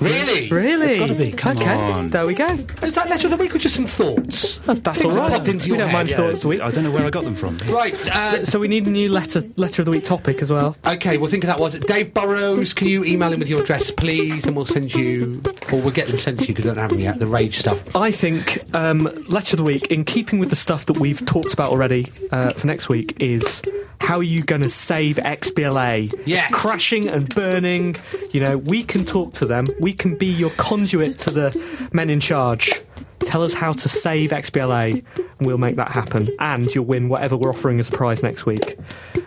Really? 0.00 0.48
Really? 0.50 0.88
It's 0.90 0.98
gotta 0.98 1.14
be, 1.14 1.32
come 1.32 1.56
okay. 1.56 1.74
on. 1.74 2.10
There 2.10 2.26
we 2.26 2.34
go. 2.34 2.46
Is 2.82 2.94
that 2.94 3.08
letter 3.08 3.26
of 3.26 3.30
the 3.32 3.36
week 3.38 3.54
or 3.54 3.58
just 3.58 3.74
some 3.74 3.86
thoughts? 3.86 4.58
That's 4.58 5.00
Things 5.00 5.04
all 5.04 5.10
that 5.12 5.20
right. 5.22 5.32
popped 5.32 5.48
into 5.48 5.64
we 5.64 5.68
your 5.70 5.78
don't 5.78 5.88
head. 5.88 5.96
mind 5.96 6.08
thoughts. 6.10 6.44
We, 6.44 6.60
I 6.60 6.70
don't 6.70 6.84
know 6.84 6.90
where 6.92 7.04
I 7.04 7.10
got 7.10 7.24
them 7.24 7.34
from. 7.34 7.56
Right. 7.68 7.94
Uh, 7.94 8.30
so, 8.30 8.44
so 8.44 8.58
we 8.60 8.68
need 8.68 8.86
a 8.86 8.90
new 8.90 9.08
letter 9.08 9.42
letter 9.56 9.82
of 9.82 9.86
the 9.86 9.92
week 9.92 10.04
topic 10.04 10.40
as 10.42 10.52
well. 10.52 10.76
Okay, 10.86 11.16
well, 11.16 11.30
think 11.30 11.42
of 11.42 11.48
that 11.48 11.58
was 11.58 11.74
it. 11.74 11.86
Dave 11.88 12.12
Burrows. 12.14 12.74
Can 12.74 12.86
you 12.86 13.02
email 13.02 13.32
him 13.32 13.40
with 13.40 13.48
your 13.48 13.62
address, 13.62 13.90
please, 13.90 14.46
and 14.46 14.54
we'll 14.54 14.66
send 14.66 14.94
you, 14.94 15.40
or 15.72 15.80
we'll 15.80 15.90
get 15.90 16.06
them 16.06 16.18
sent 16.18 16.38
to 16.40 16.44
you 16.44 16.48
because 16.54 16.66
we 16.66 16.70
don't 16.70 16.78
have 16.78 16.90
them 16.90 17.00
yet. 17.00 17.18
The 17.18 17.26
rage 17.26 17.58
stuff. 17.58 17.82
I 17.96 18.12
think 18.12 18.62
um, 18.74 19.04
letter 19.26 19.54
of 19.54 19.58
the 19.58 19.64
week, 19.64 19.86
in 19.86 20.04
keeping 20.04 20.38
with 20.38 20.50
the 20.50 20.56
stuff 20.56 20.86
that 20.86 20.98
we've 20.98 21.24
talked 21.26 21.54
about 21.54 21.70
already 21.70 22.12
uh, 22.30 22.50
for 22.50 22.66
next 22.66 22.88
week, 22.88 23.16
is 23.18 23.62
how 24.00 24.18
are 24.18 24.22
you 24.22 24.42
going 24.48 24.62
to 24.62 24.68
save 24.68 25.16
XBLA? 25.16 26.12
Yes. 26.26 26.50
It's 26.50 26.58
crashing 26.60 27.06
and 27.08 27.32
burning. 27.32 27.94
You 28.32 28.40
know, 28.40 28.58
we 28.58 28.82
can 28.82 29.04
talk 29.04 29.34
to 29.34 29.46
them. 29.46 29.68
We 29.78 29.92
can 29.92 30.16
be 30.16 30.26
your 30.26 30.50
conduit 30.50 31.18
to 31.20 31.30
the 31.30 31.88
men 31.92 32.10
in 32.10 32.18
charge. 32.18 32.72
Tell 33.20 33.42
us 33.42 33.52
how 33.54 33.72
to 33.72 33.88
save 33.88 34.30
XBLA, 34.30 35.04
and 35.16 35.46
we'll 35.46 35.58
make 35.58 35.76
that 35.76 35.92
happen. 35.92 36.30
And 36.40 36.72
you'll 36.74 36.84
win 36.86 37.08
whatever 37.08 37.36
we're 37.36 37.50
offering 37.50 37.78
as 37.78 37.88
a 37.88 37.92
prize 37.92 38.22
next 38.22 38.46
week. 38.46 38.78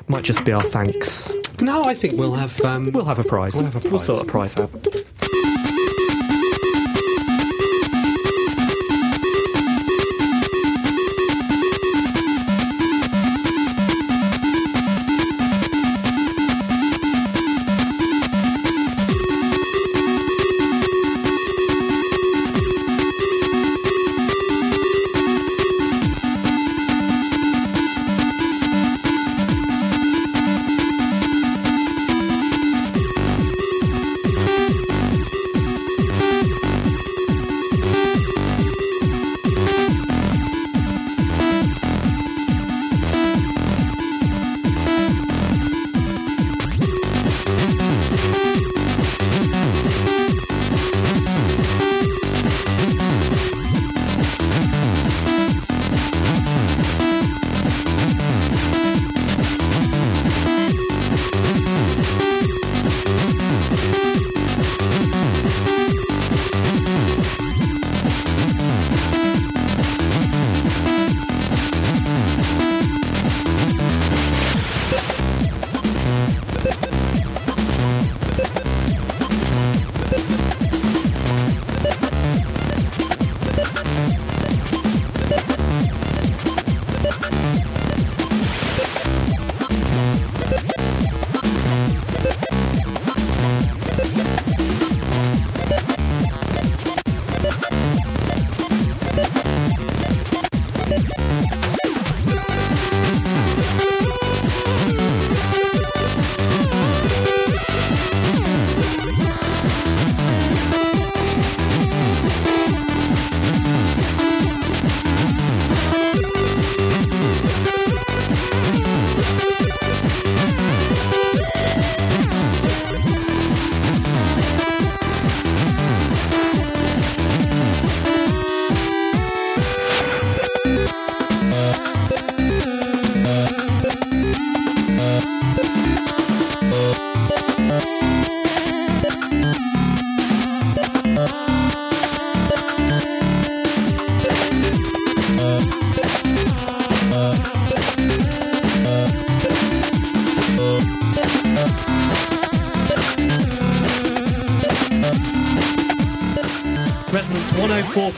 Might 0.08 0.24
just 0.24 0.44
be 0.44 0.52
our 0.52 0.62
thanks. 0.62 1.32
No, 1.62 1.84
I 1.84 1.94
think 1.94 2.18
we'll 2.20 2.34
have. 2.34 2.60
Um, 2.62 2.92
We'll 2.92 3.06
have 3.06 3.20
a 3.20 3.24
prize. 3.24 3.54
We'll 3.54 3.66
have 3.66 3.86
a 3.86 3.90
We'll 3.90 4.00
sort 4.00 4.24
a 4.24 4.26
prize 4.26 4.58
out. 4.58 4.72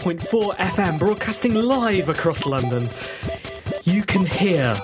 104.4 0.04 0.58
FM, 0.58 1.00
broadcasting 1.00 1.54
live 1.56 2.10
across 2.10 2.46
London. 2.46 2.90
You 3.86 4.04
can 4.04 4.26
hear 4.26 4.76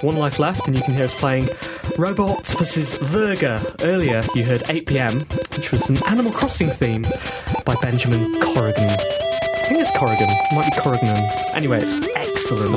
One 0.00 0.16
Life 0.16 0.40
Left, 0.40 0.66
and 0.66 0.76
you 0.76 0.82
can 0.82 0.94
hear 0.94 1.04
us 1.04 1.14
playing 1.14 1.48
Robo 1.96 2.26
Octopus's 2.26 2.98
Virga. 2.98 3.84
Earlier, 3.84 4.22
you 4.34 4.44
heard 4.44 4.62
8pm, 4.62 5.30
which 5.56 5.70
was 5.70 5.88
an 5.88 6.04
Animal 6.08 6.32
Crossing 6.32 6.70
theme 6.70 7.02
by 7.64 7.76
Benjamin 7.76 8.40
Corrigan. 8.40 8.90
I 8.90 9.66
think 9.68 9.80
it's 9.80 9.96
Corrigan, 9.96 10.28
it 10.28 10.54
might 10.56 10.74
be 10.74 10.80
Corrigan. 10.80 11.16
Anyway, 11.54 11.78
it's 11.80 12.08
excellent. 12.16 12.72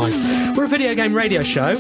We're 0.56 0.66
a 0.66 0.68
video 0.68 0.94
game 0.94 1.16
radio 1.16 1.42
show. 1.42 1.74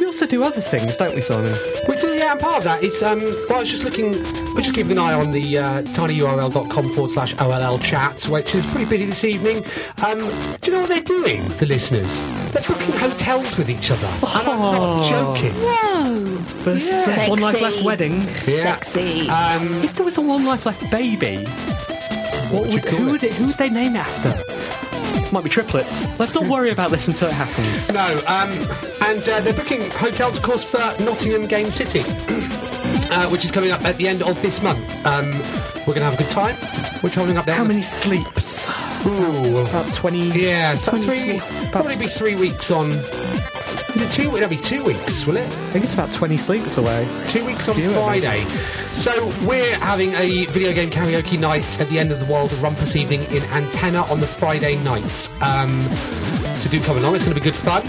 We 0.00 0.04
also 0.04 0.26
do 0.26 0.42
other 0.42 0.60
things, 0.60 0.96
don't 0.96 1.14
we, 1.14 1.20
Simon? 1.20 1.54
Which 1.86 2.02
is, 2.02 2.09
yeah, 2.30 2.36
and 2.36 2.40
part 2.40 2.58
of 2.58 2.64
that 2.64 2.82
is, 2.84 3.02
um, 3.02 3.18
well, 3.20 3.56
I 3.56 3.60
was 3.60 3.70
just 3.70 3.82
looking, 3.84 4.12
we're 4.54 4.60
just 4.62 4.74
keeping 4.74 4.92
an 4.92 4.98
eye 4.98 5.14
on 5.14 5.32
the 5.32 5.58
uh, 5.58 5.82
tinyurl.com 5.82 6.90
forward 6.90 7.10
slash 7.10 7.34
OLL 7.40 7.78
chat, 7.80 8.22
which 8.28 8.54
is 8.54 8.64
pretty 8.66 8.84
busy 8.88 9.06
this 9.06 9.24
evening. 9.24 9.64
Um, 10.04 10.18
do 10.60 10.70
you 10.70 10.72
know 10.72 10.80
what 10.80 10.88
they're 10.88 11.02
doing, 11.02 11.46
the 11.58 11.66
listeners? 11.66 12.24
They're 12.52 12.62
booking 12.62 12.94
hotels 12.98 13.56
with 13.56 13.68
each 13.68 13.90
other. 13.90 14.06
And 14.06 14.48
I'm 14.48 14.58
not 14.58 15.08
joking. 15.08 15.52
Whoa. 15.54 16.24
There's, 16.64 16.88
there's 16.88 17.28
One 17.28 17.40
Life 17.40 17.60
Left 17.60 17.82
wedding. 17.82 18.20
Yeah. 18.46 18.76
Sexy. 18.78 19.28
Um, 19.28 19.82
If 19.82 19.94
there 19.94 20.04
was 20.04 20.18
a 20.18 20.22
One 20.22 20.44
Life 20.44 20.66
Left 20.66 20.88
baby, 20.90 21.44
what 22.50 22.62
would 22.64 22.74
would, 22.74 22.84
who, 22.84 23.08
it? 23.08 23.10
would 23.10 23.24
it, 23.24 23.32
who 23.32 23.46
would 23.46 23.56
they 23.56 23.70
name 23.70 23.96
it 23.96 24.00
after? 24.00 24.39
Might 25.32 25.44
be 25.44 25.50
triplets. 25.50 26.06
Let's 26.18 26.34
not 26.34 26.46
worry 26.48 26.70
about 26.70 26.90
this 26.90 27.06
until 27.06 27.28
it 27.28 27.34
happens. 27.34 27.92
No, 27.92 28.20
um, 28.26 28.50
and 29.08 29.20
uh, 29.28 29.40
they're 29.40 29.52
booking 29.54 29.88
hotels, 29.92 30.36
of 30.36 30.42
course, 30.42 30.64
for 30.64 30.78
Nottingham 31.04 31.46
Game 31.46 31.70
City, 31.70 32.00
uh, 33.12 33.28
which 33.28 33.44
is 33.44 33.52
coming 33.52 33.70
up 33.70 33.84
at 33.84 33.96
the 33.96 34.08
end 34.08 34.22
of 34.22 34.40
this 34.42 34.60
month. 34.60 34.80
Um, 35.06 35.26
we're 35.86 35.94
going 35.94 35.98
to 35.98 36.04
have 36.04 36.14
a 36.14 36.18
good 36.22 36.30
time. 36.30 36.56
We're 37.02 37.10
travelling 37.10 37.36
up 37.38 37.44
there. 37.44 37.54
How 37.54 37.64
many 37.64 37.82
sleeps? 37.82 38.66
Ooh, 39.06 39.58
About 39.58 39.92
20. 39.94 40.18
yeah, 40.40 40.72
it's 40.72 40.82
about 40.88 41.02
20 41.02 41.06
three. 41.06 41.38
sleeps. 41.38 41.60
About- 41.62 41.72
Probably 41.72 41.96
be 41.96 42.06
three 42.08 42.34
weeks 42.34 42.70
on. 42.72 42.90
Is 43.94 44.02
it 44.02 44.10
two? 44.12 44.36
It'll 44.36 44.48
be 44.48 44.56
two 44.56 44.84
weeks, 44.84 45.26
will 45.26 45.36
it? 45.36 45.46
I 45.46 45.70
think 45.72 45.84
it's 45.84 45.94
about 45.94 46.12
20 46.12 46.36
sleeps 46.36 46.76
away. 46.76 47.08
Two 47.26 47.44
weeks 47.44 47.68
on 47.68 47.74
Friday. 47.74 48.44
So 48.92 49.32
we're 49.44 49.76
having 49.78 50.12
a 50.14 50.46
video 50.46 50.72
game 50.72 50.90
karaoke 50.90 51.38
night 51.38 51.80
at 51.80 51.88
the 51.88 51.98
end 51.98 52.12
of 52.12 52.20
the 52.20 52.26
World 52.26 52.50
Rumpus 52.52 52.94
evening 52.94 53.22
in 53.32 53.42
Antenna 53.44 54.02
on 54.04 54.20
the 54.20 54.28
Friday 54.28 54.76
night. 54.84 55.30
Um, 55.42 55.80
so 56.56 56.70
do 56.70 56.80
come 56.82 56.98
along. 56.98 57.16
It's 57.16 57.24
going 57.24 57.34
to 57.34 57.40
be 57.40 57.44
good 57.44 57.56
fun. 57.56 57.82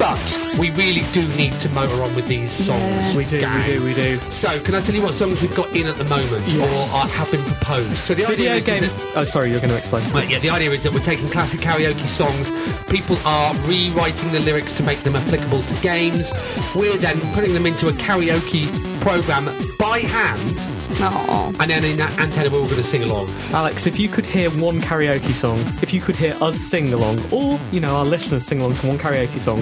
But 0.00 0.56
we 0.58 0.70
really 0.70 1.02
do 1.12 1.28
need 1.36 1.52
to 1.60 1.68
motor 1.70 2.02
on 2.02 2.14
with 2.16 2.26
these 2.26 2.50
songs. 2.50 3.14
We 3.14 3.26
do, 3.26 3.36
we 3.36 3.64
do, 3.66 3.84
we 3.84 3.92
do. 3.94 4.18
So 4.30 4.58
can 4.60 4.74
I 4.74 4.80
tell 4.80 4.94
you 4.94 5.02
what 5.02 5.12
songs 5.12 5.42
we've 5.42 5.54
got 5.54 5.68
in 5.76 5.86
at 5.86 5.96
the 5.96 6.04
moment, 6.04 6.42
Yes. 6.48 6.56
or 6.56 6.96
are, 6.96 7.06
have 7.06 7.30
been 7.30 7.42
proposed? 7.44 7.98
So 7.98 8.14
the 8.14 8.24
Video 8.24 8.54
idea 8.54 8.54
is, 8.54 8.68
is 8.68 8.80
game. 8.80 8.90
that- 8.90 9.16
Oh, 9.18 9.24
sorry, 9.26 9.50
you're 9.50 9.60
going 9.60 9.68
to 9.70 9.76
explain. 9.76 10.10
well, 10.10 10.24
yeah, 10.24 10.38
the 10.38 10.48
idea 10.48 10.70
is 10.70 10.84
that 10.84 10.94
we're 10.94 11.00
taking 11.00 11.28
classic 11.28 11.60
karaoke 11.60 12.08
songs. 12.08 12.50
People 12.88 13.18
are 13.26 13.54
rewriting 13.68 14.32
the 14.32 14.40
lyrics 14.40 14.72
to 14.76 14.82
make 14.82 15.02
them 15.02 15.16
applicable 15.16 15.60
to 15.60 15.74
games. 15.82 16.32
We're 16.74 16.96
then 16.96 17.20
putting 17.34 17.52
them 17.52 17.66
into 17.66 17.88
a 17.88 17.92
karaoke 17.92 18.68
program 19.00 19.46
by 19.78 19.98
hand, 20.00 20.56
Aw. 21.00 21.46
and 21.60 21.70
then 21.70 21.84
in 21.84 21.96
that 21.96 22.16
antenna 22.18 22.50
we're 22.50 22.58
all 22.60 22.64
going 22.66 22.76
to 22.76 22.84
sing 22.84 23.02
along. 23.02 23.28
Alex, 23.52 23.86
if 23.86 23.98
you 23.98 24.08
could 24.08 24.24
hear 24.26 24.50
one 24.50 24.80
karaoke 24.80 25.32
song, 25.32 25.58
if 25.82 25.92
you 25.94 26.00
could 26.00 26.16
hear 26.16 26.36
us 26.40 26.56
sing 26.58 26.92
along, 26.92 27.20
or, 27.32 27.58
you 27.72 27.80
know, 27.80 27.96
our 27.96 28.04
listeners 28.04 28.46
sing 28.46 28.60
along 28.60 28.74
to 28.76 28.86
one 28.86 28.98
karaoke 28.98 29.38
song 29.38 29.58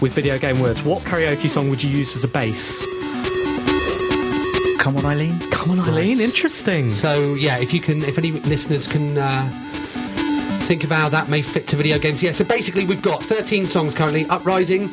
with 0.00 0.12
video 0.12 0.38
game 0.38 0.60
words, 0.60 0.82
what 0.84 1.02
karaoke 1.02 1.48
song 1.48 1.68
would 1.70 1.82
you 1.82 1.90
use 1.90 2.14
as 2.14 2.24
a 2.24 2.28
bass? 2.28 2.84
Come 4.78 4.96
on, 4.96 5.04
Eileen. 5.04 5.38
Come 5.50 5.72
on, 5.72 5.80
Eileen, 5.80 6.16
Nice. 6.18 6.20
interesting. 6.20 6.90
So 6.92 7.34
yeah, 7.34 7.58
if 7.58 7.74
you 7.74 7.80
can, 7.80 8.02
if 8.04 8.16
any 8.18 8.32
listeners 8.32 8.86
can. 8.86 9.18
Uh, 9.18 9.64
Think 10.68 10.84
of 10.84 10.90
how 10.90 11.08
that 11.08 11.30
may 11.30 11.40
fit 11.40 11.66
to 11.68 11.76
video 11.76 11.98
games. 11.98 12.22
Yeah, 12.22 12.32
so 12.32 12.44
basically 12.44 12.84
we've 12.84 13.00
got 13.00 13.22
13 13.22 13.64
songs 13.64 13.94
currently. 13.94 14.26
Uprising 14.26 14.90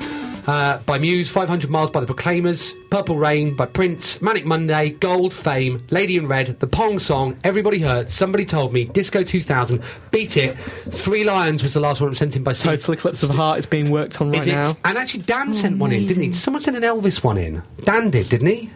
uh, 0.48 0.78
by 0.80 0.98
Muse, 0.98 1.30
500 1.30 1.70
Miles 1.70 1.90
by 1.92 2.00
the 2.00 2.06
Proclaimers, 2.06 2.74
Purple 2.92 3.18
Rain 3.18 3.56
by 3.56 3.66
Prince, 3.66 4.22
Manic 4.22 4.46
Monday, 4.46 4.92
Gold, 4.92 5.34
Fame, 5.34 5.84
Lady 5.90 6.18
in 6.18 6.28
Red, 6.28 6.60
The 6.60 6.68
Pong 6.68 7.00
Song, 7.00 7.38
Everybody 7.44 7.80
Hurts, 7.80 8.14
Somebody 8.14 8.46
Told 8.46 8.72
Me, 8.74 8.86
Disco 8.86 9.24
2000, 9.24 9.82
Beat 10.12 10.38
It, 10.38 10.56
Three 10.90 11.24
Lions 11.24 11.64
was 11.64 11.74
the 11.74 11.80
last 11.80 12.02
one 12.02 12.14
sent 12.16 12.36
in 12.36 12.44
by 12.44 12.54
Steve- 12.54 12.72
Total 12.74 12.94
Eclipse 12.94 13.24
of 13.24 13.30
the 13.30 13.36
Heart 13.36 13.60
is 13.60 13.66
being 13.66 13.90
worked 13.90 14.22
on 14.22 14.32
right 14.32 14.42
Is 14.42 14.48
now. 14.48 14.72
And 14.86 14.98
actually 14.98 15.24
Dan 15.24 15.54
sent 15.54 15.78
one 15.80 15.92
in, 15.92 16.06
didn't 16.08 16.24
he? 16.24 16.34
Someone 16.34 16.62
sent 16.62 16.78
an 16.78 16.84
Elvis 16.84 17.24
one 17.24 17.38
in. 17.38 17.64
Dan 17.84 18.10
did, 18.10 18.30
didn't 18.30 18.48
he? 18.48 18.70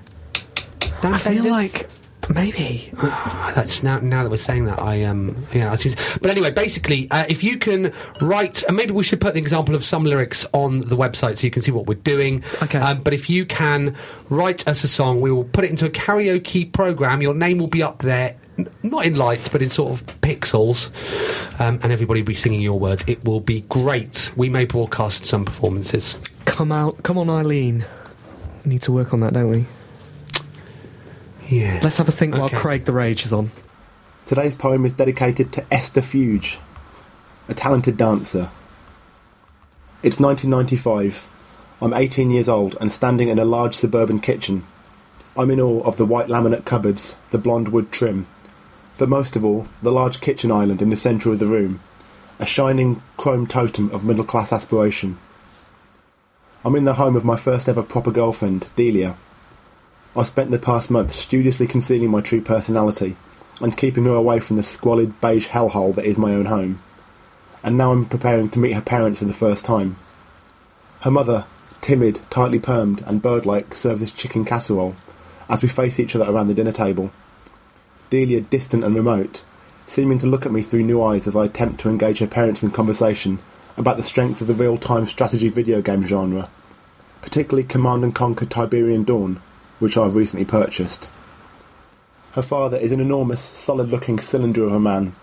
Dan 1.02 1.14
I 1.14 1.18
feel 1.18 1.34
Bender? 1.36 1.50
like 1.52 1.90
maybe. 2.30 2.92
Ah, 2.98 3.52
That's 3.56 3.84
now. 3.84 4.00
Now 4.00 4.24
that 4.24 4.30
we're 4.30 4.38
saying 4.38 4.66
that, 4.66 4.80
I 4.80 5.04
um, 5.04 5.36
yeah. 5.54 5.72
I 5.72 5.76
see. 5.76 5.94
But 6.22 6.32
anyway, 6.32 6.52
basically, 6.52 7.10
uh, 7.12 7.26
if 7.28 7.44
you 7.44 7.58
can 7.58 7.92
write, 8.22 8.64
and 8.64 8.76
maybe 8.78 8.92
we 8.94 9.04
should 9.04 9.20
put 9.22 9.34
the 9.34 9.40
example 9.40 9.76
of 9.76 9.84
some 9.84 10.04
lyrics 10.04 10.46
on 10.54 10.80
the 10.80 10.96
website 10.98 11.38
so 11.38 11.46
you 11.48 11.52
can 11.52 11.62
see 11.62 11.72
what 11.72 11.88
we're 11.88 11.96
doing. 11.96 12.44
Okay. 12.64 12.78
Um, 12.80 13.02
but 13.02 13.14
if 13.14 13.30
you 13.30 13.46
can 13.46 13.96
write 14.30 14.68
us 14.68 14.84
a 14.84 14.88
song, 14.88 15.22
we 15.22 15.32
will 15.32 15.44
put 15.46 15.64
it 15.66 15.70
into 15.72 15.86
a 15.86 15.90
karaoke 15.90 16.72
program. 16.72 17.22
Your 17.22 17.34
name 17.34 17.58
will 17.58 17.68
be 17.68 17.82
up 17.84 18.00
there. 18.00 18.36
n- 18.58 18.70
Not 18.84 19.06
in 19.06 19.16
lights, 19.16 19.50
but 19.50 19.62
in 19.62 19.70
sort 19.70 19.92
of 19.92 20.06
pixels, 20.22 20.90
um, 21.60 21.80
and 21.84 21.92
everybody 21.92 22.22
will 22.22 22.28
be 22.28 22.36
singing 22.36 22.62
your 22.62 22.80
words. 22.80 23.04
It 23.08 23.24
will 23.26 23.40
be 23.42 23.62
great. 23.62 24.32
We 24.36 24.50
may 24.50 24.66
broadcast 24.66 25.26
some 25.26 25.46
performances. 25.46 26.18
Come 26.46 26.72
out, 26.72 27.02
come 27.04 27.18
on, 27.18 27.30
Eileen. 27.30 27.86
We 28.66 28.72
need 28.74 28.82
to 28.84 28.92
work 28.92 29.14
on 29.14 29.22
that, 29.22 29.34
don't 29.34 29.50
we? 29.50 29.66
Yeah. 31.50 31.80
Let's 31.82 31.98
have 31.98 32.08
a 32.08 32.12
think 32.12 32.36
while 32.36 32.50
Craig 32.50 32.86
the 32.86 32.92
Rage 32.92 33.26
is 33.26 33.34
on. 33.34 33.50
Today's 34.26 34.54
poem 34.54 34.86
is 34.86 34.94
dedicated 34.94 35.52
to 35.54 35.74
Esther 35.74 36.02
Fuge, 36.02 36.58
a 37.48 37.56
talented 37.56 37.98
dancer. 37.98 38.52
It's 40.04 40.20
1995. 40.20 41.28
I'm 41.82 41.94
18 41.94 42.30
years 42.30 42.48
old 42.48 42.78
and 42.80 42.92
standing 42.92 43.30
in 43.30 43.40
a 43.40 43.46
large 43.46 43.74
suburban 43.74 44.20
kitchen. 44.20 44.64
I'm 45.36 45.50
in 45.50 45.60
awe 45.60 45.82
of 45.82 45.98
the 45.98 46.06
white 46.06 46.28
laminate 46.28 46.66
cupboards, 46.66 47.18
the 47.32 47.40
blonde 47.40 47.70
wood 47.70 47.92
trim, 47.92 48.28
but 49.00 49.10
most 49.10 49.36
of 49.36 49.44
all, 49.44 49.68
the 49.82 49.92
large 49.92 50.22
kitchen 50.22 50.52
island 50.52 50.84
in 50.84 50.92
the 50.92 50.96
centre 50.96 51.32
of 51.32 51.40
the 51.40 51.48
room, 51.48 51.80
a 52.38 52.46
shining 52.46 53.02
chrome 53.18 53.48
totem 53.48 53.90
of 53.90 54.04
middle 54.04 54.24
class 54.24 54.54
aspiration. 54.54 55.18
I'm 56.64 56.76
in 56.76 56.86
the 56.86 56.96
home 56.96 57.16
of 57.16 57.26
my 57.26 57.38
first 57.38 57.68
ever 57.68 57.82
proper 57.82 58.12
girlfriend, 58.12 58.68
Delia. 58.76 59.18
I 60.16 60.24
spent 60.24 60.50
the 60.50 60.58
past 60.58 60.90
month 60.90 61.14
studiously 61.14 61.68
concealing 61.68 62.10
my 62.10 62.22
true 62.22 62.42
personality 62.42 63.16
and 63.62 63.78
keeping 63.78 64.06
her 64.06 64.16
away 64.16 64.40
from 64.40 64.56
the 64.56 64.64
squalid 64.64 65.22
beige 65.22 65.50
hellhole 65.50 65.94
that 65.96 66.06
is 66.06 66.18
my 66.18 66.34
own 66.34 66.46
home. 66.46 66.82
And 67.64 67.78
now 67.78 67.92
I'm 67.92 68.06
preparing 68.06 68.50
to 68.50 68.60
meet 68.60 68.74
her 68.74 68.82
parents 68.82 69.20
for 69.20 69.26
the 69.26 69.34
first 69.34 69.66
time. 69.66 69.98
Her 71.02 71.12
mother, 71.12 71.46
timid, 71.82 72.22
tightly 72.30 72.60
permed, 72.60 73.06
and 73.06 73.22
bird-like, 73.22 73.76
serves 73.76 74.02
us 74.02 74.12
chicken 74.12 74.46
casserole 74.46 74.96
as 75.48 75.62
we 75.62 75.68
face 75.68 76.00
each 76.00 76.16
other 76.16 76.30
around 76.30 76.48
the 76.48 76.54
dinner 76.54 76.72
table. 76.72 77.12
Delia 78.10 78.42
distant 78.42 78.84
and 78.84 78.96
remote, 78.96 79.44
seeming 79.86 80.18
to 80.20 80.28
look 80.28 80.46
at 80.46 80.52
me 80.52 80.62
through 80.62 80.84
new 80.84 81.04
eyes 81.04 81.28
as 81.28 81.36
I 81.36 81.46
attempt 81.46 81.82
to 81.82 81.90
engage 81.90 82.20
her 82.20 82.28
parents 82.28 82.64
in 82.64 82.72
conversation 82.72 83.40
about 83.78 83.98
the 83.98 84.04
strengths 84.04 84.42
of 84.42 84.48
the 84.48 84.56
real-time 84.56 85.06
strategy 85.06 85.50
video 85.50 85.82
game 85.82 86.04
genre, 86.04 86.50
particularly 87.22 87.64
Command 87.64 88.04
and 88.04 88.16
Conquer 88.16 88.46
Tiberian 88.46 89.04
Dawn, 89.04 89.42
which 89.80 89.98
I've 89.98 90.16
recently 90.16 90.46
purchased. 90.46 91.10
Her 92.34 92.42
father 92.42 92.78
is 92.78 92.92
an 92.92 93.00
enormous, 93.00 93.42
solid 93.42 93.90
looking 93.90 94.20
cylinder 94.20 94.64
of 94.64 94.74
a 94.74 94.80
man, 94.80 95.14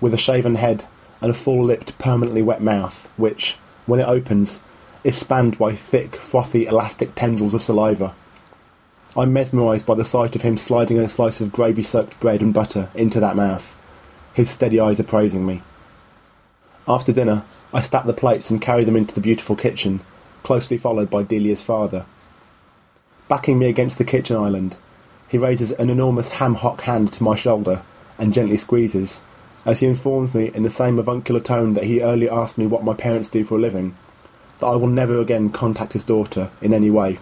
with 0.00 0.14
a 0.14 0.18
shaven 0.18 0.54
head 0.54 0.84
and 1.20 1.30
a 1.30 1.34
full 1.34 1.62
lipped, 1.62 1.98
permanently 1.98 2.42
wet 2.42 2.62
mouth, 2.62 3.10
which, 3.16 3.56
when 3.86 4.00
it 4.00 4.08
opens, 4.08 4.62
is 5.04 5.16
spanned 5.16 5.58
by 5.58 5.74
thick, 5.74 6.16
frothy, 6.16 6.66
elastic 6.66 7.14
tendrils 7.14 7.54
of 7.54 7.62
saliva. 7.62 8.14
I'm 9.16 9.32
mesmerised 9.32 9.86
by 9.86 9.94
the 9.94 10.04
sight 10.04 10.36
of 10.36 10.42
him 10.42 10.56
sliding 10.56 10.98
a 10.98 11.08
slice 11.08 11.40
of 11.40 11.52
gravy 11.52 11.82
soaked 11.82 12.20
bread 12.20 12.40
and 12.40 12.54
butter 12.54 12.90
into 12.94 13.20
that 13.20 13.36
mouth, 13.36 13.76
his 14.34 14.50
steady 14.50 14.78
eyes 14.78 15.00
appraising 15.00 15.44
me. 15.44 15.62
After 16.86 17.12
dinner, 17.12 17.44
I 17.72 17.80
stack 17.80 18.06
the 18.06 18.12
plates 18.12 18.50
and 18.50 18.62
carry 18.62 18.84
them 18.84 18.96
into 18.96 19.14
the 19.14 19.20
beautiful 19.20 19.56
kitchen, 19.56 20.00
closely 20.42 20.78
followed 20.78 21.10
by 21.10 21.22
Delia's 21.22 21.62
father. 21.62 22.06
Backing 23.28 23.58
me 23.58 23.68
against 23.68 23.98
the 23.98 24.04
kitchen 24.04 24.36
island, 24.36 24.76
he 25.28 25.36
raises 25.36 25.72
an 25.72 25.90
enormous 25.90 26.28
ham 26.28 26.54
hock 26.54 26.80
hand 26.82 27.12
to 27.12 27.22
my 27.22 27.36
shoulder 27.36 27.82
and 28.18 28.32
gently 28.32 28.56
squeezes, 28.56 29.20
as 29.66 29.80
he 29.80 29.86
informs 29.86 30.34
me 30.34 30.50
in 30.54 30.62
the 30.62 30.70
same 30.70 30.98
avuncular 30.98 31.40
tone 31.40 31.74
that 31.74 31.84
he 31.84 32.00
earlier 32.00 32.32
asked 32.32 32.56
me 32.56 32.66
what 32.66 32.84
my 32.84 32.94
parents 32.94 33.28
do 33.28 33.44
for 33.44 33.56
a 33.56 33.60
living, 33.60 33.94
that 34.60 34.66
I 34.66 34.76
will 34.76 34.86
never 34.86 35.20
again 35.20 35.50
contact 35.50 35.92
his 35.92 36.04
daughter 36.04 36.50
in 36.62 36.72
any 36.72 36.90
way. 36.90 37.18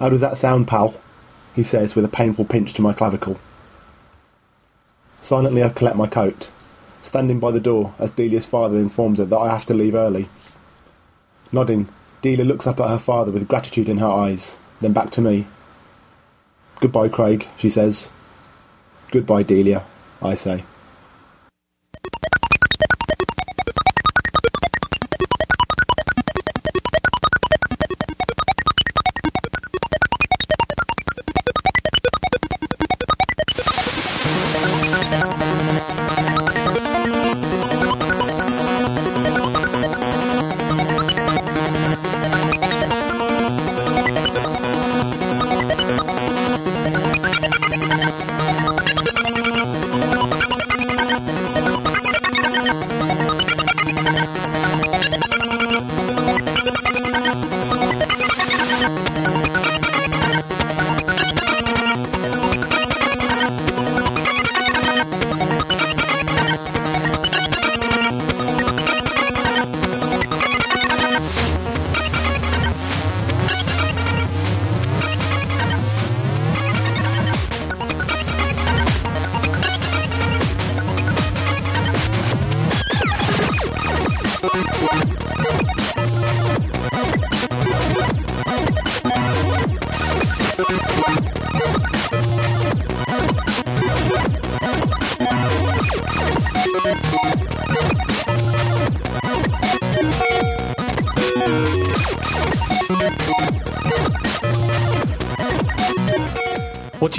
How 0.00 0.08
does 0.08 0.20
that 0.20 0.36
sound, 0.36 0.66
pal? 0.66 0.94
he 1.54 1.62
says 1.62 1.94
with 1.94 2.04
a 2.04 2.08
painful 2.08 2.44
pinch 2.44 2.74
to 2.74 2.82
my 2.82 2.92
clavicle. 2.92 3.38
Silently 5.22 5.62
I 5.62 5.68
collect 5.70 5.96
my 5.96 6.06
coat, 6.08 6.50
standing 7.02 7.38
by 7.38 7.52
the 7.52 7.60
door 7.60 7.94
as 7.98 8.10
Delia's 8.10 8.44
father 8.44 8.76
informs 8.76 9.18
her 9.18 9.24
that 9.24 9.38
I 9.38 9.48
have 9.48 9.64
to 9.66 9.74
leave 9.74 9.94
early. 9.94 10.28
Nodding, 11.52 11.88
Delia 12.22 12.44
looks 12.44 12.66
up 12.66 12.80
at 12.80 12.88
her 12.88 12.98
father 12.98 13.32
with 13.32 13.48
gratitude 13.48 13.88
in 13.88 13.98
her 13.98 14.06
eyes, 14.08 14.58
then 14.80 14.92
back 14.92 15.10
to 15.12 15.20
me. 15.20 15.46
Goodbye, 16.80 17.08
Craig, 17.08 17.46
she 17.56 17.68
says. 17.68 18.12
Goodbye, 19.10 19.42
Delia, 19.42 19.84
I 20.22 20.34
say. 20.34 20.64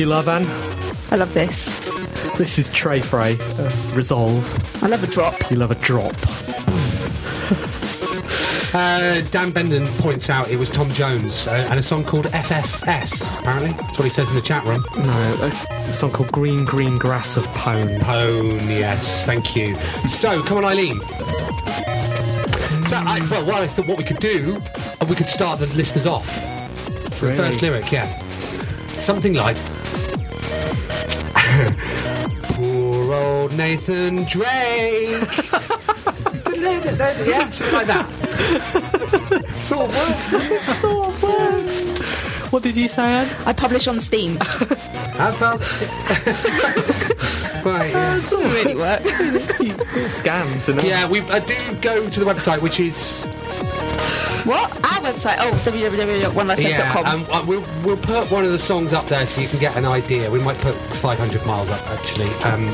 Love, 0.08 0.28
Anne? 0.28 0.47
I 1.12 1.16
love 1.18 1.34
this. 1.34 1.80
This 2.38 2.58
is 2.58 2.70
Trey 2.70 3.01
Frey, 3.01 3.38
uh, 3.39 3.72
Resolve. 3.93 4.84
I 4.84 4.88
love 4.88 5.03
a 5.03 5.08
drop. 5.08 5.36
You 5.51 5.58
love 5.58 5.72
a 5.72 5.76
drop. 5.76 6.14
Uh, 8.74 9.22
Dan 9.32 9.49
Benden 9.51 9.88
points 9.99 10.30
out 10.30 10.49
it 10.49 10.58
was 10.58 10.70
Tom 10.70 10.89
Jones 10.91 11.47
uh, 11.47 11.66
and 11.72 11.80
a 11.80 11.82
song 11.82 12.03
called 12.03 12.26
FFS, 12.26 13.39
apparently. 13.39 13.72
That's 13.72 13.97
what 13.97 14.03
he 14.03 14.10
says 14.12 14.30
in 14.30 14.36
the 14.36 14.41
chat 14.41 14.64
room. 14.66 14.86
No, 14.97 15.38
a, 15.41 15.88
a 15.88 15.93
song 15.93 16.12
called 16.12 16.32
Green 16.34 16.66
Green 16.66 16.97
Grass 16.97 17.38
of 17.38 17.47
Pone. 17.53 17.99
Pone, 18.01 18.60
yes, 18.70 19.26
thank 19.26 19.55
you. 19.55 19.76
So, 20.10 20.43
come 20.43 20.58
on, 20.58 20.66
Eileen. 20.66 20.99
So, 22.88 22.97
I, 22.97 23.26
well, 23.32 23.45
what 23.45 23.55
I 23.55 23.68
thought 23.68 23.88
what 23.88 23.97
we 23.97 24.03
could 24.03 24.20
do, 24.20 24.62
we 25.08 25.16
could 25.16 25.30
start 25.30 25.60
the 25.60 25.68
listeners 25.68 26.05
off. 26.05 26.30
So, 27.16 27.28
the 27.28 27.36
first 27.36 27.62
lyric, 27.62 27.89
yeah. 27.89 28.20
Something 28.89 29.34
like. 29.34 29.58
Poor 32.43 33.14
old 33.14 33.53
Nathan 33.58 34.24
Drake. 34.26 34.45
yeah, 36.55 37.49
something 37.49 37.74
like 37.76 37.88
that. 37.88 38.05
sort 39.55 39.89
of 39.89 39.95
works. 39.95 40.80
sort 40.80 41.08
of 41.08 41.24
works. 41.24 42.51
What 42.51 42.64
did 42.64 42.76
you 42.76 42.88
say, 42.88 43.03
Anne? 43.03 43.28
I 43.45 43.53
publish 43.53 43.88
on 43.88 43.99
Steam. 43.99 44.38
How 44.38 45.36
about. 45.36 45.60
right, 47.66 47.91
yeah. 47.91 48.16
Doesn't 48.16 48.51
really 48.51 48.76
work. 48.76 49.01
It 49.03 50.10
scans, 50.10 50.70
and 50.70 50.82
Yeah, 50.84 51.10
we 51.10 51.22
uh, 51.22 51.39
do 51.39 51.55
go 51.82 52.08
to 52.10 52.20
the 52.20 52.26
website, 52.26 52.62
which 52.62 52.80
is 52.80 53.26
what? 54.46 54.72
Our 54.84 55.02
website? 55.12 55.36
Oh, 55.40 55.52
www.onelifeleft.com. 55.64 57.06
yeah. 57.06 57.12
Um, 57.12 57.26
uh, 57.32 57.44
we'll 57.48 57.64
we'll 57.84 57.98
put 57.98 58.30
one 58.32 58.44
of 58.46 58.52
the 58.52 58.60
songs 58.60 58.94
up 58.94 59.06
there 59.08 59.26
so 59.26 59.42
you 59.42 59.48
can 59.48 59.60
get 59.60 59.76
an 59.78 59.86
idea. 59.86 60.30
We 60.30 60.40
might 60.40 60.58
put 60.60 60.76
500 60.76 61.46
miles 61.46 61.70
up 61.70 61.82
actually, 61.90 62.30
um, 62.44 62.68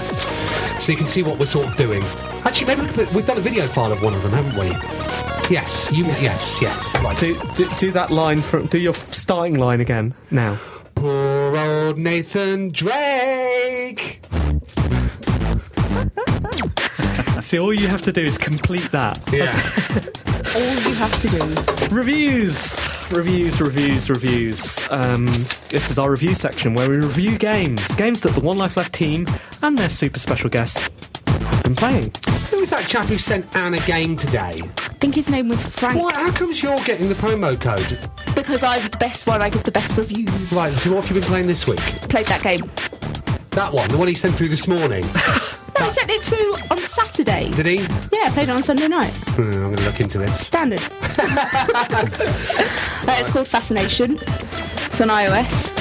so 0.79 0.91
you 0.91 0.97
can 0.97 1.07
see 1.07 1.23
what 1.23 1.39
we're 1.39 1.45
sort 1.45 1.67
of 1.67 1.75
doing. 1.77 2.03
Actually, 2.45 2.67
maybe 2.67 2.81
we 2.81 2.87
could 2.87 2.95
put, 3.07 3.13
we've 3.13 3.25
done 3.25 3.37
a 3.37 3.41
video 3.41 3.65
file 3.67 3.91
of 3.91 4.01
one 4.03 4.13
of 4.13 4.21
them, 4.21 4.31
haven't 4.31 4.57
we? 4.59 4.67
Yes, 5.53 5.91
you. 5.91 6.05
Yes, 6.05 6.57
yes. 6.61 6.93
Right. 7.03 7.17
do, 7.17 7.35
do, 7.55 7.67
do 7.77 7.91
that 7.91 8.11
line 8.11 8.41
from. 8.41 8.65
Do 8.67 8.77
your 8.77 8.93
starting 8.93 9.55
line 9.55 9.81
again 9.81 10.13
now. 10.31 10.57
Poor 10.95 11.57
old 11.57 11.97
Nathan 11.97 12.69
Drake. 12.71 14.23
See, 17.41 17.59
all 17.59 17.73
you 17.73 17.87
have 17.87 18.01
to 18.03 18.11
do 18.13 18.21
is 18.21 18.37
complete 18.37 18.89
that. 18.91 19.19
Yeah. 19.33 19.51
All 20.55 20.61
you 20.61 20.93
have 20.93 21.21
to 21.21 21.29
do. 21.29 21.95
Reviews, 21.95 22.79
reviews, 23.09 23.59
reviews, 23.59 24.07
reviews. 24.07 24.79
Um, 24.91 25.25
this 25.69 25.89
is 25.89 25.97
our 25.97 26.11
review 26.11 26.35
section 26.35 26.75
where 26.75 26.87
we 26.87 26.97
review 26.97 27.39
games, 27.39 27.83
games 27.95 28.21
that 28.21 28.33
the 28.33 28.39
One 28.39 28.57
Life 28.57 28.77
Left 28.77 28.93
team 28.93 29.25
and 29.63 29.75
their 29.75 29.89
super 29.89 30.19
special 30.19 30.51
guests 30.51 30.91
have 31.25 31.63
been 31.63 31.75
playing. 31.75 32.13
Who 32.51 32.59
was 32.59 32.69
that 32.69 32.85
chap 32.87 33.07
who 33.07 33.17
sent 33.17 33.55
Anne 33.55 33.73
a 33.73 33.79
game 33.79 34.15
today? 34.15 34.61
I 34.77 34.95
think 35.01 35.15
his 35.15 35.27
name 35.27 35.49
was 35.49 35.63
Frank. 35.63 35.99
What? 35.99 36.13
How 36.13 36.31
comes 36.31 36.61
you're 36.61 36.77
getting 36.85 37.09
the 37.09 37.15
promo 37.15 37.59
code? 37.59 37.97
Because 38.35 38.61
I'm 38.61 38.83
the 38.87 38.95
best 38.99 39.25
one, 39.25 39.41
I 39.41 39.49
give 39.49 39.63
the 39.63 39.71
best 39.71 39.97
reviews. 39.97 40.53
Right. 40.53 40.71
So 40.73 40.93
what 40.93 41.03
have 41.03 41.15
you 41.15 41.19
been 41.19 41.27
playing 41.27 41.47
this 41.47 41.65
week? 41.65 41.79
Played 41.79 42.27
that 42.27 42.43
game. 42.43 42.61
That 43.51 43.73
one, 43.73 43.87
the 43.89 43.97
one 43.97 44.07
he 44.07 44.13
sent 44.13 44.35
through 44.35 44.49
this 44.49 44.67
morning. 44.67 45.03
No, 45.79 45.85
I 45.85 45.89
sent 45.89 46.09
it 46.09 46.21
through 46.21 46.53
on 46.69 46.77
Saturday. 46.77 47.49
Did 47.51 47.65
he? 47.65 47.77
Yeah, 48.11 48.25
I 48.25 48.29
played 48.31 48.49
it 48.49 48.51
on 48.51 48.63
Sunday 48.63 48.87
night. 48.87 49.13
Hmm, 49.35 49.41
I'm 49.41 49.53
going 49.53 49.75
to 49.77 49.83
look 49.85 49.99
into 49.99 50.17
this. 50.19 50.45
Standard. 50.45 50.81
uh, 51.01 52.07
it's 53.19 53.29
called 53.29 53.47
Fascination. 53.47 54.13
It's 54.13 55.01
on 55.01 55.07
iOS. 55.09 55.71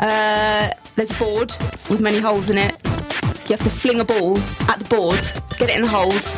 Uh, 0.00 0.72
there's 0.96 1.10
a 1.10 1.18
board 1.18 1.54
with 1.88 2.00
many 2.00 2.18
holes 2.18 2.50
in 2.50 2.58
it. 2.58 2.74
You 3.48 3.56
have 3.56 3.62
to 3.62 3.70
fling 3.70 4.00
a 4.00 4.04
ball 4.04 4.38
at 4.68 4.80
the 4.80 4.86
board, 4.88 5.20
get 5.58 5.70
it 5.70 5.76
in 5.76 5.82
the 5.82 5.88
holes, 5.88 6.36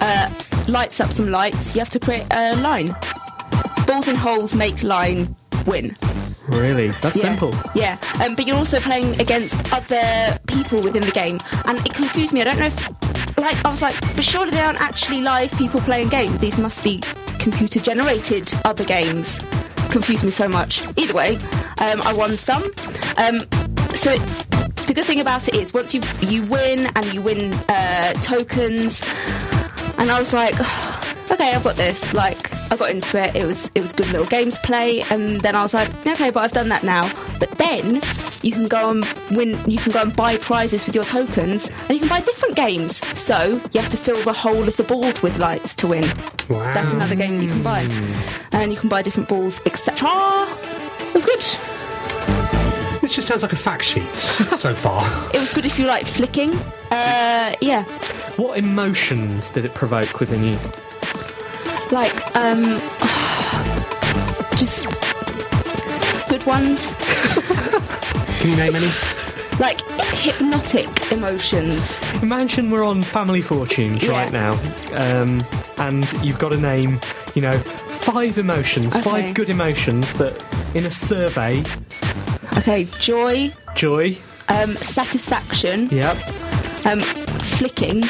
uh, 0.00 0.32
lights 0.68 1.00
up 1.00 1.10
some 1.10 1.28
lights. 1.28 1.74
You 1.74 1.80
have 1.80 1.90
to 1.90 1.98
create 1.98 2.26
a 2.30 2.54
line. 2.56 2.96
Balls 3.86 4.06
in 4.06 4.14
holes 4.14 4.54
make 4.54 4.82
line 4.82 5.34
win. 5.66 5.96
Really? 6.48 6.88
That's 7.02 7.16
Yeah. 7.16 7.22
simple. 7.22 7.54
Yeah, 7.74 7.96
um, 8.24 8.34
but 8.34 8.46
you're 8.46 8.56
also 8.56 8.78
playing 8.80 9.20
against 9.20 9.54
other 9.72 10.38
people 10.46 10.82
within 10.82 11.02
the 11.02 11.12
game, 11.12 11.38
and 11.66 11.78
it 11.86 11.94
confused 11.94 12.32
me. 12.32 12.40
I 12.40 12.44
don't 12.44 12.58
know 12.58 12.66
if, 12.66 12.88
like, 13.38 13.62
I 13.64 13.70
was 13.70 13.82
like, 13.82 13.94
but 14.16 14.24
surely 14.24 14.50
they 14.50 14.60
aren't 14.60 14.80
actually 14.80 15.20
live 15.20 15.50
people 15.52 15.80
playing 15.80 16.08
games. 16.08 16.38
These 16.38 16.58
must 16.58 16.82
be 16.82 17.00
computer 17.38 17.80
generated 17.80 18.52
other 18.64 18.84
games. 18.84 19.40
Confused 19.90 20.24
me 20.24 20.30
so 20.30 20.48
much. 20.48 20.82
Either 20.96 21.14
way, 21.14 21.36
um, 21.80 22.02
I 22.02 22.12
won 22.14 22.36
some. 22.36 22.64
Um, 23.16 23.40
so 23.94 24.10
it, 24.12 24.20
the 24.86 24.92
good 24.94 25.04
thing 25.04 25.20
about 25.20 25.48
it 25.48 25.54
is 25.54 25.72
once 25.72 25.94
you 25.94 26.02
you 26.20 26.42
win 26.44 26.86
and 26.96 27.12
you 27.14 27.22
win 27.22 27.54
uh, 27.68 28.12
tokens, 28.14 29.02
and 29.98 30.10
I 30.10 30.18
was 30.18 30.32
like, 30.32 30.54
okay, 31.30 31.54
I've 31.54 31.64
got 31.64 31.76
this. 31.76 32.12
Like, 32.14 32.52
I 32.72 32.76
got 32.76 32.90
into 32.90 33.22
it. 33.22 33.34
It 33.36 33.44
was 33.44 33.70
it 33.74 33.80
was 33.80 33.92
good 33.92 34.10
little 34.12 34.26
games 34.26 34.56
to 34.56 34.60
play, 34.62 35.02
and 35.10 35.40
then 35.40 35.54
I 35.54 35.62
was 35.62 35.74
like, 35.74 35.88
okay, 36.06 36.30
but 36.30 36.44
I've 36.44 36.52
done 36.52 36.68
that 36.68 36.82
now. 36.84 37.02
But 37.38 37.50
then 37.52 38.00
you 38.42 38.52
can 38.52 38.68
go 38.68 38.90
and 38.90 39.04
win. 39.30 39.58
You 39.70 39.78
can 39.78 39.92
go 39.92 40.02
and 40.02 40.14
buy 40.14 40.36
prizes 40.38 40.86
with 40.86 40.94
your 40.94 41.04
tokens, 41.04 41.68
and 41.68 41.90
you 41.90 42.00
can 42.00 42.08
buy 42.08 42.20
different 42.20 42.56
games. 42.56 42.96
So 43.18 43.60
you 43.72 43.80
have 43.80 43.90
to 43.90 43.96
fill 43.96 44.20
the 44.24 44.32
whole 44.32 44.66
of 44.68 44.76
the 44.76 44.84
board 44.84 45.18
with 45.20 45.38
lights 45.38 45.74
to 45.76 45.86
win. 45.86 46.04
Wow. 46.48 46.72
That's 46.74 46.92
another 46.92 47.14
game 47.14 47.40
you 47.42 47.48
can 47.50 47.62
buy, 47.62 47.80
and 48.52 48.72
you 48.72 48.78
can 48.78 48.88
buy 48.88 49.02
different 49.02 49.28
balls, 49.28 49.60
etc. 49.66 50.08
It 51.08 51.14
was 51.14 51.24
good. 51.24 51.44
This 53.00 53.14
just 53.14 53.28
sounds 53.28 53.42
like 53.42 53.52
a 53.52 53.56
fact 53.56 53.84
sheet 53.84 54.14
so 54.14 54.74
far. 54.74 55.02
It 55.34 55.38
was 55.40 55.54
good 55.54 55.64
if 55.64 55.78
you 55.78 55.86
like 55.86 56.04
flicking. 56.06 56.54
Uh, 56.90 57.54
yeah, 57.60 57.84
What 58.36 58.58
emotions 58.58 59.48
did 59.48 59.64
it 59.64 59.72
provoke 59.74 60.20
within 60.20 60.44
you? 60.44 60.58
Like 61.90 62.14
um, 62.36 62.62
just 64.56 64.86
good 66.28 66.44
ones. 66.46 66.94
Can 68.40 68.50
you 68.50 68.56
name 68.56 68.74
any? 68.76 68.88
like 69.58 69.80
hypnotic 70.12 70.88
emotions. 71.10 72.00
Imagine 72.22 72.70
we're 72.70 72.84
on 72.84 73.02
Family 73.02 73.40
Fortunes 73.42 74.04
Yeah. 74.04 74.12
right 74.12 74.32
now, 74.32 74.52
um, 74.92 75.44
and 75.78 76.04
you've 76.22 76.38
got 76.38 76.52
to 76.52 76.56
name, 76.56 77.00
you 77.34 77.42
know, 77.42 77.58
five 77.58 78.38
emotions, 78.38 78.94
Okay. 78.94 79.02
five 79.02 79.34
good 79.34 79.50
emotions 79.50 80.12
that 80.14 80.40
in 80.76 80.84
a 80.86 80.90
survey, 80.92 81.64
Okay, 82.58 82.86
joy, 83.00 83.52
joy, 83.74 84.16
um, 84.48 84.76
satisfaction, 84.76 85.88
yep, 85.90 86.16
um, 86.86 87.00
flicking. 87.42 88.02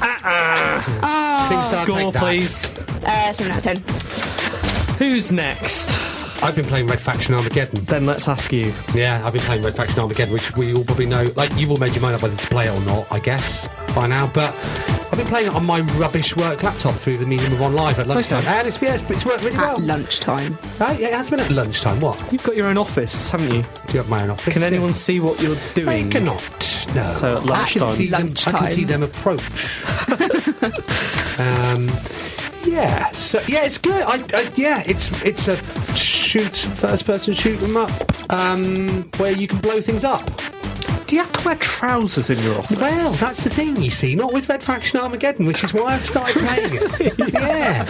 uh-uh. 0.00 1.48
Sing 1.48 1.62
Star, 1.62 1.84
score 1.86 1.98
take 1.98 2.12
that. 2.14 2.20
please. 2.20 2.78
Uh, 3.04 3.32
7 3.32 3.52
out 3.52 3.58
of 3.58 3.64
10. 3.64 4.96
Who's 4.98 5.30
next? 5.32 5.90
I've 6.42 6.54
been 6.56 6.64
playing 6.66 6.86
Red 6.88 7.00
Faction 7.00 7.34
Armageddon. 7.34 7.84
Then 7.84 8.04
let's 8.06 8.28
ask 8.28 8.52
you. 8.52 8.72
Yeah, 8.94 9.22
I've 9.24 9.32
been 9.32 9.42
playing 9.42 9.62
Red 9.62 9.74
Faction 9.76 9.98
Armageddon, 10.00 10.32
which 10.32 10.54
we 10.56 10.74
all 10.74 10.84
probably 10.84 11.06
know. 11.06 11.32
Like, 11.36 11.54
you've 11.56 11.70
all 11.70 11.78
made 11.78 11.92
your 11.94 12.02
mind 12.02 12.16
up 12.16 12.22
whether 12.22 12.36
to 12.36 12.46
play 12.48 12.66
it 12.66 12.70
or 12.70 12.80
not, 12.84 13.06
I 13.10 13.18
guess, 13.18 13.66
by 13.94 14.06
now. 14.06 14.26
But 14.32 14.54
I've 15.10 15.16
been 15.16 15.26
playing 15.26 15.46
it 15.46 15.54
on 15.54 15.64
my 15.64 15.80
rubbish 15.80 16.36
work 16.36 16.62
laptop 16.62 16.94
through 16.96 17.16
the 17.18 17.24
medium 17.26 17.52
of 17.54 17.60
OnLive 17.60 17.98
at 17.98 18.08
lunchtime. 18.08 18.40
Okay. 18.40 18.48
And 18.58 18.68
it's, 18.68 18.80
yeah, 18.82 18.94
it's, 18.94 19.02
it's 19.10 19.24
worked 19.24 19.42
really 19.42 19.56
At 19.56 19.62
well. 19.62 19.78
lunchtime. 19.80 20.58
Right? 20.78 20.98
Yeah, 21.00 21.08
it 21.08 21.14
has 21.14 21.30
been 21.30 21.40
at 21.40 21.50
lunchtime. 21.50 22.00
What? 22.00 22.20
You've 22.32 22.42
got 22.42 22.56
your 22.56 22.66
own 22.66 22.76
office, 22.78 23.30
haven't 23.30 23.52
you? 23.52 23.62
Do 23.62 23.92
you 23.94 23.98
have 24.00 24.08
my 24.10 24.22
own 24.22 24.30
office? 24.30 24.52
Can 24.52 24.62
anyone 24.62 24.92
see 24.92 25.20
what 25.20 25.40
you're 25.40 25.56
doing? 25.74 25.88
I 25.88 26.00
doing? 26.00 26.10
cannot. 26.10 26.73
No. 26.94 27.12
So 27.14 27.38
at 27.38 27.50
I 27.50 27.68
can 27.68 27.88
see 27.88 28.08
them, 28.08 28.34
I 28.46 28.52
can 28.52 28.68
see 28.68 28.84
them 28.84 29.02
approach. 29.02 29.42
um, 31.38 31.88
yeah. 32.64 33.10
So 33.12 33.40
yeah, 33.48 33.64
it's 33.64 33.78
good. 33.78 34.02
I, 34.02 34.24
I 34.32 34.50
yeah, 34.54 34.82
it's 34.86 35.22
it's 35.24 35.48
a 35.48 35.56
shoot 35.94 36.56
first 36.56 37.04
person 37.04 37.34
shoot 37.34 37.60
'em 37.62 37.76
up 37.76 37.90
um, 38.32 39.10
where 39.18 39.32
you 39.32 39.48
can 39.48 39.58
blow 39.60 39.80
things 39.80 40.04
up. 40.04 40.22
Do 41.06 41.16
you 41.16 41.22
have 41.22 41.32
to 41.32 41.46
wear 41.46 41.56
trousers 41.56 42.30
in 42.30 42.38
your 42.38 42.58
office? 42.58 42.78
Well, 42.78 43.12
that's 43.14 43.44
the 43.44 43.50
thing, 43.50 43.76
you 43.76 43.90
see. 43.90 44.14
Not 44.14 44.32
with 44.32 44.48
Red 44.48 44.62
Faction 44.62 45.00
Armageddon, 45.00 45.44
which 45.44 45.62
is 45.62 45.74
why 45.74 45.94
I've 45.94 46.06
started 46.06 46.36
playing 46.42 46.70
it. 46.72 47.32
yeah. 47.34 47.82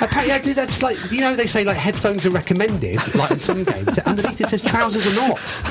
Apparently, 0.00 0.50
yeah, 0.50 0.54
that's 0.54 0.82
like 0.82 0.96
you 1.12 1.20
know 1.20 1.36
they 1.36 1.46
say 1.46 1.62
like 1.64 1.76
headphones 1.76 2.24
are 2.24 2.30
recommended, 2.30 2.96
like 3.14 3.30
in 3.32 3.38
some 3.38 3.64
games. 3.64 3.98
Underneath 3.98 4.40
it 4.40 4.48
says 4.48 4.62
trousers 4.62 5.06
are 5.06 5.28
not. 5.28 5.62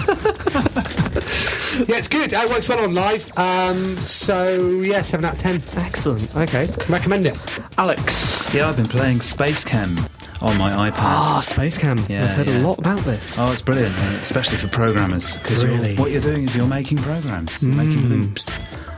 yeah, 1.90 1.98
it's 1.98 2.08
good. 2.08 2.32
It 2.32 2.50
works 2.50 2.70
well 2.70 2.88
OnLive. 2.88 3.38
Um, 3.38 3.98
so 3.98 4.82
yeah, 4.82 5.02
seven 5.02 5.26
out 5.26 5.34
of 5.34 5.40
ten. 5.40 5.64
Excellent. 5.76 6.34
Okay. 6.36 6.70
Recommend 6.88 7.26
it. 7.26 7.60
Alex. 7.78 8.54
Yeah, 8.54 8.70
I've 8.70 8.78
been 8.78 8.88
playing 8.88 9.18
SpaceChem 9.18 10.08
on 10.44 10.58
my 10.58 10.72
iPad. 10.90 11.00
Ah, 11.00 11.42
SpaceChem. 11.44 12.08
Yeah, 12.10 12.24
I've 12.24 12.30
heard 12.38 12.48
yeah. 12.48 12.58
a 12.60 12.68
lot 12.68 12.78
about 12.78 13.00
this. 13.00 13.38
Oh, 13.40 13.52
it's 13.52 13.62
brilliant, 13.62 13.96
especially 14.22 14.58
for 14.58 14.68
programmers. 14.68 15.34
Because 15.38 15.64
Really? 15.66 15.96
what 15.96 16.12
you're 16.12 16.22
doing 16.22 16.44
is 16.44 16.56
you're 16.56 16.68
making 16.68 16.98
programs, 17.00 17.64
you're 17.64 17.74
making 17.74 18.04
Mm. 18.04 18.10
loops, 18.10 18.46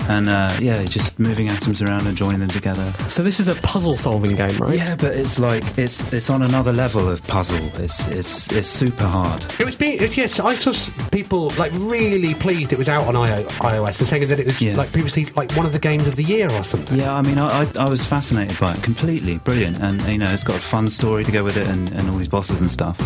and 0.09 0.29
uh, 0.29 0.51
yeah, 0.61 0.83
just 0.85 1.17
moving 1.19 1.49
atoms 1.49 1.81
around 1.81 2.07
and 2.07 2.15
joining 2.17 2.39
them 2.39 2.49
together. 2.49 2.85
So 3.09 3.23
this 3.23 3.39
is 3.39 3.47
a 3.47 3.55
puzzle-solving 3.55 4.35
game, 4.35 4.57
right? 4.57 4.77
Yeah, 4.77 4.95
but 4.95 5.15
it's 5.15 5.39
like 5.39 5.77
it's 5.77 6.11
it's 6.13 6.29
on 6.29 6.41
another 6.41 6.71
level 6.73 7.09
of 7.09 7.21
puzzle. 7.27 7.57
It's 7.81 8.07
it's 8.07 8.51
it's 8.51 8.67
super 8.67 9.05
hard. 9.05 9.45
It 9.59 9.65
was 9.65 9.75
being, 9.75 9.97
it's, 10.01 10.17
yes, 10.17 10.39
I 10.39 10.53
saw 10.55 10.73
people 11.11 11.51
like 11.57 11.71
really 11.75 12.33
pleased 12.33 12.71
it 12.73 12.77
was 12.77 12.89
out 12.89 13.07
on 13.07 13.15
IO, 13.15 13.43
iOS 13.45 13.99
and 13.99 14.07
saying 14.07 14.27
that 14.27 14.39
it 14.39 14.45
was 14.45 14.61
Yeah. 14.61 14.75
like 14.75 14.91
previously 14.91 15.25
like 15.35 15.51
one 15.53 15.65
of 15.65 15.71
the 15.73 15.79
games 15.79 16.07
of 16.07 16.15
the 16.15 16.23
year 16.23 16.51
or 16.51 16.63
something. 16.63 16.97
Yeah, 16.99 17.13
I 17.13 17.21
mean, 17.21 17.37
I, 17.37 17.61
I, 17.61 17.67
I 17.79 17.89
was 17.89 18.03
fascinated 18.05 18.59
by 18.59 18.73
it 18.73 18.83
completely, 18.83 19.37
brilliant, 19.39 19.79
and 19.81 20.01
you 20.03 20.17
know, 20.17 20.31
it's 20.31 20.43
got 20.43 20.55
a 20.57 20.61
fun 20.61 20.89
story 20.89 21.23
to 21.23 21.31
go 21.31 21.43
with 21.43 21.57
it, 21.57 21.65
and, 21.65 21.91
and 21.93 22.09
all 22.09 22.17
these 22.17 22.27
bosses 22.27 22.61
and 22.61 22.69
stuff. 22.71 22.99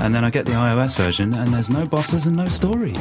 And 0.00 0.14
then 0.14 0.24
I 0.24 0.30
get 0.30 0.46
the 0.46 0.52
iOS 0.52 0.96
version, 0.96 1.34
and 1.34 1.52
there's 1.54 1.70
no 1.70 1.86
bosses 1.86 2.26
and 2.26 2.36
no 2.36 2.46
story. 2.46 2.92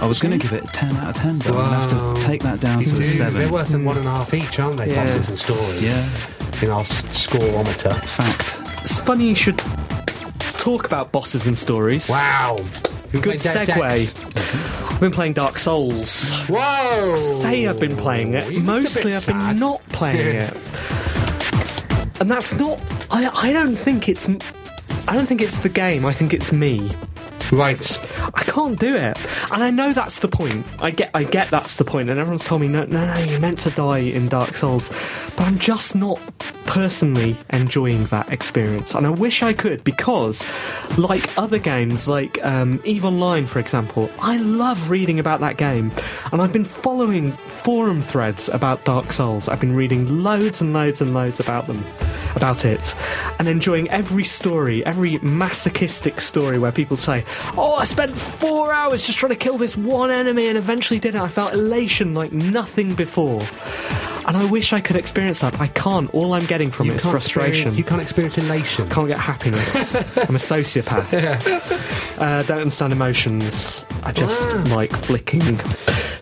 I 0.00 0.06
was 0.06 0.18
going 0.20 0.38
to 0.38 0.38
give 0.38 0.52
it 0.52 0.64
a 0.64 0.66
10 0.68 0.96
out 0.96 1.08
of 1.08 1.16
10, 1.16 1.38
but 1.38 1.46
I'm 1.48 1.52
going 1.54 1.70
to 1.70 1.76
have 1.76 2.16
to 2.16 2.22
take 2.22 2.42
that 2.42 2.60
down 2.60 2.80
You 2.80 2.86
to 2.86 3.00
a 3.00 3.04
7. 3.04 3.38
They're 3.38 3.52
worth 3.52 3.70
one 3.70 3.96
and 3.96 4.06
a 4.06 4.10
half 4.10 4.32
each, 4.34 4.58
aren't 4.58 4.76
they? 4.76 4.90
Yeah. 4.90 5.04
Bosses 5.04 5.28
and 5.30 5.38
stories. 5.38 5.82
Yeah, 5.82 6.08
In 6.62 6.70
our 6.70 6.80
s- 6.80 7.02
scoreometer. 7.02 7.94
fact. 8.04 8.82
It's 8.84 8.98
funny 8.98 9.28
you 9.28 9.34
should 9.34 9.58
talk 10.58 10.84
about 10.86 11.12
bosses 11.12 11.46
and 11.46 11.56
stories. 11.56 12.08
Wow. 12.08 12.56
Good 13.12 13.22
played 13.22 13.40
Deus 13.40 13.56
Ex? 13.56 13.70
segue. 13.70 14.92
I've 14.92 15.00
been 15.00 15.12
playing 15.12 15.32
Dark 15.32 15.58
Souls. 15.58 16.32
Whoa. 16.48 17.16
Say 17.16 17.66
I've 17.66 17.80
been 17.80 17.96
playing 17.96 18.34
it. 18.34 18.52
You 18.52 18.60
Mostly 18.60 19.14
I've 19.14 19.26
been 19.26 19.58
not 19.58 19.80
playing 19.88 20.36
it. 20.42 20.52
And 22.20 22.30
that's 22.30 22.54
not 22.54 22.80
I 23.10 23.28
I 23.48 23.52
don't 23.52 23.76
think 23.76 24.08
it's 24.08 24.28
I 25.08 25.14
don't 25.14 25.26
think 25.26 25.40
it's 25.42 25.58
the 25.58 25.68
game. 25.68 26.04
I 26.04 26.12
think 26.12 26.32
it's 26.34 26.52
me. 26.52 26.92
Right. 27.52 27.98
I 28.34 28.42
can't 28.42 28.78
do 28.78 28.96
it, 28.96 29.18
and 29.52 29.62
I 29.62 29.70
know 29.70 29.92
that's 29.92 30.18
the 30.18 30.28
point. 30.28 30.66
I 30.80 30.90
get, 30.90 31.10
I 31.14 31.24
get 31.24 31.48
that's 31.48 31.76
the 31.76 31.84
point, 31.84 32.10
and 32.10 32.18
everyone's 32.18 32.44
told 32.44 32.60
me, 32.60 32.68
no, 32.68 32.84
no, 32.84 33.12
no, 33.12 33.20
you're 33.20 33.40
meant 33.40 33.58
to 33.60 33.70
die 33.70 33.98
in 33.98 34.28
Dark 34.28 34.54
Souls, 34.54 34.90
but 35.36 35.46
I'm 35.46 35.58
just 35.58 35.94
not 35.94 36.20
personally 36.66 37.36
enjoying 37.52 38.04
that 38.06 38.30
experience, 38.32 38.94
and 38.94 39.06
I 39.06 39.10
wish 39.10 39.42
I 39.42 39.52
could 39.52 39.84
because, 39.84 40.44
like 40.98 41.38
other 41.38 41.58
games, 41.58 42.08
like 42.08 42.44
um, 42.44 42.80
Eve 42.84 43.04
Online, 43.04 43.46
for 43.46 43.60
example, 43.60 44.10
I 44.18 44.38
love 44.38 44.90
reading 44.90 45.18
about 45.20 45.40
that 45.40 45.56
game, 45.56 45.92
and 46.32 46.42
I've 46.42 46.52
been 46.52 46.64
following 46.64 47.32
forum 47.32 48.02
threads 48.02 48.48
about 48.48 48.84
Dark 48.84 49.12
Souls. 49.12 49.48
I've 49.48 49.60
been 49.60 49.76
reading 49.76 50.22
loads 50.22 50.60
and 50.60 50.72
loads 50.72 51.00
and 51.00 51.14
loads 51.14 51.38
about 51.38 51.66
them, 51.68 51.84
about 52.36 52.64
it, 52.64 52.94
and 53.38 53.48
enjoying 53.48 53.88
every 53.90 54.24
story, 54.24 54.84
every 54.86 55.18
masochistic 55.18 56.20
story 56.20 56.58
where 56.58 56.72
people 56.72 56.96
say, 56.96 57.24
"Oh, 57.56 57.74
I 57.74 57.84
spent 57.84 58.16
four 58.16 58.72
hours 58.72 59.06
just 59.06 59.18
trying 59.18 59.30
to 59.30 59.36
kill 59.36 59.58
this 59.58 59.76
one 59.76 60.10
enemy 60.10 60.46
and 60.48 60.56
eventually 60.58 61.00
did 61.00 61.14
it. 61.14 61.20
I 61.20 61.28
felt 61.28 61.52
elation 61.54 62.14
like 62.14 62.32
nothing 62.32 62.94
before." 62.94 63.40
And 64.26 64.36
I 64.36 64.44
wish 64.50 64.72
I 64.72 64.80
could 64.80 64.96
experience 64.96 65.38
that. 65.38 65.60
I 65.60 65.68
can't. 65.68 66.12
All 66.12 66.32
I'm 66.32 66.44
getting 66.46 66.72
from 66.72 66.90
it 66.90 66.94
is 66.96 67.04
frustration. 67.06 67.74
you 67.76 67.84
can't 67.84 68.02
experience 68.02 68.36
elation. 68.36 68.88
Can't 68.90 69.06
get 69.06 69.18
happiness. 69.18 69.94
I'm 69.94 70.34
a 70.34 70.38
sociopath. 70.38 71.12
uh, 72.20 72.42
don't 72.42 72.58
understand 72.58 72.92
emotions. 72.92 73.84
I 74.02 74.10
just 74.10 74.52
like 74.70 74.90
flicking. 74.90 75.60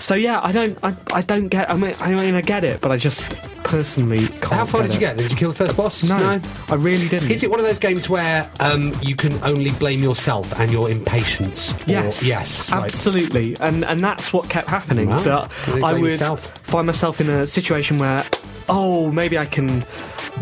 So 0.05 0.15
yeah, 0.15 0.39
I 0.43 0.53
don't. 0.53 0.77
I, 0.83 0.95
I 1.15 1.23
don't 1.23 1.49
get. 1.49 1.71
I 1.71 1.77
mean, 1.77 1.95
I 1.99 2.13
mean, 2.13 2.35
I 2.35 2.43
get 2.43 2.63
it, 2.63 2.83
but 2.83 2.93
I 2.93 2.99
just 2.99 3.31
personally 3.65 4.27
can't. 4.29 4.53
How 4.53 4.67
far 4.67 4.83
did 4.83 4.91
you 4.91 4.97
it. 4.99 5.01
get? 5.01 5.17
Did 5.17 5.31
you 5.31 5.37
kill 5.39 5.49
the 5.53 5.57
first 5.57 5.79
boss? 5.79 6.03
No, 6.03 6.43
I 6.69 6.75
really 6.75 7.09
didn't. 7.09 7.31
Is 7.31 7.43
it 7.43 7.51
one 7.51 7.59
of 7.59 7.65
those 7.65 7.79
games 7.79 8.07
where 8.11 8.47
um, 8.61 8.93
you 9.01 9.17
can 9.17 9.43
only 9.43 9.71
blame 9.71 10.03
yourself 10.03 10.61
and 10.61 10.71
your 10.71 10.91
impatience? 10.91 11.73
Or- 11.73 11.77
Yes, 11.87 12.23
yes, 12.23 12.71
right. 12.71 12.85
absolutely, 12.85 13.57
and 13.61 13.83
and 13.83 14.05
that's 14.05 14.31
what 14.31 14.51
kept 14.51 14.69
happening. 14.69 15.09
Wow. 15.09 15.19
That 15.21 15.51
I 15.83 15.95
would 15.95 16.03
yourself. 16.03 16.51
find 16.59 16.87
myself 16.87 17.23
in 17.23 17.31
a 17.31 17.47
situation 17.47 17.99
where, 17.99 18.23
oh, 18.69 19.11
maybe 19.11 19.39
I 19.39 19.47
can 19.47 19.87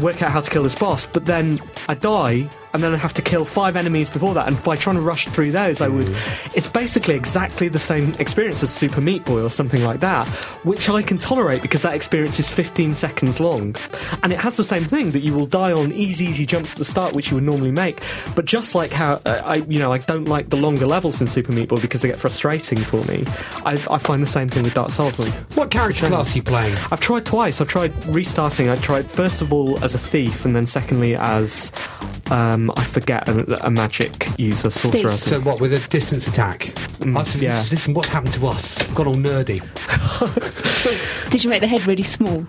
work 0.01 0.23
out 0.23 0.33
how 0.33 0.41
to 0.41 0.51
kill 0.51 0.65
this 0.65 0.75
boss, 0.75 1.07
but 1.07 1.25
then 1.25 1.61
I 1.89 1.95
die, 1.95 2.49
and 2.73 2.83
then 2.83 2.93
I'd 2.93 2.99
have 3.01 3.15
to 3.15 3.23
kill 3.23 3.45
five 3.45 3.77
enemies 3.77 4.11
before 4.11 4.35
that, 4.35 4.49
and 4.49 4.63
by 4.63 4.77
trying 4.77 4.97
to 4.97 5.03
rush 5.03 5.27
through 5.29 5.53
those, 5.53 5.81
I 5.81 5.89
would. 5.89 6.09
It's 6.55 6.67
basically 6.67 7.15
exactly 7.15 7.69
the 7.69 7.79
same 7.79 8.15
experience 8.19 8.63
as 8.63 8.73
Super 8.73 9.01
Meat 9.01 9.25
Boy 9.25 9.43
or 9.43 9.51
something 9.51 9.83
like 9.85 10.01
that, 10.01 10.27
which 10.65 10.89
I 10.89 11.03
can 11.03 11.19
tolerate 11.19 11.63
because 11.63 11.83
that 11.83 11.95
experience 11.95 12.39
is 12.39 12.49
15 12.49 12.95
seconds 12.95 13.41
long, 13.41 13.77
and 14.23 14.33
it 14.33 14.39
has 14.41 14.57
the 14.57 14.65
same 14.65 14.85
thing 14.85 15.11
that 15.13 15.21
you 15.21 15.35
will 15.35 15.47
die 15.47 15.73
on 15.73 15.93
easy, 15.93 16.27
easy 16.27 16.47
jumps 16.47 16.73
at 16.73 16.79
the 16.79 16.85
start, 16.85 17.15
which 17.15 17.31
you 17.31 17.37
would 17.37 17.45
normally 17.45 17.71
make. 17.71 18.01
But 18.35 18.45
just 18.45 18.75
like 18.75 18.91
how 18.91 19.21
uh, 19.27 19.43
I, 19.45 19.55
you 19.57 19.79
know, 19.79 19.93
I 19.93 19.99
don't 19.99 20.27
like 20.29 20.49
the 20.49 20.57
longer 20.57 20.87
levels 20.87 21.21
in 21.21 21.27
Super 21.27 21.53
Meat 21.53 21.69
Boy 21.69 21.77
because 21.77 22.03
they 22.03 22.09
get 22.09 22.19
frustrating 22.19 22.79
for 22.79 23.05
me. 23.05 23.25
I, 23.65 23.73
I 23.91 23.99
find 23.99 24.23
the 24.23 24.27
same 24.27 24.49
thing 24.49 24.63
with 24.63 24.75
Dark 24.75 24.91
Souls. 24.91 25.19
Like, 25.19 25.33
What 25.55 25.71
character 25.71 26.07
class 26.07 26.33
are 26.33 26.37
you 26.37 26.43
playing? 26.43 26.77
I've 26.91 27.01
tried 27.01 27.27
twice. 27.27 27.61
I've 27.61 27.69
tried 27.69 27.93
restarting. 28.07 28.69
I 28.69 28.77
tried 28.77 29.11
first 29.11 29.43
of 29.43 29.53
all 29.53 29.83
as 29.85 29.95
a 29.95 29.99
thief, 29.99 30.45
and 30.45 30.55
then 30.57 30.67
secondly 30.67 31.17
as 31.17 31.71
um, 32.31 32.62
Um, 32.63 32.73
I 32.77 32.85
forget 32.85 33.29
a, 33.29 33.67
a 33.67 33.71
magic 33.71 34.29
user 34.39 34.71
sorcerer. 34.71 35.11
So 35.13 35.41
what 35.41 35.61
with 35.61 35.73
a 35.73 35.89
distance 35.89 36.29
attack? 36.29 36.61
Mm, 37.01 37.19
I've, 37.19 37.35
yeah. 37.43 37.59
Listen, 37.71 37.93
what's 37.93 38.09
happened 38.09 38.35
to 38.35 38.47
us? 38.47 38.81
I've 38.81 38.95
gone 38.95 39.09
all 39.09 39.17
nerdy. 39.17 39.61
Did 41.31 41.43
you 41.43 41.51
make 41.51 41.61
the 41.61 41.67
head 41.67 41.87
really 41.87 42.05
small? 42.05 42.47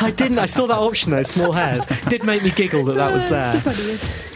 I 0.00 0.12
didn't. 0.16 0.38
I 0.38 0.46
saw 0.46 0.66
that 0.66 0.78
option 0.78 1.12
though. 1.12 1.22
Small 1.22 1.52
head 1.52 1.86
did 2.08 2.24
make 2.24 2.42
me 2.42 2.50
giggle 2.50 2.84
that 2.86 2.94
that 2.94 3.12
was 3.12 3.28
there. 3.28 3.52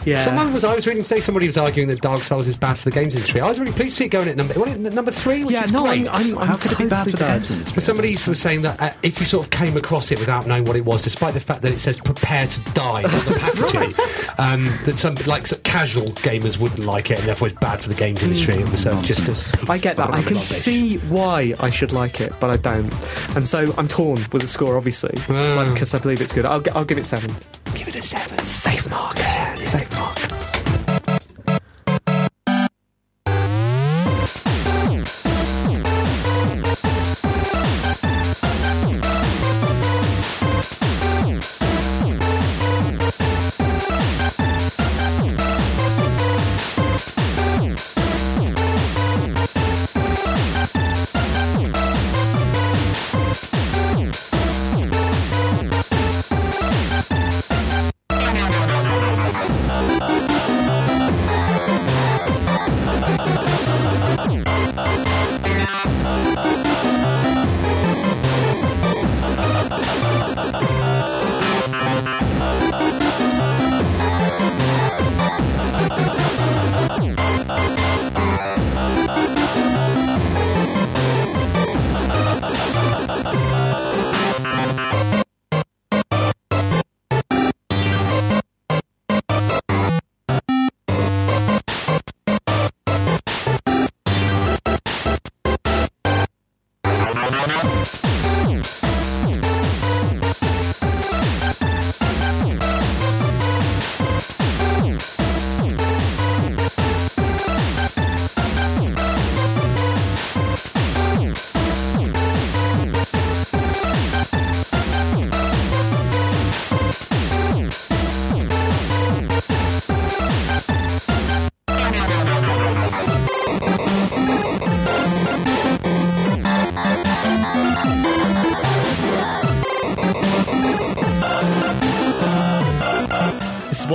Yeah. 0.05 0.25
Someone 0.25 0.53
was. 0.53 0.65
I 0.65 0.75
was 0.75 0.87
reading 0.87 1.03
today. 1.03 1.21
Somebody 1.21 1.47
was 1.47 1.57
arguing 1.57 1.89
that 1.89 2.01
Dark 2.01 2.23
Souls 2.23 2.47
is 2.47 2.57
bad 2.57 2.79
for 2.79 2.91
the 2.91 2.95
games 2.95 3.15
industry. 3.15 3.41
I 3.41 3.49
was 3.49 3.61
really 3.61 3.73
pleased 3.73 3.97
to 3.97 4.03
see 4.03 4.05
it 4.07 4.09
going 4.09 4.29
at 4.29 4.37
number. 4.37 4.55
What, 4.55 4.77
number 4.79 5.11
three, 5.11 5.45
which 5.45 5.53
yeah. 5.55 5.65
is 5.65 5.73
No. 5.73 5.85
great. 5.85 6.07
I'm. 6.09 6.15
I'm, 6.33 6.39
I'm 6.39 6.49
How 6.49 6.57
could 6.57 6.73
it 6.73 6.79
be 6.79 6.87
bad 6.89 7.11
for 7.11 7.17
that. 7.19 7.37
industry? 7.51 7.73
But 7.75 7.83
somebody 7.83 8.13
was 8.27 8.41
saying 8.41 8.63
that 8.63 8.81
uh, 8.81 8.91
if 9.03 9.21
you 9.21 9.27
sort 9.27 9.45
of 9.47 9.51
came 9.51 9.77
across 9.77 10.11
it 10.11 10.19
without 10.19 10.47
knowing 10.47 10.65
what 10.65 10.77
it 10.77 10.85
was, 10.85 11.03
despite 11.03 11.35
the 11.35 11.41
fact 11.41 11.63
that 11.63 11.73
it 11.73 11.79
says 11.79 11.99
"prepare 12.01 12.47
to 12.47 12.61
die" 12.73 13.05
on 13.05 13.25
the 13.27 13.37
packaging, 13.39 13.95
um, 14.39 14.65
that 14.85 14.99
some 14.99 15.15
like 15.27 15.47
sort 15.47 15.63
casual 15.65 16.07
gamers 16.23 16.59
wouldn't 16.59 16.81
like 16.87 17.11
it, 17.11 17.19
and 17.21 17.29
therefore 17.29 17.49
it's 17.49 17.59
bad 17.59 17.81
for 17.81 17.89
the 17.89 17.95
games 17.95 18.23
industry. 18.23 18.55
It 18.55 18.69
was 18.71 18.87
uh, 18.87 19.01
just 19.03 19.29
as 19.29 19.53
I 19.69 19.79
get 19.79 19.97
that. 19.97 20.11
I 20.11 20.23
can 20.23 20.35
Rubbish. 20.35 20.43
see 20.43 20.99
why 20.99 21.55
I 21.61 21.71
should 21.71 21.93
like 21.93 22.21
it, 22.21 22.33
but 22.41 22.51
I 22.51 22.57
don't. 22.57 22.93
And 23.37 23.47
so 23.47 23.73
I'm 23.79 23.89
torn 23.89 24.17
with 24.33 24.43
the 24.43 24.49
score, 24.49 24.77
obviously, 24.77 25.13
because 25.13 25.95
I 25.95 25.99
believe 25.99 26.21
it's 26.21 26.33
good. 26.33 26.45
I'll, 26.45 26.61
gi- 26.61 26.71
I'll 26.71 26.85
give 26.85 26.99
it 26.99 27.05
seven. 27.05 27.35
Give 27.85 27.97
it 27.97 27.99
a 27.99 28.07
seven. 28.07 28.45
Safe 28.45 28.89
mark. 28.91 29.19
Safe 29.19 29.91
mark. 29.91 30.22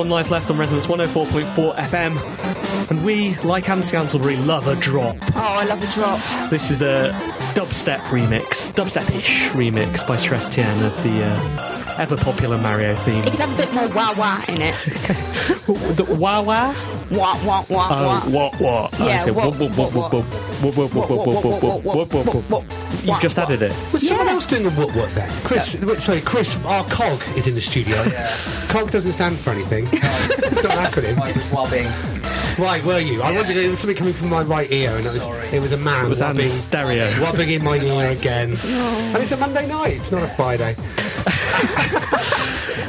One 0.07 0.21
Life 0.21 0.31
Left 0.31 0.49
on 0.49 0.57
Resonance 0.57 0.87
104.4 0.87 1.75
FM. 1.75 2.89
And 2.89 3.03
we, 3.03 3.35
like 3.41 3.67
Anne 3.67 3.79
Scantlebury, 3.79 4.37
love 4.45 4.65
a 4.67 4.75
drop. 4.77 5.17
Oh, 5.35 5.41
I 5.41 5.65
love 5.65 5.83
a 5.83 5.93
drop. 5.93 6.49
This 6.49 6.71
is 6.71 6.81
a 6.81 7.11
dubstep 7.55 7.99
remix, 8.07 8.71
dubstep-ish 8.71 9.49
remix 9.49 10.07
by 10.07 10.15
Stress 10.15 10.47
Tien 10.47 10.65
of 10.85 10.95
the 11.03 11.25
uh, 11.25 11.66
ever 11.99 12.17
popular 12.17 12.57
Mario 12.57 12.95
theme. 12.95 13.23
It 13.23 13.31
could 13.31 13.39
have 13.39 13.53
a 13.53 13.57
bit 13.57 13.73
more 13.73 13.87
wah 13.89 14.13
wah 14.15 14.43
in 14.47 14.61
it. 14.61 14.75
the 15.95 16.05
wah 16.17 16.41
wah? 16.41 16.73
Wah 17.11 17.39
wah 17.45 17.65
wah 17.69 17.89
wah. 17.89 18.21
Oh, 18.25 18.29
wah 18.29 18.51
wah. 18.59 18.89
Yeah, 18.99 19.25
You've 23.03 23.19
just 23.21 23.39
added 23.39 23.61
it. 23.61 23.73
Was 23.93 24.07
someone 24.07 24.27
else 24.27 24.45
doing 24.45 24.63
the 24.63 24.71
what 24.71 24.93
what 24.95 25.09
then? 25.11 25.29
Chris, 25.43 25.77
sorry, 26.03 26.21
Chris, 26.21 26.57
our 26.65 26.83
cog 26.85 27.21
is 27.35 27.47
in 27.47 27.55
the 27.55 27.61
studio. 27.61 28.03
Cog 28.67 28.91
doesn't 28.91 29.13
stand 29.13 29.37
for 29.37 29.51
anything. 29.51 29.87
It's 29.91 30.63
not 30.63 30.77
an 30.77 30.85
acronym. 30.85 31.17
Right, 32.57 32.83
were 32.83 32.99
you? 32.99 33.21
I 33.21 33.35
wondered, 33.35 33.55
it 33.55 33.69
was 33.69 33.79
something 33.79 33.95
coming 33.95 34.13
from 34.13 34.29
my 34.29 34.41
right 34.41 34.71
ear, 34.71 34.89
and 34.91 35.05
it 35.05 35.13
was, 35.13 35.27
it 35.53 35.59
was 35.61 35.71
a 35.73 35.77
man 35.77 36.07
it 36.07 36.09
was 36.09 36.21
wobbing, 36.21 36.45
stereo. 36.45 37.21
wobbing 37.21 37.51
in 37.51 37.63
my 37.63 37.77
ear 37.77 38.09
again. 38.09 38.49
And 38.49 39.17
it's 39.17 39.31
a 39.31 39.37
Monday 39.37 39.67
night, 39.67 39.97
it's 39.97 40.11
not 40.11 40.23
a 40.23 40.27
Friday. 40.27 40.75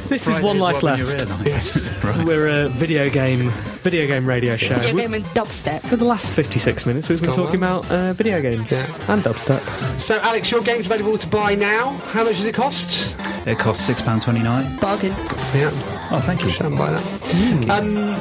This 0.09 0.26
is 0.26 0.41
One 0.41 0.59
Life 0.59 0.82
Left. 0.82 1.03
Yes. 1.45 1.93
right. 2.05 2.24
We're 2.24 2.47
a 2.64 2.68
video 2.70 3.11
game, 3.11 3.51
video 3.82 4.07
game 4.07 4.26
radio 4.26 4.57
show. 4.57 4.76
Video 4.76 4.95
We- 4.95 5.01
game 5.03 5.12
and 5.14 5.24
dubstep. 5.26 5.82
For 5.82 5.97
the 5.97 6.07
last 6.07 6.32
56 6.32 6.86
minutes, 6.86 7.11
we've 7.11 7.20
been 7.20 7.30
talking 7.32 7.61
well. 7.61 7.80
about 7.80 7.93
uh, 7.93 8.12
video 8.14 8.41
games 8.41 8.72
Yeah. 8.72 8.86
and 9.12 9.22
dubstep. 9.22 9.61
So, 10.01 10.18
Alex, 10.20 10.51
your 10.51 10.62
game's 10.62 10.86
available 10.86 11.18
to 11.18 11.26
buy 11.26 11.55
now. 11.55 11.91
How 12.12 12.24
much 12.24 12.36
does 12.36 12.47
it 12.47 12.55
cost? 12.55 13.14
It 13.47 13.59
costs 13.59 13.84
six 13.84 14.01
pound 14.01 14.22
twenty 14.22 14.43
nine. 14.43 14.78
Bargain. 14.78 15.11
Yeah, 15.55 15.70
Oh, 16.11 16.22
thank 16.24 16.43
you. 16.43 16.51
stand 16.53 16.78
by 16.78 16.91
that. 16.91 17.68
Um, 17.70 18.14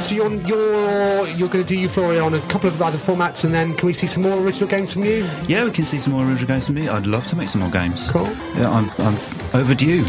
so 0.00 0.14
you're 0.14 0.32
you're 0.32 1.26
you're 1.28 1.48
going 1.48 1.64
to 1.64 1.68
do 1.68 1.76
Eufloria 1.76 2.24
on 2.24 2.34
a 2.34 2.40
couple 2.42 2.68
of 2.68 2.80
other 2.80 2.98
formats, 2.98 3.44
and 3.44 3.52
then 3.52 3.74
can 3.74 3.86
we 3.86 3.92
see 3.92 4.06
some 4.06 4.22
more 4.22 4.38
original 4.40 4.68
games 4.68 4.92
from 4.92 5.04
you? 5.04 5.28
Yeah, 5.46 5.64
we 5.64 5.70
can 5.70 5.84
see 5.86 5.98
some 5.98 6.12
more 6.12 6.24
original 6.24 6.46
games 6.48 6.66
from 6.66 6.76
me. 6.76 6.88
I'd 6.88 7.06
love 7.06 7.26
to 7.28 7.36
make 7.36 7.48
some 7.48 7.60
more 7.62 7.70
games. 7.70 8.10
Cool. 8.10 8.24
Yeah, 8.56 8.70
I'm, 8.70 8.90
I'm 8.98 9.14
overdue. 9.54 10.04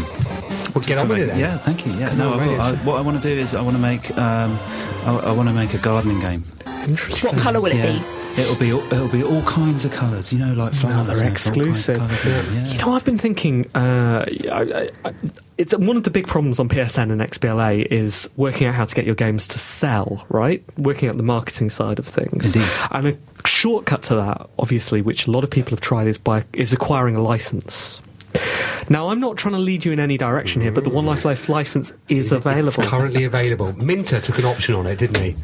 We'll 0.74 0.82
get 0.84 0.98
on 0.98 1.08
with 1.08 1.18
it 1.18 1.26
then. 1.26 1.38
Yeah, 1.38 1.56
thank 1.58 1.84
you. 1.86 1.92
Yeah, 1.94 2.14
no, 2.14 2.34
I 2.34 2.46
will. 2.46 2.60
I, 2.60 2.72
what 2.76 2.98
I 2.98 3.00
want 3.00 3.20
to 3.20 3.22
do 3.22 3.34
is 3.40 3.54
I 3.54 3.60
want 3.60 3.76
to 3.76 3.82
make 3.82 4.10
um, 4.16 4.58
I, 5.04 5.16
I 5.26 5.32
want 5.32 5.48
to 5.48 5.54
make 5.54 5.74
a 5.74 5.78
gardening 5.78 6.20
game. 6.20 6.44
Interesting. 6.86 7.30
What 7.32 7.40
colour 7.42 7.60
will 7.60 7.72
it 7.72 7.76
Yeah. 7.76 7.98
be? 7.98 8.19
It'll 8.38 8.58
be 8.58 8.72
all, 8.72 8.80
it'll 8.92 9.08
be 9.08 9.22
all 9.22 9.42
kinds 9.42 9.84
of 9.84 9.92
colours, 9.92 10.32
you 10.32 10.38
know, 10.38 10.54
like 10.54 10.72
flowers. 10.72 11.08
Another 11.08 11.12
and 11.12 11.20
all 11.20 11.26
of 11.26 11.32
exclusive. 11.32 11.98
colours 11.98 12.24
in 12.26 12.66
You 12.66 12.78
know, 12.78 12.92
I've 12.92 13.04
been 13.04 13.18
thinking. 13.18 13.70
Uh, 13.74 14.24
I, 14.50 14.88
I, 15.04 15.12
it's 15.58 15.76
one 15.76 15.96
of 15.96 16.04
the 16.04 16.10
big 16.10 16.26
problems 16.26 16.58
on 16.58 16.68
PSN 16.68 17.10
and 17.10 17.20
XBLA 17.20 17.86
is 17.86 18.30
working 18.36 18.66
out 18.66 18.74
how 18.74 18.84
to 18.84 18.94
get 18.94 19.04
your 19.04 19.14
games 19.14 19.46
to 19.48 19.58
sell. 19.58 20.24
Right, 20.28 20.64
working 20.78 21.08
out 21.08 21.16
the 21.16 21.22
marketing 21.22 21.70
side 21.70 21.98
of 21.98 22.06
things. 22.06 22.54
Indeed. 22.54 22.70
And 22.90 23.08
a 23.08 23.18
shortcut 23.46 24.02
to 24.04 24.14
that, 24.16 24.48
obviously, 24.58 25.02
which 25.02 25.26
a 25.26 25.30
lot 25.30 25.44
of 25.44 25.50
people 25.50 25.70
have 25.70 25.80
tried, 25.80 26.06
is 26.06 26.18
by 26.18 26.44
is 26.52 26.72
acquiring 26.72 27.16
a 27.16 27.22
license. 27.22 28.00
Now, 28.88 29.08
I'm 29.08 29.20
not 29.20 29.36
trying 29.36 29.54
to 29.54 29.60
lead 29.60 29.84
you 29.84 29.92
in 29.92 30.00
any 30.00 30.18
direction 30.18 30.60
here, 30.60 30.72
but 30.72 30.82
the 30.82 30.90
One 30.90 31.06
Life 31.06 31.24
Left 31.24 31.48
license 31.48 31.92
is 32.08 32.32
available. 32.32 32.82
Currently 32.82 33.22
available. 33.22 33.72
Minter 33.74 34.20
took 34.20 34.38
an 34.38 34.44
option 34.44 34.74
on 34.74 34.86
it, 34.86 34.98
didn't 34.98 35.22
he? 35.22 35.36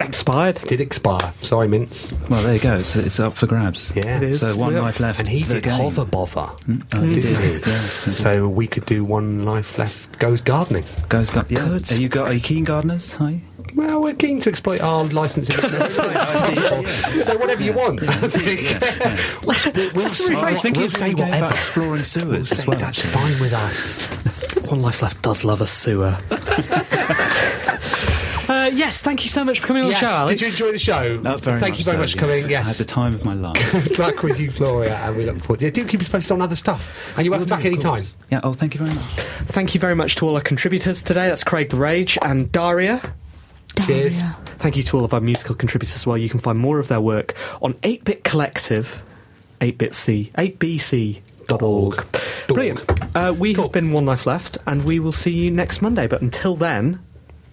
Expired. 0.00 0.56
Did 0.66 0.80
expire. 0.80 1.32
Sorry, 1.40 1.66
Mints. 1.66 2.12
Well, 2.30 2.40
there 2.42 2.54
you 2.54 2.60
go. 2.60 2.76
It's, 2.76 2.94
it's 2.94 3.18
up 3.18 3.34
for 3.34 3.46
grabs. 3.48 3.92
Yeah. 3.96 4.18
It 4.18 4.22
is. 4.22 4.40
So 4.40 4.56
one 4.56 4.72
Yeah. 4.74 4.82
life 4.82 5.00
left. 5.00 5.18
And 5.18 5.26
he 5.28 5.42
did 5.42 5.64
game. 5.64 5.72
Hover 5.72 6.04
Bovver. 6.04 6.56
Mm. 6.62 6.82
Oh, 6.94 7.02
he 7.02 7.14
Didn't 7.16 7.40
did. 7.40 7.64
he? 7.64 7.70
Yeah. 7.70 7.80
So 8.12 8.48
we 8.48 8.66
could 8.68 8.86
do 8.86 9.04
one 9.04 9.44
life 9.44 9.76
left 9.76 10.18
goes 10.20 10.40
gardening. 10.40 10.84
Goes 11.08 11.30
gar- 11.30 11.46
yeah. 11.48 11.64
Good. 11.66 11.90
Are 11.92 11.96
you, 11.96 12.08
got, 12.08 12.28
are 12.28 12.32
you 12.32 12.40
keen 12.40 12.62
gardeners? 12.64 13.16
Are 13.20 13.30
you? 13.32 13.40
Well, 13.74 14.00
we're 14.00 14.14
keen 14.14 14.40
to 14.40 14.48
exploit 14.48 14.80
our 14.80 15.04
licensing. 15.04 15.56
so 17.22 17.36
whatever 17.38 17.62
you 17.62 17.72
want. 17.72 18.02
I 18.02 18.28
think. 18.28 18.58
We'll, 19.44 19.92
we'll 19.94 20.10
say, 20.10 20.34
I 20.36 20.50
was 20.50 20.62
thinking 20.62 20.80
we'll 20.80 20.86
of 20.88 20.92
say 20.92 21.14
whatever. 21.14 21.54
exploring 21.54 22.04
sewers 22.04 22.52
as 22.52 22.66
well. 22.66 22.78
that's 22.78 23.02
fine 23.04 23.38
with 23.40 23.52
us. 23.52 24.06
One 24.70 24.82
Life 24.82 25.00
Left 25.02 25.20
does 25.22 25.44
love 25.44 25.60
a 25.60 25.66
sewer. 25.66 26.16
Uh, 28.68 28.74
yes, 28.74 29.00
thank 29.02 29.22
you 29.24 29.28
so 29.30 29.44
much 29.44 29.60
for 29.60 29.66
coming 29.66 29.84
on 29.84 29.90
Yes. 29.90 30.00
the 30.00 30.06
show, 30.06 30.12
Alex. 30.12 30.40
Did 30.40 30.40
you 30.40 30.46
enjoy 30.52 30.72
the 30.72 30.78
show? 30.78 31.22
Oh, 31.24 31.36
very 31.38 31.60
Thank 31.60 31.72
much 31.72 31.78
you 31.78 31.84
very 31.84 31.96
so, 31.96 32.00
much 32.00 32.12
for 32.12 32.16
yeah. 32.16 32.20
coming. 32.20 32.50
Yes, 32.50 32.64
I 32.64 32.68
had 32.68 32.76
the 32.76 32.84
time 32.84 33.14
of 33.14 33.24
my 33.24 33.34
life. 33.48 33.72
Good 33.72 33.98
luck 33.98 34.22
with 34.22 34.38
Eufloria, 34.38 34.90
and 35.06 35.16
we 35.16 35.24
look 35.24 35.38
forward 35.40 35.60
to 35.60 35.66
it. 35.66 35.74
Do 35.74 35.84
keep 35.84 36.00
us 36.00 36.08
posted 36.08 36.32
on 36.32 36.42
other 36.42 36.56
stuff. 36.56 36.92
And 37.16 37.24
you're 37.24 37.30
welcome 37.32 37.48
back 37.48 37.64
any 37.64 37.76
time. 37.78 38.02
yeah. 38.30 38.40
Oh, 38.44 38.52
thank 38.52 38.74
you 38.74 38.78
very 38.78 38.94
much. 38.94 39.04
Thank 39.46 39.74
you 39.74 39.80
very 39.80 39.94
much 39.94 40.16
to 40.16 40.26
all 40.26 40.34
our 40.34 40.40
contributors 40.42 41.02
today. 41.02 41.28
That's 41.28 41.44
Craig 41.44 41.70
the 41.70 41.76
Rage 41.76 42.18
and 42.22 42.50
Daria. 42.52 43.00
Cheers. 43.86 44.22
Thank 44.58 44.76
you 44.76 44.82
to 44.82 44.98
all 44.98 45.04
of 45.04 45.14
our 45.14 45.20
musical 45.20 45.54
contributors 45.54 45.94
as 45.94 46.06
well. 46.06 46.18
You 46.18 46.28
can 46.28 46.40
find 46.40 46.58
more 46.58 46.78
of 46.80 46.88
their 46.88 47.00
work 47.00 47.34
on 47.62 47.74
8-Bit 47.74 48.24
Collective, 48.24 49.02
8bitc, 49.60 50.32
8bc.org. 50.32 52.04
Brilliant. 52.48 53.16
Uh, 53.16 53.34
we 53.38 53.54
have 53.54 53.70
been 53.72 53.92
One 53.92 54.06
Life 54.06 54.26
Left, 54.26 54.58
and 54.66 54.84
we 54.84 54.98
will 54.98 55.12
see 55.12 55.30
you 55.30 55.50
next 55.50 55.80
Monday. 55.80 56.06
But 56.08 56.22
until 56.22 56.56
then, 56.56 56.98